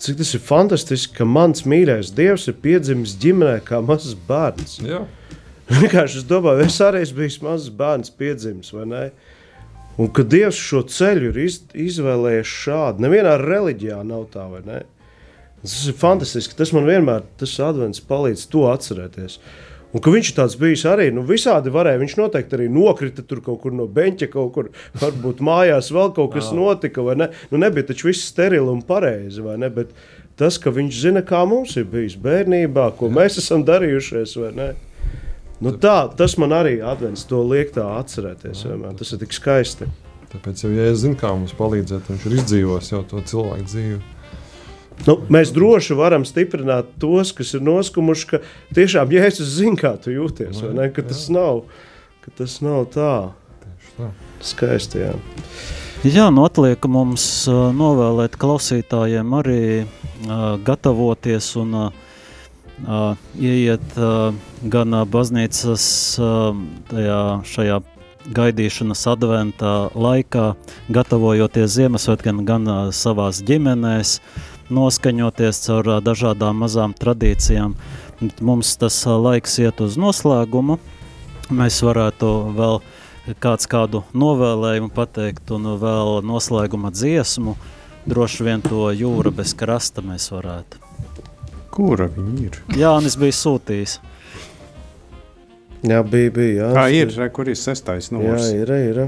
cik 0.00 0.20
tas 0.20 0.34
ir 0.36 0.42
fantastiski, 0.44 1.14
ka 1.20 1.28
mans 1.28 1.66
mīļais 1.68 2.12
Dievs 2.16 2.48
ir 2.50 2.56
piedzimis 2.62 3.16
ģimenē 3.20 3.58
kā 3.66 3.82
mazs 3.84 4.16
bērns. 4.28 4.78
Jā, 4.84 5.04
Vienkārši 5.70 6.18
es 6.18 6.26
domāju, 6.26 6.64
es 6.66 6.80
arī 6.82 7.04
bijis 7.14 7.36
mazs 7.44 7.68
bērns, 7.78 8.10
piedzimis 8.18 8.72
vai 8.74 8.86
ne? 8.90 9.02
Un 10.00 10.08
ka 10.16 10.24
Dievs 10.26 10.58
šo 10.58 10.82
ceļu 10.90 11.30
ir 11.30 11.38
iz, 11.44 11.60
izvēlējies 11.76 12.54
šādi. 12.64 13.04
Nevienā 13.04 13.36
reliģijā 13.38 14.00
nav 14.06 14.24
tā, 14.32 14.48
vai 14.50 14.64
ne? 14.66 14.80
Tas 15.60 15.76
ir 15.86 15.94
fantastiski. 16.00 16.56
Tas 16.58 16.72
man 16.74 16.88
vienmēr, 16.88 17.22
tas 17.38 17.52
advents 17.62 18.02
palīdz 18.02 18.46
to 18.50 18.64
atcerēties. 18.70 19.38
Un 19.90 20.02
ka 20.04 20.12
viņš 20.14 20.28
ir 20.30 20.36
tāds 20.36 20.54
bijis 20.58 20.84
arī, 20.86 21.08
nu, 21.14 21.24
visādi 21.26 21.72
varēja. 21.74 21.98
Viņš 22.02 22.16
noteikti 22.20 22.56
arī 22.56 22.68
nokrita 22.70 23.24
tur 23.26 23.40
kaut 23.42 23.58
kur 23.64 23.74
no 23.74 23.88
beņķa, 23.90 24.28
kaut 24.30 24.52
kur, 24.54 24.68
varbūt 25.00 25.42
mājās 25.42 25.90
vēl 25.94 26.12
kaut 26.14 26.36
kas 26.36 26.52
notika, 26.54 27.02
vai 27.06 27.16
ne? 27.18 27.30
Nu, 27.50 27.58
nebija 27.58 27.88
taču 27.88 28.10
viss 28.10 28.28
sterili 28.30 28.70
un 28.70 28.84
pareizi, 28.86 29.42
vai 29.42 29.56
ne? 29.58 29.70
Bet 29.74 29.90
tas, 30.38 30.60
ka 30.62 30.70
viņš 30.74 31.00
zina, 31.08 31.24
kā 31.26 31.42
mums 31.48 31.74
ir 31.80 31.88
bijis 31.90 32.14
bērnībā, 32.22 32.92
ko 33.00 33.10
mēs 33.10 33.40
esam 33.42 33.66
darījušies, 33.66 34.36
vai 34.44 34.52
ne? 34.60 34.68
Nu, 35.60 35.74
tā, 35.76 36.06
tas 36.16 36.38
man 36.40 36.54
arī 36.56 36.78
advents 36.80 37.26
to 37.28 37.42
liek 37.44 37.74
tā 37.74 37.84
atcerēties. 37.98 38.62
Vienmēr. 38.70 38.94
Tas 38.96 39.10
ir 39.12 39.20
tik 39.20 39.34
skaisti. 39.36 39.90
tāpēc 40.30 40.62
jau, 40.64 40.70
ja 40.70 40.86
es 40.92 41.02
zinu, 41.02 41.18
kā 41.18 41.34
mums 41.34 41.52
palīdzēt, 41.58 42.06
viņš 42.08 42.30
ir 42.30 42.38
izdzīvojis 42.38 42.94
jau 42.94 43.02
to 43.10 43.20
cilvēku 43.26 43.66
dzīvi. 43.66 43.98
Nu, 45.06 45.16
mēs 45.32 45.52
droši 45.56 45.96
varam 45.96 46.26
stiprināt 46.28 46.90
tos, 47.00 47.32
kas 47.36 47.54
ir 47.56 47.64
noskumuši, 47.64 48.26
ka 48.30 48.40
tiešām 48.76 49.12
Jēzus 49.14 49.54
zina, 49.56 49.78
kā 49.80 49.94
tu 50.00 50.12
jūties. 50.12 50.60
vai 50.64 50.74
ne? 50.76 50.88
Ka 50.92 51.04
tas 51.06 51.28
nav, 51.32 51.64
ka 52.24 52.34
tas 52.42 52.58
nav 52.64 52.88
tā. 52.94 53.14
Skaisti, 54.40 55.02
jā. 55.02 55.14
Jā, 56.00 56.30
nu 56.32 56.46
atliek 56.48 56.84
mums 56.88 57.24
uh, 57.50 57.68
novēlēt 57.76 58.38
klausītājiem 58.40 59.34
arī 59.36 59.64
uh, 59.84 60.56
gatavoties 60.64 61.50
un 61.60 61.74
uh, 61.76 61.98
uh, 62.88 63.16
ieiet 63.36 63.84
uh, 64.00 64.32
gan 64.72 64.96
uh, 64.96 65.04
baznīcas 65.04 65.84
uh, 66.16 66.56
tajā, 66.88 67.20
šajā 67.44 67.80
gaidīšanas 68.36 69.04
adventā 69.12 69.74
laikā, 69.92 70.54
gatavojoties 70.92 71.76
Ziemassvētkiem, 71.76 72.44
gan 72.48 72.68
uh, 72.68 72.80
savās 72.96 73.42
ģimenēs, 73.44 74.18
noskaņoties 74.74 75.60
caur 75.66 75.90
dažādām 76.04 76.62
mazām 76.64 76.94
tradīcijām. 76.96 77.74
Mums 78.44 78.74
tas 78.80 78.96
laiks 79.06 79.58
iet 79.62 79.80
uz 79.84 79.96
noslēgumu. 80.00 80.78
Mēs 81.50 81.80
varētu 81.82 82.30
vēl 82.56 82.80
kāds 83.42 83.68
kādu 83.70 84.04
novēlējumu 84.16 84.92
pateikt 84.94 85.50
un 85.56 85.72
vēl 85.80 86.20
noslēguma 86.26 86.92
dziesmu. 86.94 87.56
Droši 88.10 88.46
vien 88.46 88.62
to 88.64 88.88
jūra 88.96 89.32
bez 89.34 89.52
krasta 89.58 90.04
mēs 90.04 90.30
varētu. 90.32 90.80
Kura 91.70 92.08
viņi 92.10 92.46
ir? 92.48 92.60
Jā, 92.78 92.94
un 92.98 93.06
es 93.06 93.16
biju 93.20 93.36
sūtījis. 93.36 93.98
Jā, 95.86 96.02
bija, 96.04 96.30
bija. 96.34 96.54
Jā, 96.60 96.70
Kā 96.76 96.86
ir, 96.92 97.12
re, 97.16 97.28
kur 97.32 97.48
ir 97.48 97.56
sestais 97.56 98.10
Jā, 98.10 98.16
numurs? 98.16 98.50
ir, 98.52 98.72
ir. 98.90 98.98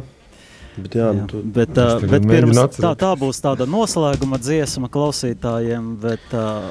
Bet 0.72 0.94
jā, 0.96 1.10
Jā, 1.10 1.12
nu, 1.18 1.26
tu, 1.28 1.42
bet, 1.44 1.76
uh, 1.76 2.00
bet 2.08 2.24
pirms, 2.24 2.56
tā, 2.78 2.94
tā 2.96 3.10
būs 3.20 3.42
tāda 3.44 3.66
noslēguma 3.68 4.38
dziesma 4.40 4.88
klausītājiem 4.92 5.90
bet, 6.00 6.24
uh, 6.32 6.70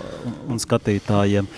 un 0.50 0.58
skatītājiem. 0.62 1.50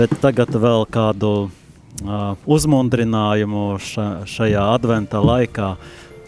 Bet 0.00 0.16
tagad 0.22 0.50
vēl 0.50 0.82
kādu 0.90 1.30
uh, 1.46 2.32
uzmundrinājumu 2.42 3.76
ša, 3.78 4.08
šajā 4.26 4.64
adventa 4.72 5.22
laikā, 5.22 5.68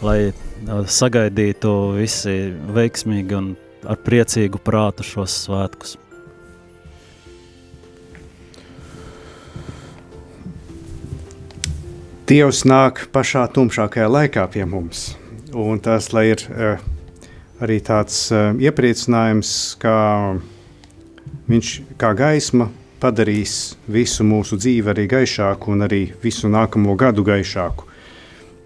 lai 0.07 0.19
uh, 0.31 0.87
sagaidītu 0.87 1.75
visi 1.99 2.37
veiksmīgi 2.79 3.39
un 3.41 3.51
ar 3.83 3.99
priecīgu 3.99 4.63
prātu 4.63 5.03
šos 5.07 5.41
svētkus. 5.49 5.99
Dievs 12.31 12.63
nāk 12.65 13.09
pašā 13.13 13.45
tumšākajā 13.53 14.07
laikā 14.09 14.47
pie 14.55 14.65
mums. 14.65 15.11
Un 15.55 15.79
tas 15.79 16.09
ir 16.11 16.41
uh, 16.51 16.81
arī 17.63 17.79
tāds 17.79 18.17
uh, 18.35 18.51
iepriecinājums, 18.59 19.77
ka 19.79 19.95
viņš 21.47 21.71
kā 22.01 22.11
gaisma 22.19 22.67
padarīs 22.99 23.77
visu 23.87 24.27
mūsu 24.27 24.59
dzīvi 24.59 24.91
arī 24.91 25.07
gaišāku 25.13 25.71
un 25.71 25.87
arī 25.87 26.09
visu 26.23 26.51
nākamo 26.51 26.97
gadu 26.99 27.23
gaišāku. 27.23 27.87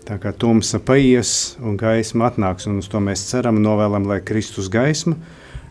Tā 0.09 0.17
kā 0.17 0.33
tumsa 0.33 0.81
paies 0.81 1.59
un 1.61 1.77
gaisma 1.77 2.31
atnāks, 2.31 2.65
un 2.71 2.81
uz 2.81 2.89
to 2.89 3.05
mēs 3.05 3.27
ceram 3.29 3.61
un 3.61 3.69
novēlam, 3.69 4.09
lai 4.09 4.23
Kristus 4.25 4.71
gaisma 4.73 5.19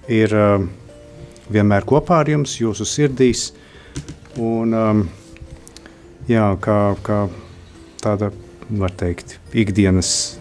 ir 0.06 0.38
uh, 0.38 0.62
vienmēr 1.50 1.88
kopā 1.88 2.22
ar 2.22 2.30
jums, 2.30 2.60
jūsu 2.62 2.86
sirdīs. 2.86 3.50
Un, 4.38 4.74
um, 4.78 5.08
jā, 6.30 6.52
kā, 6.62 6.82
kā 7.02 7.24
tāda, 8.04 8.30
var 8.70 8.94
teikt, 8.94 9.40
ikdienas 9.58 10.38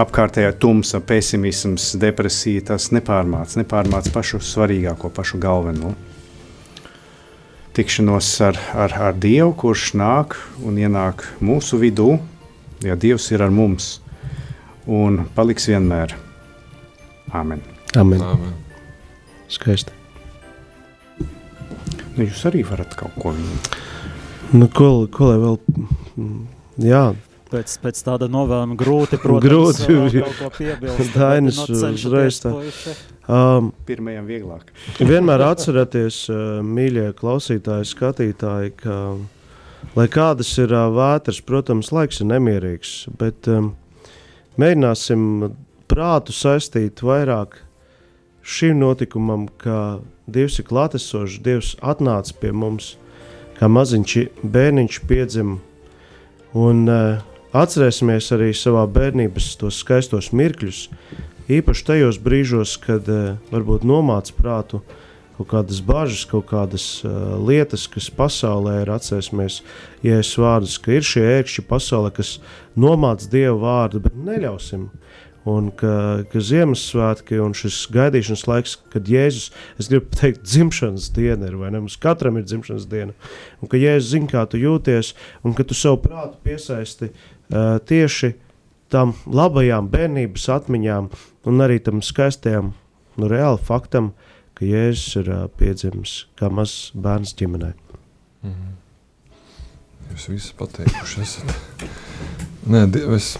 apkārtējā 0.00 0.54
tumsa, 0.58 1.00
pesimisms, 1.04 1.92
depresija, 2.00 2.64
tas 2.72 2.90
nepārmāc, 2.94 3.54
nepārmāc 3.60 4.10
pašu 4.14 4.40
svarīgāko, 4.42 5.10
pašu 5.14 5.38
galveno. 5.42 5.94
Tikšanos 7.74 8.28
ar, 8.46 8.58
ar, 8.78 8.94
ar 9.10 9.18
Dievu, 9.18 9.52
kurš 9.58 9.92
nāk 9.98 10.36
un 10.62 10.78
ienāk 10.78 11.26
mūsu 11.42 11.78
vidū, 11.82 12.16
ja 12.86 12.94
Dievs 12.98 13.30
ir 13.34 13.42
ar 13.42 13.54
mums 13.54 13.96
un 14.86 15.24
paliks 15.34 15.66
vienmēr. 15.70 16.14
Amen. 17.34 17.62
amen. 17.98 18.22
Amen. 18.22 18.54
Skaisti. 19.50 19.94
Nu, 22.14 22.22
jūs 22.22 22.44
arī 22.46 22.62
varat 22.66 22.94
kaut 22.98 23.14
ko 23.18 23.32
viņam. 23.34 23.62
Nu, 24.54 24.68
ko, 24.70 24.90
ko 25.10 25.32
lai 25.32 25.38
vēl? 25.42 25.56
Jā, 26.84 27.08
Pēc, 27.54 27.74
pēc 27.84 28.00
tāda 28.02 28.26
novēlama 28.26 28.74
grūti, 28.74 29.18
protams, 29.22 29.84
Grūti. 29.86 30.22
kaut 30.24 30.38
ko 30.40 30.48
piebilst. 30.56 31.12
Dainis 31.14 31.58
cenšaties, 31.60 32.06
uzreiz 32.08 32.38
tā. 32.42 32.50
um, 33.30 33.68
Pirmajam 33.86 34.26
vieglāk. 34.26 34.72
vienmēr 34.98 35.44
atcerieties, 35.52 36.24
uh, 36.32 36.40
mīļie 36.66 37.12
klausītāji, 37.20 37.86
skatītāji, 37.92 38.72
ka, 38.80 38.96
lai 39.94 40.06
kādas 40.10 40.50
ir 40.58 40.74
uh, 40.74 40.88
vētras, 40.96 41.38
protams, 41.46 41.92
laiks 41.94 42.18
ir 42.24 42.26
nemierīgs, 42.32 42.94
bet 43.20 43.46
um, 43.52 43.70
mēģināsim 44.58 45.52
prātu 45.90 46.34
saistīt 46.34 47.04
vairāk 47.06 47.60
šim 48.42 48.80
notikumam, 48.82 49.46
ka 49.62 50.00
Dievs 50.26 50.58
ir 50.58 50.66
klātesošs, 50.66 51.38
Dievs 51.44 51.74
atnāca 51.84 52.34
pie 52.40 52.50
mums, 52.56 52.94
kā 53.60 53.68
maziņš 53.70 54.16
bērniņš 54.42 54.98
piedzima. 55.06 55.60
Un 56.54 56.82
uh, 56.88 57.22
atcerēsimies 57.54 58.32
arī 58.34 58.50
savā 58.56 58.84
bērnības 58.90 59.52
tos 59.60 59.78
skaistos 59.84 60.32
mirkļus, 60.34 60.88
īpaši 61.52 61.86
tajos 61.86 62.18
brīžos, 62.22 62.76
kad 62.82 63.08
uh, 63.10 63.34
varbūt 63.52 63.86
nomāca 63.86 64.34
prātu 64.36 64.82
kaut 65.34 65.48
kādas 65.50 65.80
bažas, 65.82 66.24
kaut 66.30 66.46
kādas 66.50 66.86
uh, 67.06 67.34
lietas, 67.42 67.86
kas 67.90 68.10
pasaulē 68.14 68.80
ir. 68.82 68.92
Atcerēsimies, 68.94 69.62
Jēzus 70.06 70.36
vārdus, 70.42 70.76
ka 70.82 70.94
ir 70.94 71.06
šie 71.06 71.24
ēkšķi 71.40 71.66
pasaulē, 71.70 72.12
kas 72.14 72.36
nomāca 72.78 73.30
Dieva 73.30 73.56
vārdu, 73.62 74.02
bet 74.04 74.18
neļausim. 74.18 74.90
Un 75.44 75.66
ka, 75.76 76.24
ka 76.32 76.40
Ziemassvētki 76.40 77.36
un 77.44 77.52
šis 77.52 77.82
gaidīšanas 77.92 78.46
laiks, 78.48 78.78
kad 78.94 79.10
Jēzus, 79.12 79.50
es 79.76 79.90
gribu 79.92 80.08
teikt, 80.16 80.40
dzimšanas 80.46 81.10
diena 81.12 81.50
ir, 81.50 81.58
vai 81.60 81.68
ne? 81.74 81.82
Mums 81.84 81.98
katram 82.00 82.38
ir 82.40 82.46
dzimšanas 82.48 82.86
diena. 82.88 83.12
Un 83.60 83.68
ka 83.68 83.76
Jēzus 83.76 84.14
zina, 84.14 84.30
kā 84.30 84.46
tu 84.48 84.62
jūties, 84.62 85.12
un 85.44 85.52
ka 85.52 85.66
tu 85.68 85.76
savu 85.76 86.00
prātu 86.06 86.40
piesaisti 86.46 87.10
tieši 87.50 88.34
tam 88.92 89.14
labajām 89.26 89.88
bērnības 89.90 90.46
atmiņām 90.54 91.08
un 91.50 91.64
arī 91.64 91.80
tam 91.82 92.02
skaistajam, 92.04 92.72
nu, 93.18 93.28
reāli 93.30 93.60
faktam, 93.64 94.12
ka 94.54 94.66
Jēzus 94.68 95.16
ir 95.22 95.30
uh, 95.34 95.42
piedzimis 95.58 96.24
kā 96.38 96.46
mazs 96.52 96.92
bērns 96.94 97.34
ģimenē. 97.40 97.72
Mhm. 98.46 98.72
Jūs 100.14 100.28
visi 100.30 100.52
pateikuši 100.58 101.20
esat. 101.24 101.54
Nē, 102.70 102.84
Di- 102.92 103.02
es, 103.16 103.32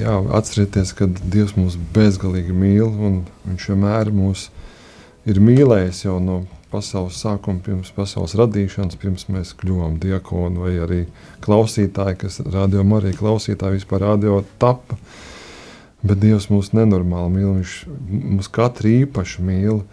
jā, 0.00 0.14
atcerieties, 0.38 0.94
ka 0.96 1.06
Dievs 1.06 1.52
mūs 1.58 1.76
bezgalīgi 1.94 2.54
mīl, 2.56 2.88
un 2.88 3.20
Viņš 3.44 3.68
vienmēr 3.68 4.10
mūs 4.14 4.46
ir 5.28 5.38
mīlējis 5.42 6.04
jau 6.06 6.16
no 6.22 6.40
pasaules 6.72 7.18
sākuma, 7.20 7.60
pirms 7.64 7.92
pasaules 7.94 8.34
radīšanas, 8.40 8.96
pirms 9.00 9.26
mēs 9.32 9.52
kļuvām 9.60 9.98
diakoni 10.02 10.62
vai 10.62 10.72
arī 10.80 11.00
klausītāji, 11.44 12.18
kas 12.24 12.40
radio 12.46 12.84
arī 12.96 13.12
klausītāji 13.18 13.78
vispār 13.78 14.06
radio 14.06 14.40
tapa. 14.62 14.98
Bet 16.02 16.18
Dievs 16.18 16.48
mūs 16.50 16.72
nenormāli 16.74 17.36
mīl, 17.36 17.50
Viņš 17.60 17.74
mūs 18.34 18.48
katru 18.50 18.90
īpaši 18.90 19.44
mīl, 19.46 19.84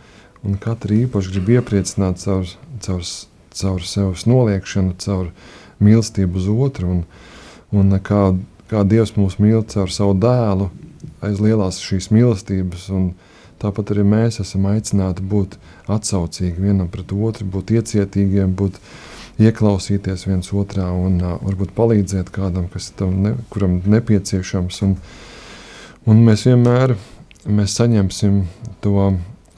un 0.42 0.58
katru 0.58 1.04
īpaši 1.04 1.36
grib 1.36 1.52
iepriecināt 1.60 2.24
caur, 2.24 2.50
caur, 2.82 3.04
caur 3.54 3.86
sevis 3.86 4.26
noliekšanu, 4.26 4.96
caur 5.04 5.30
mīlestību 5.84 6.42
uz 6.42 6.50
otru. 6.50 6.96
Un, 6.96 7.04
un 7.76 8.00
kā, 8.02 8.24
kā 8.72 8.84
Dievs 8.88 9.14
mūs 9.20 9.38
mīl 9.38 9.62
caur 9.70 9.94
savu 9.94 10.18
dēlu, 10.18 10.72
aiz 11.22 11.44
lielās 11.44 11.82
šīs 11.84 12.10
mīlestības. 12.16 12.90
un 12.90 13.12
Tāpat 13.60 13.92
arī 13.92 14.06
mēs 14.08 14.40
esam 14.40 14.70
aicināti 14.72 15.26
būt 15.26 15.58
atsaucīgi 15.92 16.64
vienam 16.64 16.88
pret 16.92 17.12
otru, 17.12 17.48
būt 17.56 17.74
iecietīgiem, 17.76 18.54
būt 18.56 18.80
ieklausīties 19.40 20.28
viens 20.28 20.52
otrā 20.56 20.88
un 20.96 21.20
uh, 21.20 21.36
varbūt 21.44 21.74
palīdzēt 21.76 22.32
kādam, 22.36 22.70
kas 22.72 22.92
tam 23.00 23.18
ne, 23.24 23.34
kuram 23.52 23.80
nepieciešams. 23.88 24.82
Un, 24.88 24.96
un 26.08 26.24
mēs 26.28 26.46
vienmēr 26.48 26.96
mēs 27.48 27.76
saņemsim 27.80 28.44
to 28.84 28.96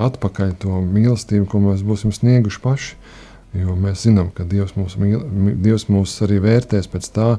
atpakaļ, 0.02 0.56
to 0.62 0.82
mīlestību, 0.86 1.48
ko 1.50 1.62
mēs 1.64 1.86
būsim 1.86 2.14
snieguši 2.16 2.62
paši. 2.64 2.98
Jo 3.52 3.74
mēs 3.76 4.06
zinām, 4.06 4.30
ka 4.32 4.46
Dievs 4.48 4.78
mūs, 4.78 4.94
mīl, 4.96 5.26
Dievs 5.60 5.90
mūs 5.92 6.14
arī 6.24 6.38
vērtēs 6.40 6.88
pēc 6.88 7.10
tā, 7.12 7.34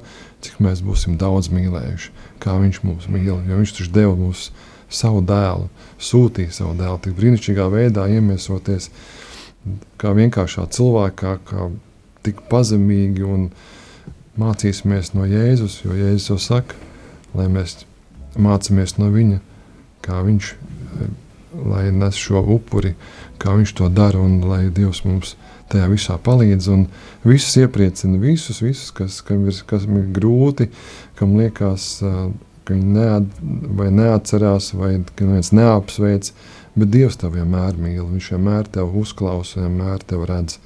cik 0.45 0.59
mēs 0.61 0.83
būsim 0.85 1.17
daudz 1.17 1.49
mīlējuši, 1.55 2.11
kā 2.43 2.59
Viņš 2.61 2.83
mūs 2.85 3.09
mīl. 3.09 3.39
Jo 3.49 3.61
Viņš 3.63 3.73
taču 3.79 3.95
deva 3.95 4.13
mums 4.19 4.51
savu 4.93 5.23
dēlu, 5.25 5.71
sūtīja 6.03 6.55
savu 6.55 6.77
dēlu 6.79 7.01
tik 7.05 7.17
brīnišķīgā 7.19 7.69
veidā, 7.73 8.07
iemiesoties 8.11 8.91
kā 10.01 10.13
vienkāršā 10.17 10.67
cilvēkā, 10.75 11.37
kā 11.47 11.69
tik 12.27 12.43
pazemīgi 12.51 13.27
un 13.27 13.49
mācīsimies 14.39 15.13
no 15.17 15.27
Jēzus, 15.29 15.83
jo 15.85 15.97
Jēzus 15.97 16.31
jau 16.33 16.39
saka, 16.41 16.79
lai 17.37 17.49
mēs 17.53 17.83
mācāmies 18.39 18.97
no 18.99 19.11
Viņa, 19.13 19.41
kā 20.05 20.23
Viņš 20.27 20.53
eh, 20.53 21.11
lai 21.69 21.85
nes 21.95 22.19
šo 22.19 22.43
upuri, 22.57 22.95
kā 23.43 23.57
Viņš 23.59 23.75
to 23.79 23.91
dara 23.93 24.21
un 24.23 24.41
lai 24.49 24.65
Dievs 24.73 25.05
mums 25.07 25.37
tajā 25.73 25.89
visā 25.93 26.19
palīdz. 26.21 26.69
Un 26.73 26.87
visus 27.25 27.57
iepriecina, 27.63 28.21
visus, 28.21 28.63
visus 28.65 28.93
kas, 28.95 29.21
kam 29.27 29.47
ir, 29.49 29.59
kas 29.69 29.87
ir 29.89 30.09
grūti, 30.15 30.69
kam 31.19 31.37
liekas 31.41 31.95
uh, 32.05 32.33
ka 32.65 32.75
viņi 32.77 32.95
neat, 32.97 33.41
vai 33.79 33.89
neatcerās, 33.95 34.73
vai 34.79 34.95
ka 35.17 35.29
viens 35.29 35.53
neapsveic. 35.57 36.33
Bet 36.73 36.89
Dievs 36.89 37.19
tev 37.21 37.35
vienmēr 37.37 37.77
mīl, 37.77 38.07
Viņš 38.09 38.31
vienmēr 38.33 38.71
tevi 38.73 39.03
uzklausa, 39.03 39.61
vienmēr 39.67 40.05
tevi 40.09 40.29
redz. 40.31 40.57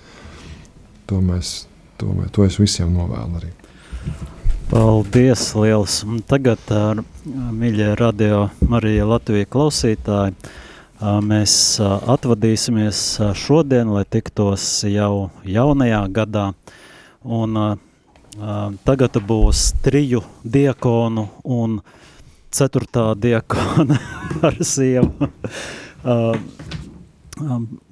To, 1.11 1.19
mēs, 1.23 1.67
to, 1.99 2.13
to 2.35 2.47
es 2.47 2.59
visiem 2.63 2.95
novēlu 2.95 3.41
arī. 3.41 3.51
Paldies, 4.71 5.53
liels! 5.55 6.01
Un 6.07 6.23
tagad, 6.27 6.63
mīļie 7.27 7.93
radio 7.99 8.49
Marija 8.67 9.07
Latvija 9.07 9.47
klausītāji, 9.51 10.35
mēs 11.23 11.55
atvadīsimies 11.83 13.03
šodien, 13.39 13.93
lai 13.95 14.03
tiktos 14.11 14.67
jau 14.91 15.29
jaunajā 15.47 16.01
gadā. 16.15 16.49
Un 17.23 17.55
tagad 18.85 19.17
būs 19.29 19.71
triju 19.85 20.23
diakonu 20.45 21.29
un 21.45 21.81
ceturtā 22.53 23.15
diakona 23.19 23.99
ar 24.47 24.61
sievu. 24.61 25.31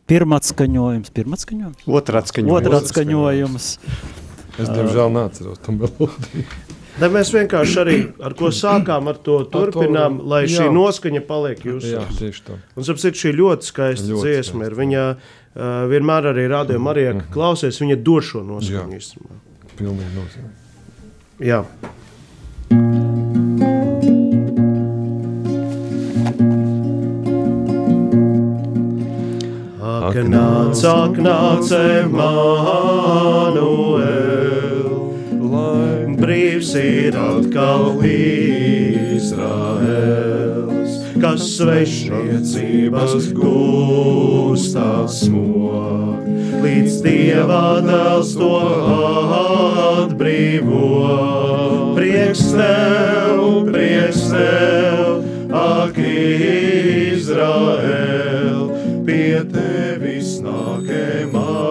Pirmatskaņojums, 0.05 1.13
pirmatskaņojums? 1.17 1.89
Otratskaņojums. 1.89 2.61
Otratskaņojums. 2.61 3.69
Es 4.55 4.71
diemžēl 4.71 5.11
neatceros 5.17 5.65
to 5.65 5.75
melodiju. 5.81 6.47
Ne, 6.95 7.09
mēs 7.11 7.33
vienkārši 7.35 7.79
arī 7.83 7.95
ar 8.23 8.37
ko 8.39 8.53
sākām, 8.55 9.09
ar 9.11 9.17
to 9.27 9.41
turpinām, 9.51 10.21
lai 10.31 10.45
šī 10.47 10.69
jā. 10.69 10.75
noskaņa 10.77 11.23
paliek 11.27 11.65
jūsu. 11.67 11.89
Jā, 11.97 12.05
tieši 12.21 12.45
tā. 12.47 12.59
Un 12.79 12.87
sapratu, 12.87 13.19
šī 13.19 13.33
ļoti 13.35 13.67
skaista 13.67 14.13
Ļoti 14.13 14.29
dziesma 14.29 14.69
ir. 14.69 14.77
Viņa 14.79 15.03
uh, 15.11 15.19
vienmēr 15.91 16.31
arī 16.31 16.45
rādīja 16.53 16.85
Marijā, 16.87 17.17
ka 17.19 17.27
klausies, 17.35 17.81
viņa 17.83 17.99
dod 17.99 18.29
šo 18.29 18.45
noskaņu. 18.47 19.01
īstenībā. 19.01 19.41
Pilnīgi 19.79 20.13
nozīmē. 20.15 20.51
Jā. 21.43 21.61
Ak, 30.05 30.17
nāc, 30.31 30.79
ak, 30.87 31.15
nāc, 31.27 31.69
Emanuel, 31.75 32.45
lai 35.51 36.07
brīvs 36.21 36.71
ir 36.79 37.19
atkal 37.19 37.99
Izraels, 38.05 38.64
kas 41.25 41.45
svešniecības 41.57 43.31
gūstās 43.33 45.23
smog, 45.25 46.21
līdz 46.61 46.99
Dieva 47.01 47.81
dēls 47.87 48.35
to 48.37 48.51
atbrīvo. 50.05 50.91
Prieks 51.97 52.43
tev, 52.53 53.41
prieks 53.71 54.21
tev, 54.35 55.25
ak, 55.49 55.97
Izrael, 57.17 58.69
pie 59.09 59.41
tevis 59.49 60.45
nāk 60.45 60.85
Emanuels. 60.93 61.65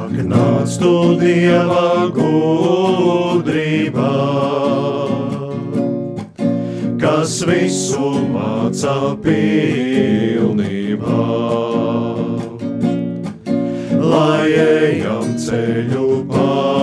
Ak, 0.00 0.16
nāc 0.32 0.80
tu 0.80 0.96
Dieva 1.20 2.08
gudrībā, 2.16 3.14
kas 7.44 7.52
visu 7.52 8.10
māca 8.32 9.16
pilnībā. 9.22 10.64
Lai 14.00 14.48
ejam 14.52 15.36
ceļu 15.36 16.24
pareizo, 16.30 16.73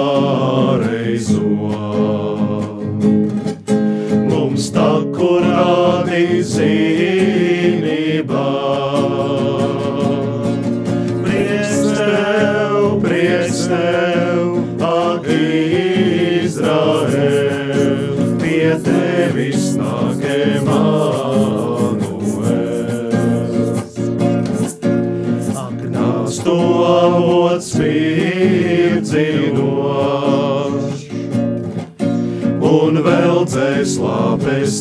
dzēs 33.92 34.00
lāpes 34.00 34.76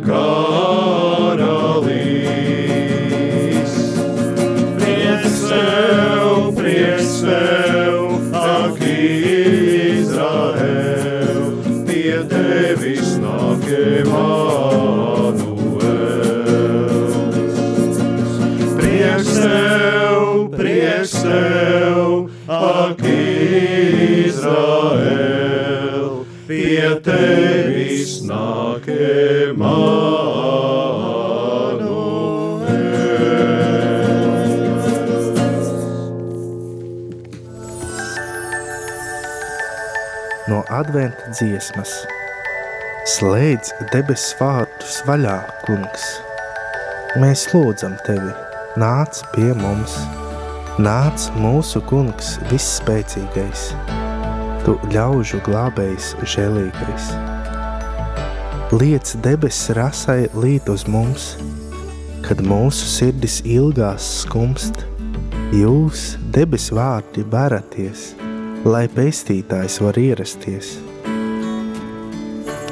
adventa 40.81 41.29
dziesmas. 41.35 41.91
Slēdz 43.09 43.73
debesu 43.93 44.37
vārtus 44.41 45.01
vaļā, 45.09 45.37
kungs. 45.67 46.05
Mēs 47.21 47.47
lūdzam 47.53 47.97
tevi, 48.07 48.33
nāc 48.81 49.21
pie 49.35 49.51
mums, 49.59 49.97
nāc 50.81 51.27
mūsu 51.41 51.83
kungs 51.91 52.37
visspēcīgais, 52.53 53.67
tu 54.65 54.77
ļaužu 54.95 55.43
glābējs 55.49 56.15
žēlīgais. 56.35 57.11
Liec 58.77 59.17
debesu 59.25 59.75
rasai 59.81 60.23
līt 60.37 60.71
uz 60.71 60.87
mums, 60.89 61.35
kad 62.25 62.41
mūsu 62.47 62.87
sirdis 62.87 63.41
ilgās 63.43 64.07
skumst, 64.23 64.85
jūs 65.57 66.15
debesu 66.37 66.79
vārdi 66.79 67.27
baraties, 67.27 68.13
lai 68.65 68.87
pestītājs 68.93 69.79
var 69.81 69.97
ierasties. 69.97 70.75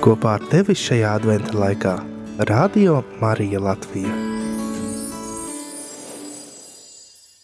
Kopā 0.04 0.36
ar 0.36 0.48
tevi 0.52 0.76
šajā 0.76 1.16
adventa 1.16 1.56
laikā 1.56 1.98
Radio 2.50 3.02
Marija 3.22 3.62
Latvija. 3.62 4.27